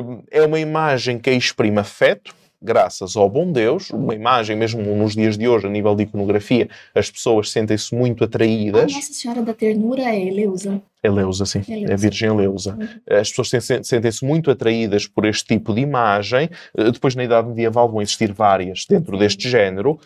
Hum, 0.03 0.23
é 0.29 0.41
uma 0.43 0.59
imagem 0.59 1.17
que 1.17 1.31
exprime 1.31 1.79
afeto, 1.79 2.35
graças 2.61 3.15
ao 3.15 3.29
bom 3.29 3.51
Deus, 3.51 3.91
uma 3.91 4.15
imagem 4.15 4.55
mesmo 4.55 4.81
nos 4.95 5.15
dias 5.15 5.37
de 5.37 5.47
hoje, 5.47 5.67
a 5.67 5.69
nível 5.69 5.95
de 5.95 6.03
iconografia, 6.03 6.67
as 6.93 7.09
pessoas 7.09 7.51
sentem-se 7.51 7.93
muito 7.95 8.23
atraídas. 8.23 8.91
A 8.91 8.95
Nossa 8.95 9.13
Senhora 9.13 9.41
da 9.41 9.53
Ternura 9.53 10.03
é 10.03 10.27
Eleusa. 10.27 10.81
Eleusa, 11.03 11.45
sim. 11.45 11.61
Eleusa. 11.67 11.91
É 11.91 11.93
a 11.93 11.97
Virgem 11.97 12.29
Eleusa. 12.29 12.77
Uhum. 12.79 13.17
As 13.19 13.29
pessoas 13.29 13.49
sentem-se 13.83 14.25
muito 14.25 14.49
atraídas 14.49 15.07
por 15.07 15.25
este 15.25 15.45
tipo 15.45 15.73
de 15.73 15.81
imagem. 15.81 16.49
Eh, 16.75 16.91
depois, 16.91 17.15
na 17.15 17.23
Idade 17.23 17.47
Medieval, 17.47 17.89
vão 17.89 18.01
existir 18.01 18.33
várias 18.33 18.85
dentro 18.89 19.17
deste 19.17 19.49
género. 19.49 19.99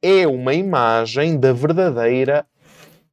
É 0.00 0.26
uma 0.28 0.54
imagem 0.54 1.38
da 1.38 1.52
verdadeira 1.52 2.46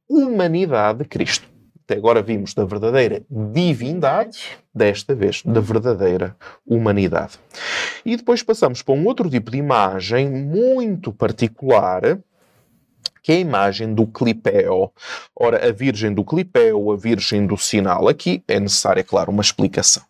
humanidade 0.08 1.00
de 1.00 1.04
Cristo. 1.04 1.48
Até 1.82 1.96
agora 1.96 2.22
vimos 2.22 2.54
da 2.54 2.64
verdadeira 2.64 3.24
divindade, 3.30 4.58
desta 4.74 5.14
vez 5.14 5.42
da 5.44 5.60
verdadeira 5.60 6.36
humanidade. 6.66 7.38
E 8.04 8.16
depois 8.16 8.42
passamos 8.42 8.82
para 8.82 8.94
um 8.94 9.04
outro 9.06 9.28
tipo 9.28 9.50
de 9.50 9.58
imagem 9.58 10.28
muito 10.30 11.12
particular, 11.12 12.18
que 13.22 13.32
é 13.32 13.36
a 13.36 13.40
imagem 13.40 13.92
do 13.92 14.06
clipeo. 14.06 14.92
Ora, 15.34 15.68
a 15.68 15.72
Virgem 15.72 16.14
do 16.14 16.24
clipeo, 16.24 16.92
a 16.92 16.96
Virgem 16.96 17.46
do 17.46 17.56
sinal, 17.56 18.08
aqui 18.08 18.42
é 18.46 18.60
necessária, 18.60 19.02
claro, 19.02 19.32
uma 19.32 19.42
explicação. 19.42 20.04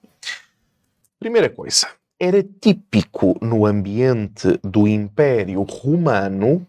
Primeira 1.18 1.48
coisa, 1.48 1.88
era 2.18 2.42
típico 2.42 3.36
no 3.42 3.66
ambiente 3.66 4.58
do 4.64 4.88
Império 4.88 5.62
Romano 5.62 6.66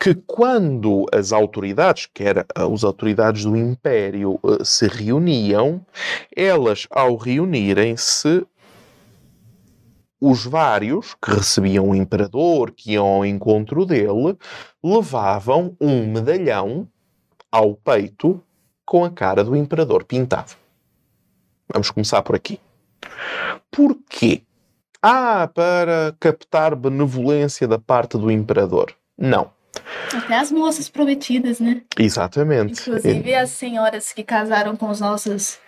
que 0.00 0.14
quando 0.14 1.06
as 1.10 1.32
autoridades, 1.32 2.06
que 2.12 2.24
eram 2.24 2.44
as 2.54 2.84
autoridades 2.84 3.44
do 3.44 3.56
Império, 3.56 4.38
eh, 4.44 4.62
se 4.62 4.86
reuniam, 4.86 5.80
elas, 6.36 6.86
ao 6.90 7.16
reunirem-se, 7.16 8.46
os 10.20 10.44
vários 10.44 11.14
que 11.14 11.30
recebiam 11.30 11.88
o 11.88 11.94
imperador, 11.94 12.70
que 12.70 12.92
iam 12.92 13.06
ao 13.06 13.24
encontro 13.24 13.86
dele, 13.86 14.36
levavam 14.82 15.74
um 15.80 16.06
medalhão 16.12 16.86
ao 17.50 17.74
peito 17.74 18.42
com 18.84 19.06
a 19.06 19.10
cara 19.10 19.42
do 19.42 19.56
imperador 19.56 20.04
pintado. 20.04 20.52
Vamos 21.72 21.90
começar 21.90 22.22
por 22.22 22.36
aqui. 22.36 22.60
Porquê? 23.70 24.42
Ah, 25.02 25.48
para 25.52 26.16
captar 26.18 26.74
benevolência 26.74 27.68
da 27.68 27.78
parte 27.78 28.16
do 28.16 28.30
imperador. 28.30 28.94
Não. 29.18 29.50
Até 30.14 30.38
as 30.38 30.50
moças 30.50 30.88
prometidas, 30.88 31.60
né? 31.60 31.82
Exatamente. 31.98 32.80
Inclusive 32.80 33.30
é. 33.30 33.40
as 33.40 33.50
senhoras 33.50 34.12
que 34.12 34.22
casaram 34.22 34.76
com 34.76 34.88
os 34.88 35.00
nossos 35.00 35.58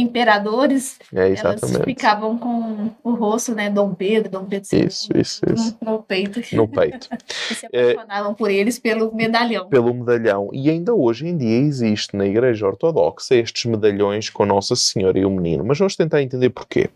imperadores, 0.00 0.98
é, 1.14 1.34
elas 1.34 1.60
ficavam 1.84 2.38
com 2.38 2.90
o 3.02 3.14
rosto, 3.14 3.54
né, 3.54 3.70
Dom 3.70 3.94
Pedro, 3.94 4.30
Dom 4.30 4.44
Pedro 4.44 4.68
II, 4.72 4.86
isso, 4.86 5.08
isso, 5.16 5.40
isso. 5.52 5.76
No, 5.80 5.92
no 5.92 6.02
peito. 6.02 6.40
No 6.54 6.68
peito. 6.68 7.08
e 7.50 7.54
se 7.54 7.66
apaixonavam 7.66 8.32
é, 8.32 8.34
por 8.34 8.50
eles 8.50 8.78
pelo 8.78 9.14
medalhão. 9.14 9.68
Pelo 9.68 9.92
medalhão. 9.94 10.50
E 10.52 10.70
ainda 10.70 10.94
hoje 10.94 11.26
em 11.26 11.36
dia 11.36 11.58
existe 11.58 12.16
na 12.16 12.26
Igreja 12.26 12.66
Ortodoxa 12.66 13.34
estes 13.34 13.64
medalhões 13.64 14.30
com 14.30 14.44
Nossa 14.44 14.76
Senhora 14.76 15.18
e 15.18 15.24
o 15.24 15.30
Menino. 15.30 15.64
Mas 15.64 15.78
vamos 15.78 15.96
tentar 15.96 16.22
entender 16.22 16.50
porquê. 16.50 16.90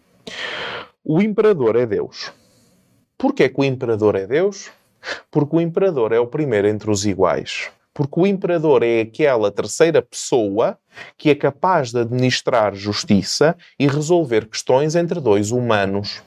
O 1.05 1.21
imperador 1.21 1.77
é 1.77 1.87
Deus. 1.87 2.33
Porquê 3.17 3.49
que 3.49 3.61
o 3.61 3.65
imperador 3.65 4.17
é 4.17 4.27
Deus? 4.27 4.71
Porque 5.31 5.57
o 5.57 5.61
imperador 5.61 6.13
é 6.13 6.21
o 6.21 6.27
primeiro 6.27 6.69
entre 6.69 6.91
os 6.91 7.07
iguais. 7.07 7.71
Porque 8.01 8.19
o 8.19 8.27
imperador 8.27 8.83
é 8.83 9.03
aquela 9.03 9.53
terceira 9.53 10.01
pessoa 10.01 10.79
que 11.19 11.29
é 11.29 11.35
capaz 11.35 11.93
de 11.93 12.01
administrar 12.01 12.75
justiça 12.75 13.55
e 13.79 13.87
resolver 13.87 14.49
questões 14.49 14.97
entre 14.97 15.21
dois 15.21 15.51
humanos. 15.51 16.23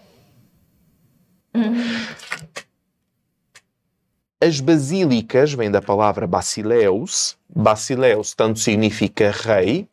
As 4.40 4.60
basílicas 4.60 5.54
vêm 5.54 5.72
da 5.72 5.82
palavra 5.82 6.28
basileus. 6.28 7.36
Basileus 7.50 8.36
tanto 8.36 8.60
significa 8.60 9.32
rei, 9.32 9.88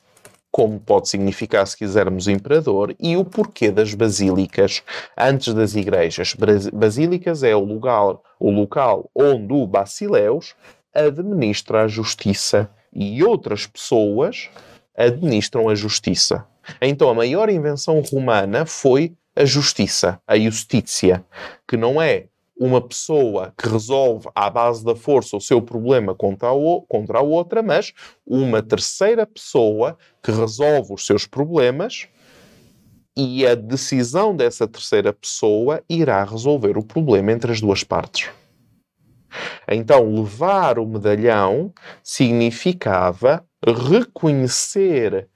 como 0.50 0.78
pode 0.78 1.08
significar, 1.08 1.66
se 1.66 1.78
quisermos, 1.78 2.28
imperador, 2.28 2.94
e 3.00 3.16
o 3.16 3.24
porquê 3.24 3.70
das 3.70 3.94
basílicas 3.94 4.82
antes 5.16 5.54
das 5.54 5.74
igrejas. 5.74 6.36
Basílicas 6.74 7.42
é 7.42 7.56
o 7.56 7.64
lugar, 7.64 8.18
o 8.38 8.50
local 8.50 9.10
onde 9.14 9.54
o 9.54 9.66
basileus 9.66 10.54
administra 10.94 11.82
a 11.82 11.88
justiça 11.88 12.70
e 12.92 13.22
outras 13.22 13.66
pessoas 13.66 14.48
administram 14.96 15.68
a 15.68 15.74
justiça. 15.74 16.46
Então, 16.80 17.08
a 17.08 17.14
maior 17.14 17.48
invenção 17.48 18.00
romana 18.00 18.66
foi 18.66 19.14
a 19.34 19.44
justiça, 19.44 20.20
a 20.26 20.38
justícia, 20.38 21.24
que 21.66 21.76
não 21.76 22.00
é 22.00 22.26
uma 22.58 22.80
pessoa 22.80 23.54
que 23.56 23.66
resolve 23.66 24.28
à 24.34 24.50
base 24.50 24.84
da 24.84 24.94
força 24.94 25.36
o 25.36 25.40
seu 25.40 25.62
problema 25.62 26.14
contra 26.14 26.50
a, 26.50 26.52
contra 26.86 27.18
a 27.18 27.22
outra, 27.22 27.62
mas 27.62 27.94
uma 28.26 28.62
terceira 28.62 29.26
pessoa 29.26 29.96
que 30.22 30.30
resolve 30.30 30.92
os 30.92 31.06
seus 31.06 31.26
problemas 31.26 32.06
e 33.16 33.46
a 33.46 33.54
decisão 33.54 34.36
dessa 34.36 34.68
terceira 34.68 35.12
pessoa 35.12 35.82
irá 35.88 36.22
resolver 36.22 36.76
o 36.76 36.84
problema 36.84 37.32
entre 37.32 37.50
as 37.50 37.60
duas 37.60 37.82
partes. 37.82 38.28
Então, 39.68 40.14
levar 40.14 40.78
o 40.78 40.86
medalhão 40.86 41.72
significava 42.02 43.44
reconhecer 43.66 45.28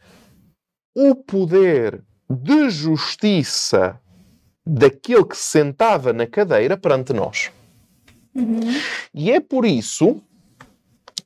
o 0.95 1.14
poder 1.14 2.03
de 2.28 2.70
justiça 2.70 4.01
daquele 4.66 5.24
que 5.24 5.36
se 5.36 5.45
sentava 5.45 6.12
na 6.12 6.26
cadeira 6.26 6.76
perante 6.76 7.12
nós. 7.12 7.51
Uhum. 8.34 8.61
E 9.12 9.30
é 9.30 9.40
por 9.40 9.64
isso 9.64 10.22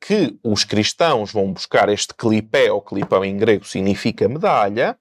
que 0.01 0.39
os 0.43 0.65
cristãos 0.65 1.33
vão 1.33 1.53
buscar 1.53 1.89
este 1.89 2.15
clipéu, 2.15 2.81
clipéu 2.81 3.25
em 3.25 3.37
grego 3.37 3.67
significa 3.67 4.29
medalha, 4.29 4.97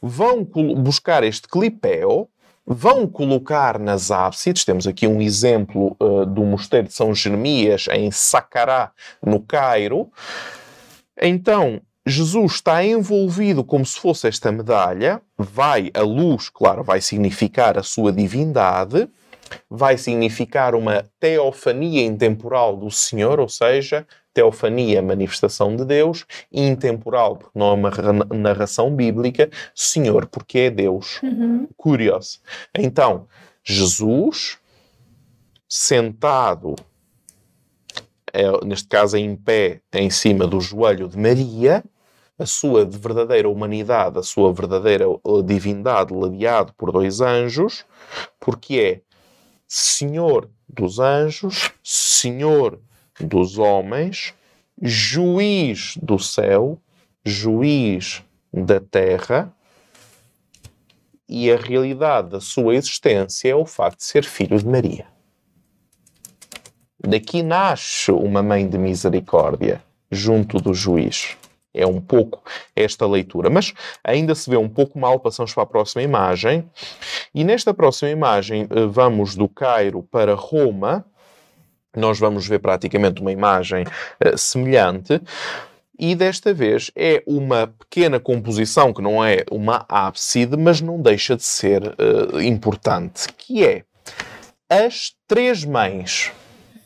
vão 0.00 0.44
buscar 0.44 1.24
este 1.24 1.48
clipéu, 1.48 2.28
vão 2.66 3.06
colocar 3.06 3.78
nas 3.78 4.10
ábsides, 4.10 4.64
temos 4.64 4.86
aqui 4.86 5.06
um 5.06 5.20
exemplo 5.20 5.96
uh, 6.00 6.24
do 6.24 6.44
mosteiro 6.44 6.88
de 6.88 6.94
São 6.94 7.14
Jeremias 7.14 7.86
em 7.90 8.10
Saqqarah, 8.10 8.92
no 9.24 9.40
Cairo. 9.40 10.10
Então, 11.20 11.80
Jesus 12.06 12.54
está 12.54 12.84
envolvido 12.84 13.62
como 13.62 13.84
se 13.84 13.98
fosse 13.98 14.26
esta 14.26 14.50
medalha, 14.50 15.20
vai, 15.36 15.90
a 15.94 16.00
luz, 16.00 16.48
claro, 16.48 16.82
vai 16.82 17.00
significar 17.00 17.78
a 17.78 17.82
sua 17.82 18.12
divindade, 18.12 19.08
vai 19.68 19.96
significar 19.98 20.74
uma 20.74 21.04
teofania 21.20 22.04
intemporal 22.04 22.76
do 22.76 22.90
Senhor, 22.90 23.38
ou 23.38 23.48
seja, 23.48 24.06
teofania, 24.32 25.02
manifestação 25.02 25.76
de 25.76 25.84
Deus, 25.84 26.24
intemporal, 26.50 27.36
porque 27.36 27.58
não 27.58 27.68
é 27.68 27.72
uma 27.72 27.90
narração 28.34 28.94
bíblica, 28.94 29.50
Senhor, 29.74 30.26
porque 30.26 30.58
é 30.58 30.70
Deus. 30.70 31.20
Uhum. 31.22 31.68
Curioso. 31.76 32.40
Então, 32.76 33.26
Jesus, 33.62 34.58
sentado 35.68 36.74
é, 38.32 38.64
neste 38.64 38.88
caso 38.88 39.16
em 39.16 39.36
pé, 39.36 39.82
em 39.92 40.08
cima 40.08 40.46
do 40.46 40.58
joelho 40.60 41.06
de 41.06 41.18
Maria, 41.18 41.84
a 42.38 42.46
sua 42.46 42.84
verdadeira 42.84 43.48
humanidade, 43.48 44.18
a 44.18 44.22
sua 44.22 44.52
verdadeira 44.52 45.06
uh, 45.08 45.42
divindade, 45.42 46.14
ladeado 46.14 46.72
por 46.74 46.90
dois 46.90 47.20
anjos, 47.20 47.84
porque 48.40 48.80
é 48.80 49.00
Senhor 49.68 50.48
dos 50.66 50.98
anjos, 50.98 51.70
Senhor 51.82 52.80
dos 53.20 53.58
homens, 53.58 54.34
juiz 54.80 55.96
do 56.00 56.18
céu, 56.18 56.78
juiz 57.24 58.22
da 58.52 58.80
terra, 58.80 59.52
e 61.28 61.50
a 61.50 61.56
realidade 61.56 62.30
da 62.30 62.40
sua 62.40 62.74
existência 62.74 63.48
é 63.48 63.54
o 63.54 63.64
facto 63.64 63.98
de 63.98 64.04
ser 64.04 64.24
filho 64.24 64.58
de 64.58 64.66
Maria. 64.66 65.06
Daqui 67.04 67.42
nasce 67.42 68.12
uma 68.12 68.42
mãe 68.42 68.68
de 68.68 68.78
misericórdia 68.78 69.82
junto 70.10 70.58
do 70.58 70.74
juiz. 70.74 71.36
É 71.74 71.86
um 71.86 72.00
pouco 72.00 72.42
esta 72.76 73.06
leitura. 73.06 73.48
Mas 73.48 73.72
ainda 74.04 74.34
se 74.34 74.48
vê 74.48 74.56
um 74.56 74.68
pouco 74.68 74.98
mal, 74.98 75.18
passamos 75.18 75.54
para 75.54 75.62
a 75.62 75.66
próxima 75.66 76.02
imagem. 76.02 76.68
E 77.34 77.42
nesta 77.42 77.72
próxima 77.72 78.10
imagem 78.10 78.68
eh, 78.70 78.86
vamos 78.86 79.34
do 79.34 79.48
Cairo 79.48 80.02
para 80.02 80.34
Roma. 80.34 81.04
Nós 81.96 82.18
vamos 82.18 82.46
ver 82.46 82.58
praticamente 82.58 83.20
uma 83.20 83.32
imagem 83.32 83.84
uh, 83.84 84.36
semelhante. 84.36 85.20
E 85.98 86.14
desta 86.14 86.52
vez 86.52 86.90
é 86.96 87.22
uma 87.26 87.66
pequena 87.66 88.18
composição 88.18 88.92
que 88.92 89.02
não 89.02 89.24
é 89.24 89.44
uma 89.50 89.84
ábside, 89.88 90.56
mas 90.56 90.80
não 90.80 91.00
deixa 91.00 91.36
de 91.36 91.44
ser 91.44 91.82
uh, 91.82 92.40
importante, 92.40 93.28
que 93.36 93.64
é 93.64 93.84
as 94.68 95.12
três 95.28 95.64
mães 95.64 96.32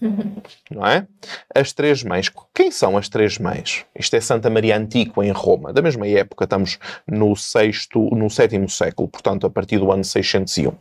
não 0.71 0.87
é? 0.87 1.07
As 1.55 1.73
três 1.73 2.03
mães. 2.03 2.31
Quem 2.55 2.71
são 2.71 2.97
as 2.97 3.09
três 3.09 3.39
mães? 3.39 3.85
Isto 3.99 4.17
é 4.17 4.21
Santa 4.21 4.51
Maria 4.51 4.77
Antiqua 4.77 5.25
em 5.25 5.31
Roma, 5.31 5.73
da 5.73 5.83
mesma 5.83 6.07
época, 6.07 6.45
estamos 6.45 6.79
no 7.07 7.35
sexto, 7.37 7.99
no 8.15 8.29
sétimo 8.31 8.69
século, 8.69 9.09
portanto, 9.09 9.47
a 9.47 9.51
partir 9.51 9.79
do 9.79 9.91
ano 9.91 10.05
601 10.05 10.73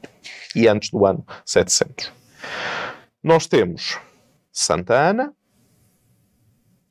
e 0.55 0.67
antes 0.67 0.89
do 0.89 1.05
ano 1.05 1.25
700. 1.45 2.11
Nós 3.23 3.47
temos 3.47 3.97
Santa 4.57 4.93
Ana, 4.93 5.33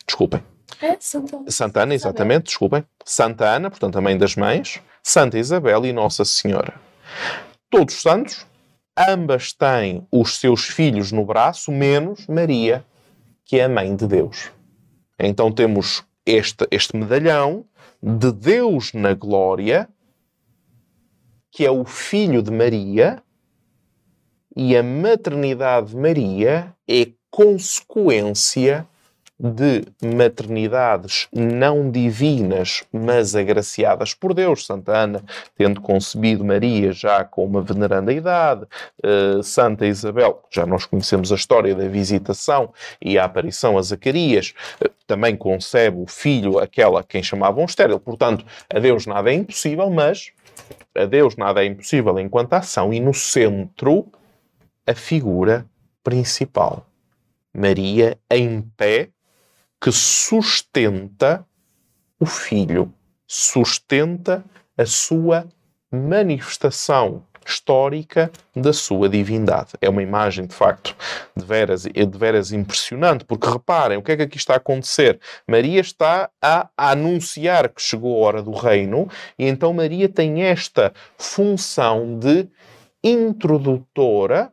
desculpem. 0.06 0.44
É, 0.82 0.98
Santa, 1.00 1.50
Santa 1.50 1.82
Ana, 1.82 1.94
exatamente, 1.94 2.44
desculpem. 2.44 2.84
Santa 3.02 3.48
Ana, 3.48 3.70
portanto, 3.70 3.96
a 3.96 4.02
mãe 4.02 4.18
das 4.18 4.36
mães, 4.36 4.82
Santa 5.02 5.38
Isabel 5.38 5.86
e 5.86 5.92
Nossa 5.92 6.26
Senhora. 6.26 6.78
Todos 7.70 7.94
santos, 7.94 8.46
ambas 8.94 9.54
têm 9.54 10.06
os 10.12 10.36
seus 10.36 10.66
filhos 10.66 11.10
no 11.10 11.24
braço, 11.24 11.72
menos 11.72 12.26
Maria, 12.26 12.84
que 13.46 13.58
é 13.58 13.64
a 13.64 13.68
mãe 13.68 13.96
de 13.96 14.06
Deus. 14.06 14.52
Então 15.18 15.50
temos 15.50 16.04
este, 16.26 16.68
este 16.70 16.94
medalhão 16.94 17.64
de 18.02 18.30
Deus 18.30 18.92
na 18.92 19.14
glória, 19.14 19.88
que 21.50 21.64
é 21.64 21.70
o 21.70 21.86
filho 21.86 22.42
de 22.42 22.50
Maria, 22.50 23.22
e 24.54 24.76
a 24.76 24.82
maternidade 24.82 25.88
de 25.88 25.96
Maria 25.96 26.76
é 26.86 27.06
consequência 27.34 28.86
de 29.36 29.82
maternidades 30.00 31.26
não 31.32 31.90
divinas, 31.90 32.84
mas 32.92 33.34
agraciadas 33.34 34.14
por 34.14 34.32
Deus. 34.32 34.64
Santa 34.64 34.96
Ana, 34.96 35.20
tendo 35.56 35.80
concebido 35.80 36.44
Maria 36.44 36.92
já 36.92 37.24
com 37.24 37.44
uma 37.44 37.60
veneranda 37.60 38.12
idade, 38.12 38.66
uh, 39.04 39.42
Santa 39.42 39.84
Isabel, 39.84 40.44
já 40.48 40.64
nós 40.64 40.86
conhecemos 40.86 41.32
a 41.32 41.34
história 41.34 41.74
da 41.74 41.88
visitação 41.88 42.72
e 43.02 43.18
a 43.18 43.24
aparição 43.24 43.76
a 43.76 43.82
Zacarias, 43.82 44.54
uh, 44.80 44.88
também 45.04 45.36
concebe 45.36 46.00
o 46.00 46.06
filho, 46.06 46.60
aquela 46.60 47.02
quem 47.02 47.20
chamavam 47.20 47.64
estéril. 47.64 47.98
Portanto, 47.98 48.46
a 48.72 48.78
Deus 48.78 49.06
nada 49.06 49.32
é 49.32 49.34
impossível, 49.34 49.90
mas 49.90 50.30
a 50.96 51.04
Deus 51.04 51.34
nada 51.34 51.64
é 51.64 51.66
impossível 51.66 52.16
enquanto 52.20 52.52
ação, 52.52 52.94
e 52.94 53.00
no 53.00 53.12
centro, 53.12 54.06
a 54.86 54.94
figura 54.94 55.66
principal. 56.04 56.86
Maria 57.54 58.18
em 58.30 58.60
pé, 58.76 59.10
que 59.80 59.92
sustenta 59.92 61.46
o 62.18 62.26
Filho, 62.26 62.92
sustenta 63.26 64.44
a 64.76 64.86
sua 64.86 65.46
manifestação 65.90 67.22
histórica 67.46 68.30
da 68.56 68.72
sua 68.72 69.08
divindade. 69.08 69.72
É 69.80 69.88
uma 69.88 70.02
imagem, 70.02 70.46
de 70.46 70.54
facto, 70.54 70.96
de 71.36 71.44
veras, 71.44 71.82
de 71.82 72.18
veras 72.18 72.52
impressionante, 72.52 73.24
porque 73.24 73.48
reparem 73.48 73.98
o 73.98 74.02
que 74.02 74.12
é 74.12 74.16
que 74.16 74.22
aqui 74.22 74.36
está 74.36 74.54
a 74.54 74.56
acontecer. 74.56 75.20
Maria 75.46 75.80
está 75.80 76.30
a, 76.40 76.68
anunciar 76.76 77.68
que 77.68 77.82
chegou 77.82 78.16
a 78.16 78.26
hora 78.26 78.42
do 78.42 78.52
reino, 78.52 79.08
e 79.38 79.46
então 79.46 79.72
Maria 79.72 80.08
tem 80.08 80.42
esta 80.42 80.92
função 81.18 82.18
de 82.18 82.48
introdutora 83.02 84.50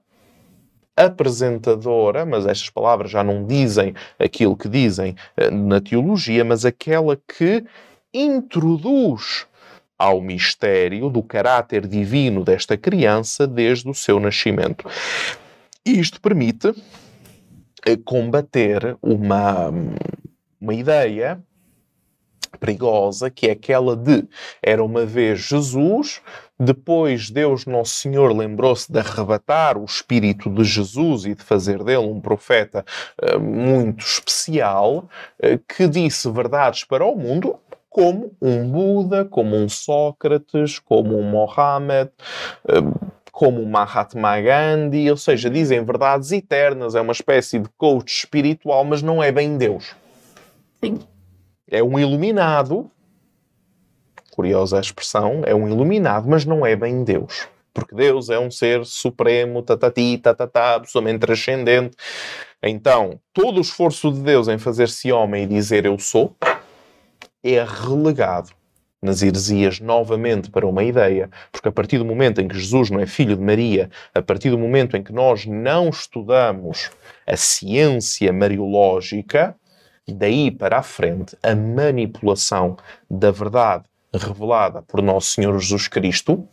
apresentadora, 1.06 2.26
mas 2.26 2.46
estas 2.46 2.70
palavras 2.70 3.12
já 3.12 3.24
não 3.24 3.46
dizem 3.46 3.94
aquilo 4.20 4.56
que 4.56 4.68
dizem 4.68 5.16
eh, 5.36 5.50
na 5.50 5.80
teologia, 5.82 6.44
mas 6.44 6.66
aquela 6.66 7.16
que 7.16 7.64
introduz 8.14 9.46
ao 9.98 10.20
mistério 10.20 11.10
do 11.10 11.22
caráter 11.22 11.88
divino 11.88 12.44
desta 12.44 12.76
criança 12.76 13.46
desde 13.46 13.88
o 13.90 13.94
seu 13.94 14.20
nascimento. 14.20 14.88
Isto 15.86 16.20
permite 16.20 16.74
eh, 17.86 17.98
combater 17.98 18.98
uma, 19.02 19.72
uma 20.60 20.74
ideia 20.74 21.42
perigosa, 22.62 23.30
que 23.30 23.48
é 23.48 23.52
aquela 23.52 23.96
de 23.96 24.24
era 24.62 24.84
uma 24.84 25.06
vez 25.06 25.40
Jesus, 25.40 26.22
depois, 26.64 27.32
Deus 27.32 27.66
Nosso 27.66 27.96
Senhor 27.96 28.32
lembrou-se 28.32 28.92
de 28.92 29.00
arrebatar 29.00 29.80
o 29.80 29.84
espírito 29.84 30.48
de 30.48 30.64
Jesus 30.64 31.26
e 31.26 31.34
de 31.34 31.42
fazer 31.42 31.84
dele 31.84 32.06
um 32.06 32.22
profeta 32.22 32.86
uh, 33.20 33.40
muito 33.40 34.06
especial, 34.06 35.10
uh, 35.44 35.58
que 35.68 35.88
disse 35.88 36.30
verdades 36.30 36.84
para 36.84 37.04
o 37.04 37.16
mundo, 37.16 37.58
como 37.90 38.32
um 38.40 38.70
Buda, 38.70 39.26
como 39.26 39.56
um 39.56 39.68
Sócrates, 39.68 40.78
como 40.78 41.18
um 41.18 41.24
Mohammed, 41.24 42.10
eh, 42.70 42.82
como 43.34 43.62
o 43.62 43.68
Mahatma 43.68 44.40
Gandhi, 44.40 45.12
ou 45.12 45.18
seja, 45.18 45.50
dizem 45.50 45.84
verdades 45.84 46.32
eternas, 46.32 46.96
é 46.96 47.02
uma 47.02 47.12
espécie 47.12 47.60
de 47.60 47.68
coach 47.78 48.20
espiritual, 48.20 48.86
mas 48.86 49.02
não 49.02 49.22
é 49.22 49.30
bem 49.30 49.58
Deus. 49.58 49.94
Sim. 50.82 51.00
É 51.72 51.82
um 51.82 51.98
iluminado, 51.98 52.92
curiosa 54.32 54.78
a 54.78 54.82
expressão, 54.82 55.42
é 55.46 55.56
um 55.56 55.70
iluminado, 55.70 56.28
mas 56.28 56.44
não 56.44 56.66
é 56.66 56.76
bem 56.76 57.04
Deus. 57.04 57.48
Porque 57.74 57.96
Deus 57.96 58.30
é 58.30 58.38
um 58.38 58.52
ser 58.52 58.86
supremo, 58.86 59.62
tatati, 59.62 60.18
tatatá, 60.18 60.76
absolutamente 60.76 61.20
transcendente. 61.20 61.96
Então, 62.62 63.20
todo 63.34 63.58
o 63.58 63.62
esforço 63.62 64.12
de 64.12 64.20
Deus 64.20 64.50
em 64.50 64.58
fazer-se 64.58 65.12
homem 65.12 65.44
e 65.44 65.48
dizer 65.48 65.86
eu 65.86 65.98
sou 65.98 66.36
é 67.42 67.64
relegado 67.64 68.52
nas 69.02 69.24
heresias 69.24 69.80
novamente 69.80 70.52
para 70.52 70.68
uma 70.68 70.84
ideia, 70.84 71.30
porque 71.52 71.68
a 71.68 71.72
partir 71.72 71.98
do 71.98 72.06
momento 72.06 72.40
em 72.40 72.48
que 72.48 72.60
Jesus 72.60 72.92
não 72.92 73.00
é 73.00 73.08
filho 73.08 73.36
de 73.36 73.42
Maria, 73.42 73.90
a 74.14 74.22
partir 74.22 74.52
do 74.52 74.60
momento 74.60 74.96
em 74.96 75.02
que 75.02 75.12
nós 75.12 75.46
não 75.46 75.90
estudamos 75.90 76.92
a 77.26 77.36
ciência 77.36 78.32
mariológica, 78.32 79.56
daí 80.08 80.52
para 80.52 80.80
a 80.80 80.84
frente, 80.84 81.38
a 81.42 81.56
manipulação 81.56 82.78
da 83.10 83.32
verdade 83.32 83.86
revelada 84.14 84.82
por 84.82 85.02
Nosso 85.02 85.32
Senhor 85.32 85.58
Jesus 85.60 85.88
Cristo 85.88 86.48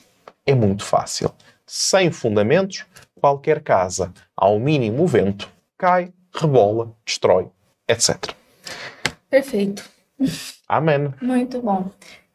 é 0.47 0.55
muito 0.55 0.85
fácil. 0.85 1.31
Sem 1.67 2.11
fundamentos, 2.11 2.87
qualquer 3.21 3.63
casa, 3.63 4.13
ao 4.37 4.59
mínimo 4.59 5.07
vento, 5.07 5.51
cai, 5.77 6.13
rebola, 6.35 6.95
destrói, 7.05 7.49
etc. 7.87 8.33
Perfeito. 9.29 9.85
Amém. 10.67 11.13
Muito 11.21 11.61
bom. 11.61 11.91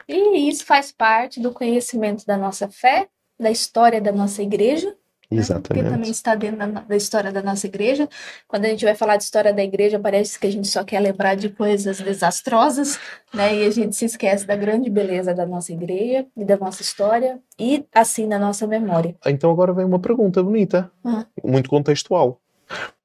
E 0.07 0.49
isso 0.49 0.65
faz 0.65 0.91
parte 0.91 1.39
do 1.39 1.51
conhecimento 1.51 2.25
da 2.25 2.37
nossa 2.37 2.67
fé, 2.67 3.07
da 3.39 3.49
história 3.49 4.01
da 4.01 4.11
nossa 4.11 4.43
igreja. 4.43 4.95
Né? 5.33 5.39
Exatamente. 5.39 5.83
Porque 5.83 5.95
também 5.95 6.11
está 6.11 6.35
dentro 6.35 6.57
da, 6.57 6.65
da 6.65 6.95
história 6.95 7.31
da 7.31 7.41
nossa 7.41 7.67
igreja. 7.67 8.07
Quando 8.47 8.65
a 8.65 8.69
gente 8.69 8.85
vai 8.85 8.95
falar 8.95 9.17
de 9.17 9.23
história 9.23 9.53
da 9.53 9.63
igreja, 9.63 9.99
parece 9.99 10.39
que 10.39 10.47
a 10.47 10.51
gente 10.51 10.67
só 10.67 10.83
quer 10.83 10.99
lembrar 10.99 11.35
de 11.35 11.49
coisas 11.49 11.99
desastrosas, 11.99 12.99
né? 13.33 13.55
E 13.55 13.65
a 13.65 13.69
gente 13.69 13.95
se 13.95 14.05
esquece 14.05 14.45
da 14.45 14.55
grande 14.55 14.89
beleza 14.89 15.33
da 15.33 15.45
nossa 15.45 15.71
igreja 15.71 16.25
e 16.37 16.45
da 16.45 16.57
nossa 16.57 16.81
história 16.81 17.39
e 17.59 17.85
assim 17.93 18.27
da 18.27 18.39
nossa 18.39 18.65
memória. 18.67 19.15
Então 19.25 19.51
agora 19.51 19.73
vem 19.73 19.85
uma 19.85 19.99
pergunta 19.99 20.41
bonita, 20.41 20.91
Ah. 21.03 21.25
muito 21.43 21.69
contextual. 21.69 22.39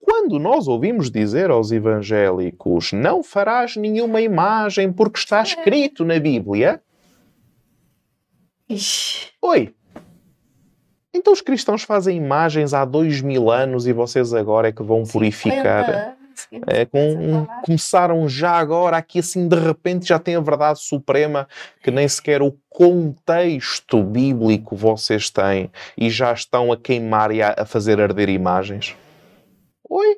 Quando 0.01 0.39
nós 0.39 0.67
ouvimos 0.67 1.11
dizer 1.11 1.51
aos 1.51 1.71
evangélicos 1.71 2.93
não 2.93 3.23
farás 3.23 3.77
nenhuma 3.77 4.21
imagem 4.23 4.91
porque 4.93 5.19
está 5.19 5.43
escrito 5.43 6.05
na 6.05 6.19
Bíblia, 6.19 6.81
Ixi, 8.71 9.33
oi, 9.41 9.75
então 11.19 11.33
os 11.33 11.41
cristãos 11.41 11.83
fazem 11.83 12.17
imagens 12.17 12.73
há 12.73 12.85
dois 12.85 13.21
mil 13.21 13.51
anos 13.51 13.87
e 13.87 13.93
vocês 13.93 14.33
agora 14.33 14.69
é 14.69 14.73
que 14.73 14.83
vão 14.83 15.05
50 15.05 15.13
purificar. 15.13 16.17
que 16.17 16.19
É, 16.69 16.85
com, 16.85 17.47
começaram 17.65 18.29
já 18.29 18.53
agora, 18.53 18.97
aqui 18.97 19.19
assim 19.19 19.49
de 19.49 19.59
repente 19.59 20.07
já 20.07 20.19
tem 20.19 20.37
a 20.37 20.41
verdade 20.41 20.81
suprema 20.81 21.49
que 21.83 21.91
nem 21.91 22.07
sequer 22.07 22.43
o 22.43 22.57
contexto 22.71 24.03
bíblico 24.03 24.77
vocês 24.77 25.29
têm 25.31 25.71
e 25.97 26.09
já 26.09 26.33
estão 26.33 26.71
a 26.71 26.77
queimar 26.77 27.33
e 27.33 27.43
a, 27.43 27.55
a 27.59 27.67
fazer 27.67 28.01
arder 28.01 28.29
imagens. 28.29 28.97
Oi? 29.89 30.17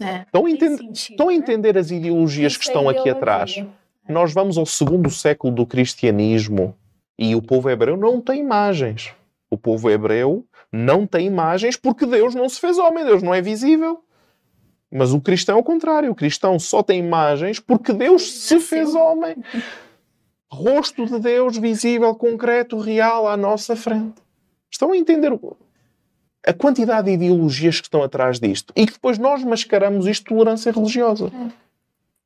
É, 0.00 0.20
Estão 0.20 0.46
a, 0.46 0.50
sentido, 0.50 0.92
estão 0.92 1.28
a 1.28 1.32
né? 1.32 1.36
entender 1.36 1.76
as 1.76 1.90
ideologias 1.90 2.56
que 2.56 2.66
é 2.66 2.68
estão 2.68 2.88
aqui 2.88 3.08
atrás? 3.08 3.64
Nós 4.08 4.32
vamos 4.32 4.56
ao 4.56 4.66
segundo 4.66 5.10
século 5.10 5.52
do 5.52 5.66
cristianismo 5.66 6.76
e 7.18 7.34
o 7.34 7.42
povo 7.42 7.68
hebreu 7.68 7.96
não 7.96 8.20
tem 8.20 8.40
imagens. 8.40 9.12
O 9.50 9.56
povo 9.56 9.90
hebreu 9.90 10.46
não 10.70 11.06
tem 11.06 11.26
imagens 11.26 11.76
porque 11.76 12.04
Deus 12.04 12.34
não 12.34 12.48
se 12.48 12.60
fez 12.60 12.78
homem, 12.78 13.04
Deus 13.04 13.22
não 13.22 13.34
é 13.34 13.40
visível. 13.40 14.02
Mas 14.90 15.12
o 15.12 15.20
cristão 15.20 15.56
é 15.56 15.60
o 15.60 15.64
contrário. 15.64 16.10
O 16.10 16.14
cristão 16.14 16.58
só 16.58 16.82
tem 16.82 16.98
imagens 16.98 17.60
porque 17.60 17.92
Deus 17.92 18.30
se 18.42 18.58
fez 18.60 18.94
homem. 18.94 19.36
Rosto 20.50 21.04
de 21.04 21.18
Deus 21.18 21.58
visível, 21.58 22.14
concreto, 22.14 22.78
real 22.78 23.28
à 23.28 23.36
nossa 23.36 23.76
frente. 23.76 24.22
Estão 24.70 24.92
a 24.92 24.96
entender 24.96 25.32
a 26.46 26.52
quantidade 26.52 27.06
de 27.06 27.14
ideologias 27.14 27.80
que 27.80 27.86
estão 27.86 28.02
atrás 28.02 28.40
disto 28.40 28.72
e 28.74 28.86
que 28.86 28.92
depois 28.92 29.18
nós 29.18 29.44
mascaramos 29.44 30.06
isto 30.06 30.22
de 30.24 30.28
tolerância 30.28 30.72
religiosa. 30.72 31.30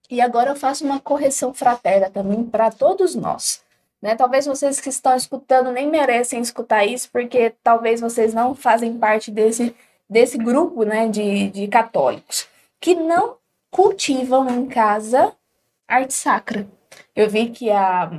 E 0.09 0.20
agora 0.20 0.51
eu 0.51 0.57
faço 0.57 0.85
uma 0.85 1.01
correção 1.01 1.55
fraterna 1.55 2.11
também 2.11 2.45
para 2.45 2.70
todos 2.70 3.14
nós. 3.14 3.62
Né? 4.03 4.16
Talvez 4.16 4.44
vocês 4.44 4.80
que 4.80 4.88
estão 4.88 5.14
escutando 5.14 5.70
nem 5.70 5.88
merecem 5.88 6.40
escutar 6.40 6.84
isso, 6.84 7.09
porque 7.12 7.55
talvez 7.62 8.00
vocês 8.00 8.34
não 8.34 8.55
fazem 8.55 8.98
parte 8.98 9.30
desse, 9.30 9.74
desse 10.11 10.36
grupo 10.36 10.82
né, 10.82 11.09
de, 11.09 11.48
de 11.50 11.68
católicos 11.68 12.48
que 12.80 12.96
não 12.96 13.36
cultivam 13.70 14.48
em 14.50 14.66
casa 14.66 15.32
arte 15.86 16.12
sacra. 16.12 16.66
Eu 17.14 17.30
vi 17.30 17.50
que 17.50 17.70
a, 17.70 18.11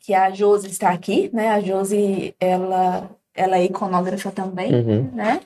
que 0.00 0.14
a 0.14 0.30
Josi 0.30 0.68
está 0.68 0.90
aqui, 0.90 1.30
né? 1.32 1.50
A 1.50 1.60
Josi, 1.60 2.34
ela, 2.40 3.10
ela 3.34 3.56
é 3.58 3.64
iconógrafa 3.64 4.30
também, 4.30 4.72
Uhum. 4.72 5.10
né? 5.12 5.40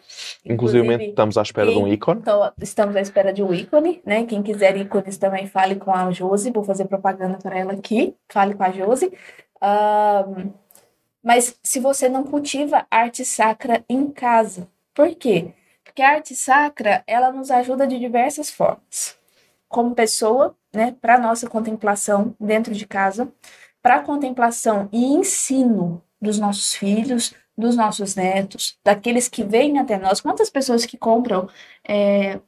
Inclusive, 0.44 1.08
estamos 1.08 1.38
à 1.38 1.42
espera 1.42 1.70
de 1.70 1.78
um 1.78 1.88
ícone. 1.88 2.20
então, 2.20 2.52
estamos 2.60 2.94
à 2.96 3.00
espera 3.00 3.32
de 3.32 3.42
um 3.42 3.52
ícone, 3.54 4.02
né? 4.04 4.24
Quem 4.24 4.42
quiser 4.42 4.76
ícones 4.76 5.16
também 5.16 5.46
fale 5.46 5.76
com 5.76 5.90
a 5.90 6.10
Josi, 6.10 6.50
vou 6.50 6.62
fazer 6.64 6.84
propaganda 6.84 7.38
para 7.42 7.58
ela 7.58 7.72
aqui. 7.72 8.14
Fale 8.30 8.54
com 8.54 8.62
a 8.62 8.70
Josi. 8.70 9.10
Ahn, 9.60 10.50
mas 11.22 11.58
se 11.62 11.80
você 11.80 12.08
não 12.08 12.24
cultiva 12.24 12.86
arte 12.90 13.24
sacra 13.24 13.84
em 13.88 14.06
casa, 14.10 14.68
por 14.94 15.14
quê? 15.14 15.52
Porque 15.84 16.02
a 16.02 16.10
arte 16.10 16.34
sacra, 16.34 17.02
ela 17.06 17.32
nos 17.32 17.50
ajuda 17.50 17.86
de 17.86 17.98
diversas 17.98 18.50
formas. 18.50 19.16
Como 19.68 19.94
pessoa, 19.94 20.54
né, 20.72 20.94
para 21.00 21.18
nossa 21.18 21.48
contemplação 21.48 22.34
dentro 22.40 22.72
de 22.74 22.86
casa, 22.86 23.28
para 23.82 24.00
contemplação 24.00 24.88
e 24.92 25.04
ensino 25.04 26.02
dos 26.20 26.38
nossos 26.38 26.74
filhos, 26.74 27.34
dos 27.58 27.74
nossos 27.76 28.14
netos, 28.14 28.78
daqueles 28.84 29.26
que 29.28 29.42
vêm 29.42 29.78
até 29.80 29.98
nós. 29.98 30.20
Quantas 30.20 30.48
pessoas 30.48 30.86
que 30.86 30.96
compram 30.96 31.48
é, 31.86 32.38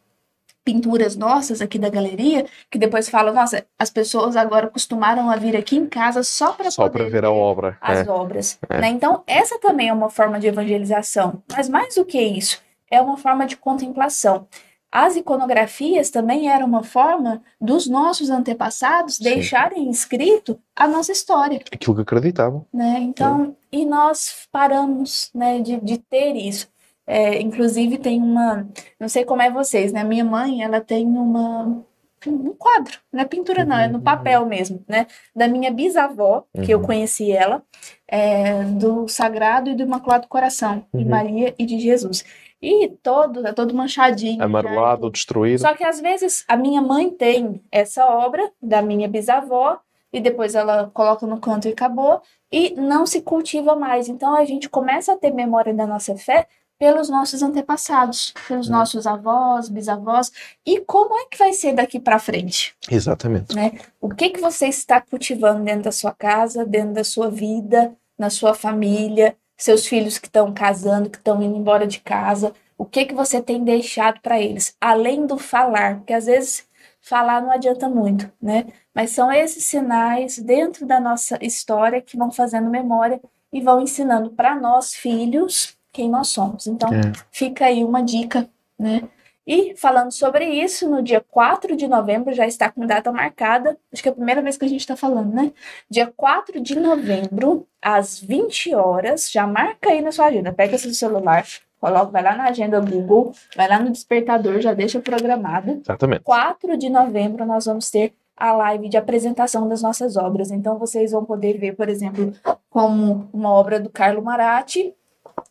pinturas 0.64 1.16
nossas 1.16 1.60
aqui 1.60 1.78
da 1.78 1.88
galeria, 1.88 2.46
que 2.70 2.78
depois 2.78 3.08
falam, 3.08 3.34
nossa, 3.34 3.66
as 3.78 3.90
pessoas 3.90 4.36
agora 4.36 4.68
costumaram 4.68 5.28
a 5.28 5.36
vir 5.36 5.56
aqui 5.56 5.76
em 5.76 5.86
casa 5.86 6.22
só 6.22 6.52
para 6.52 6.70
Só 6.70 6.88
para 6.88 7.08
ver 7.08 7.24
a 7.24 7.30
obra. 7.30 7.76
as 7.80 8.06
É. 8.06 8.10
obras. 8.10 8.58
né? 8.68 8.88
Então, 8.88 9.24
essa 9.26 9.58
também 9.58 9.88
é 9.88 9.92
uma 9.92 10.08
forma 10.10 10.38
de 10.38 10.46
evangelização. 10.46 11.42
Mas 11.50 11.68
mais 11.68 11.96
do 11.96 12.04
que 12.04 12.20
isso, 12.20 12.60
é 12.90 13.00
uma 13.00 13.16
forma 13.16 13.46
de 13.46 13.56
contemplação. 13.56 14.46
As 14.92 15.14
iconografias 15.16 16.10
também 16.10 16.48
eram 16.50 16.66
uma 16.66 16.82
forma 16.82 17.42
dos 17.60 17.86
nossos 17.86 18.28
antepassados 18.30 19.16
Sim. 19.16 19.24
deixarem 19.24 19.88
escrito 19.90 20.58
a 20.74 20.88
nossa 20.88 21.12
história, 21.12 21.60
Aquilo 21.72 21.94
que 21.94 22.02
acreditavam. 22.02 22.66
né? 22.72 22.98
Então, 23.00 23.56
e 23.70 23.86
nós 23.86 24.46
paramos, 24.50 25.30
né, 25.34 25.60
de, 25.60 25.76
de 25.80 25.98
ter 25.98 26.34
isso. 26.34 26.68
É, 27.06 27.40
inclusive 27.40 27.98
tem 27.98 28.20
uma, 28.20 28.68
não 28.98 29.08
sei 29.08 29.24
como 29.24 29.42
é 29.42 29.50
vocês, 29.50 29.92
né? 29.92 30.04
Minha 30.04 30.24
mãe, 30.24 30.62
ela 30.62 30.80
tem 30.80 31.06
uma 31.06 31.82
um 32.26 32.52
quadro, 32.52 32.98
não 33.10 33.20
é 33.22 33.24
pintura 33.24 33.64
não, 33.64 33.78
é 33.78 33.88
no 33.88 33.94
Uhum. 33.94 34.00
papel 34.02 34.44
mesmo, 34.44 34.84
né? 34.86 35.06
Da 35.34 35.48
minha 35.48 35.72
bisavó, 35.72 36.44
que 36.62 36.70
eu 36.74 36.78
Uhum. 36.78 36.84
conheci 36.84 37.32
ela, 37.32 37.62
é, 38.06 38.62
do 38.64 39.08
Sagrado 39.08 39.70
e 39.70 39.74
do 39.74 39.82
Imaculado 39.82 40.28
Coração, 40.28 40.84
de 40.92 41.02
Uhum. 41.02 41.08
Maria 41.08 41.54
e 41.58 41.64
de 41.64 41.80
Jesus. 41.80 42.22
E 42.62 42.88
todo, 43.02 43.46
é 43.46 43.52
todo 43.52 43.74
manchadinho. 43.74 44.42
Amarelado, 44.42 45.08
e 45.08 45.10
destruído. 45.12 45.60
só 45.60 45.74
que 45.74 45.84
às 45.84 46.00
vezes 46.00 46.44
a 46.46 46.56
minha 46.56 46.82
mãe 46.82 47.08
tem 47.10 47.62
essa 47.72 48.04
obra 48.06 48.50
da 48.62 48.82
minha 48.82 49.08
bisavó 49.08 49.78
e 50.12 50.20
depois 50.20 50.54
ela 50.54 50.90
coloca 50.92 51.26
no 51.26 51.40
canto 51.40 51.68
e 51.68 51.72
acabou 51.72 52.20
e 52.52 52.74
não 52.74 53.06
se 53.06 53.22
cultiva 53.22 53.74
mais. 53.76 54.08
Então 54.08 54.34
a 54.36 54.44
gente 54.44 54.68
começa 54.68 55.12
a 55.12 55.16
ter 55.16 55.32
memória 55.32 55.72
da 55.72 55.86
nossa 55.86 56.14
fé 56.16 56.46
pelos 56.78 57.08
nossos 57.10 57.42
antepassados, 57.42 58.32
pelos 58.48 58.68
Hum. 58.68 58.72
nossos 58.72 59.06
avós, 59.06 59.68
bisavós. 59.68 60.32
E 60.66 60.80
como 60.80 61.14
é 61.18 61.26
que 61.30 61.36
vai 61.38 61.52
ser 61.52 61.74
daqui 61.74 62.00
para 62.00 62.18
frente? 62.18 62.74
Exatamente. 62.90 63.54
O 64.00 64.08
que 64.08 64.30
que 64.30 64.40
você 64.40 64.66
está 64.66 64.98
cultivando 65.00 65.62
dentro 65.62 65.82
da 65.84 65.92
sua 65.92 66.12
casa, 66.12 66.64
dentro 66.64 66.94
da 66.94 67.04
sua 67.04 67.30
vida, 67.30 67.94
na 68.18 68.30
sua 68.30 68.54
família, 68.54 69.36
seus 69.62 69.86
filhos 69.86 70.18
que 70.18 70.26
estão 70.26 70.52
casando, 70.52 71.10
que 71.10 71.18
estão 71.18 71.42
indo 71.42 71.56
embora 71.56 71.86
de 71.86 72.00
casa? 72.00 72.52
O 72.78 72.84
que 72.84 73.04
que 73.04 73.14
você 73.14 73.42
tem 73.42 73.62
deixado 73.62 74.20
para 74.20 74.40
eles, 74.40 74.74
além 74.80 75.26
do 75.26 75.36
falar? 75.38 75.96
Porque 75.98 76.12
às 76.12 76.26
vezes 76.26 76.66
falar 77.00 77.42
não 77.42 77.50
adianta 77.50 77.88
muito, 77.88 78.30
né? 78.40 78.66
Mas 78.94 79.10
são 79.10 79.30
esses 79.32 79.64
sinais 79.64 80.38
dentro 80.38 80.86
da 80.86 80.98
nossa 81.00 81.38
história 81.42 82.00
que 82.00 82.16
vão 82.16 82.30
fazendo 82.30 82.70
memória 82.70 83.20
e 83.52 83.60
vão 83.60 83.80
ensinando 83.80 84.30
para 84.30 84.54
nós 84.54 84.94
filhos 84.94 85.76
quem 85.92 86.08
nós 86.08 86.28
somos. 86.28 86.66
Então, 86.66 86.88
É. 86.92 87.12
fica 87.30 87.66
aí 87.66 87.84
uma 87.84 88.02
dica, 88.02 88.48
né? 88.78 89.02
E 89.50 89.74
falando 89.74 90.12
sobre 90.12 90.44
isso, 90.44 90.88
no 90.88 91.02
dia 91.02 91.20
4 91.28 91.74
de 91.74 91.88
novembro, 91.88 92.32
já 92.32 92.46
está 92.46 92.70
com 92.70 92.86
data 92.86 93.10
marcada, 93.10 93.76
acho 93.92 94.00
que 94.00 94.08
é 94.08 94.12
a 94.12 94.14
primeira 94.14 94.40
vez 94.40 94.56
que 94.56 94.64
a 94.64 94.68
gente 94.68 94.78
está 94.78 94.94
falando, 94.94 95.34
né? 95.34 95.50
Dia 95.90 96.12
4 96.16 96.60
de 96.60 96.78
novembro, 96.78 97.66
às 97.82 98.20
20 98.20 98.72
horas, 98.76 99.28
já 99.28 99.48
marca 99.48 99.90
aí 99.90 100.00
na 100.02 100.12
sua 100.12 100.26
agenda, 100.26 100.52
pega 100.52 100.78
seu 100.78 100.94
celular, 100.94 101.44
coloca, 101.80 102.12
vai 102.12 102.22
lá 102.22 102.36
na 102.36 102.44
agenda 102.44 102.78
Google, 102.78 103.32
vai 103.56 103.66
lá 103.66 103.80
no 103.80 103.90
despertador, 103.90 104.60
já 104.60 104.72
deixa 104.72 105.00
programado. 105.00 105.80
Exatamente. 105.82 106.22
4 106.22 106.76
de 106.76 106.88
novembro 106.88 107.44
nós 107.44 107.64
vamos 107.64 107.90
ter 107.90 108.14
a 108.36 108.52
live 108.52 108.88
de 108.88 108.96
apresentação 108.96 109.68
das 109.68 109.82
nossas 109.82 110.16
obras. 110.16 110.52
Então 110.52 110.78
vocês 110.78 111.10
vão 111.10 111.24
poder 111.24 111.58
ver, 111.58 111.74
por 111.74 111.88
exemplo, 111.88 112.32
como 112.70 113.28
uma 113.32 113.50
obra 113.50 113.80
do 113.80 113.90
Carlo 113.90 114.22
Maratti, 114.22 114.94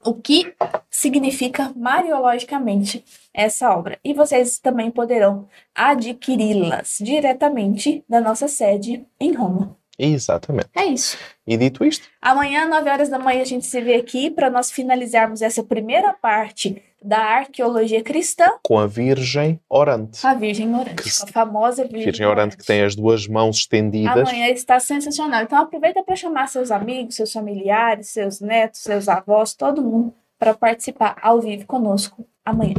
o 0.04 0.14
que 0.14 0.54
significa 0.90 1.72
mariologicamente 1.76 3.04
essa 3.34 3.74
obra. 3.76 4.00
E 4.04 4.14
vocês 4.14 4.60
também 4.60 4.92
poderão 4.92 5.48
adquiri-las 5.74 6.98
diretamente 7.02 8.04
da 8.08 8.20
nossa 8.20 8.48
sede 8.48 9.06
em 9.20 9.34
Roma. 9.34 9.79
Exatamente. 10.00 10.70
É 10.76 10.86
isso. 10.86 11.18
E 11.46 11.58
dito 11.58 11.84
isto, 11.84 12.08
Amanhã, 12.22 12.66
9 12.68 12.90
horas 12.90 13.10
da 13.10 13.20
manhã, 13.20 13.42
a 13.42 13.46
gente 13.46 13.66
se 13.66 13.82
vê 13.82 13.96
aqui 13.96 14.32
para 14.32 14.50
nós 14.50 14.72
finalizarmos 14.72 15.42
essa 15.42 15.62
primeira 15.62 16.14
parte 16.14 16.82
da 17.02 17.20
arqueologia 17.20 18.04
cristã, 18.04 18.46
com 18.64 18.78
a 18.78 18.86
Virgem 18.88 19.60
Orante. 19.70 20.26
a 20.26 20.34
Virgem 20.34 20.74
Orante, 20.76 21.04
Que 21.04 21.10
a 21.10 21.28
famosa 21.28 21.84
Virgem, 21.84 22.04
Virgem 22.06 22.26
Orante 22.26 22.58
que 22.58 22.66
tem 22.66 22.82
as 22.82 22.96
duas 22.96 23.26
mãos 23.28 23.58
estendidas. 23.58 24.28
Amanhã 24.28 24.48
está 24.48 24.80
sensacional. 24.80 25.44
Então 25.44 25.58
aproveita 25.58 26.04
para 26.04 26.16
chamar 26.16 26.48
seus 26.48 26.72
amigos, 26.72 27.16
seus 27.16 27.32
familiares, 27.32 28.10
seus 28.10 28.40
netos, 28.42 28.82
seus 28.82 29.08
avós, 29.08 29.54
todo 29.54 29.82
mundo 29.82 30.14
para 30.38 30.54
participar 30.54 31.16
ao 31.22 31.42
vivo 31.42 31.66
conosco 31.66 32.26
amanhã. 32.46 32.76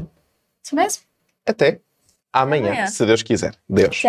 Isso 0.64 0.74
mesmo? 0.74 1.02
Até 1.46 1.80
amanhã, 2.32 2.68
Amanhã. 2.72 2.86
se 2.86 3.04
Deus 3.04 3.22
quiser. 3.22 3.54
Deus. 3.68 3.96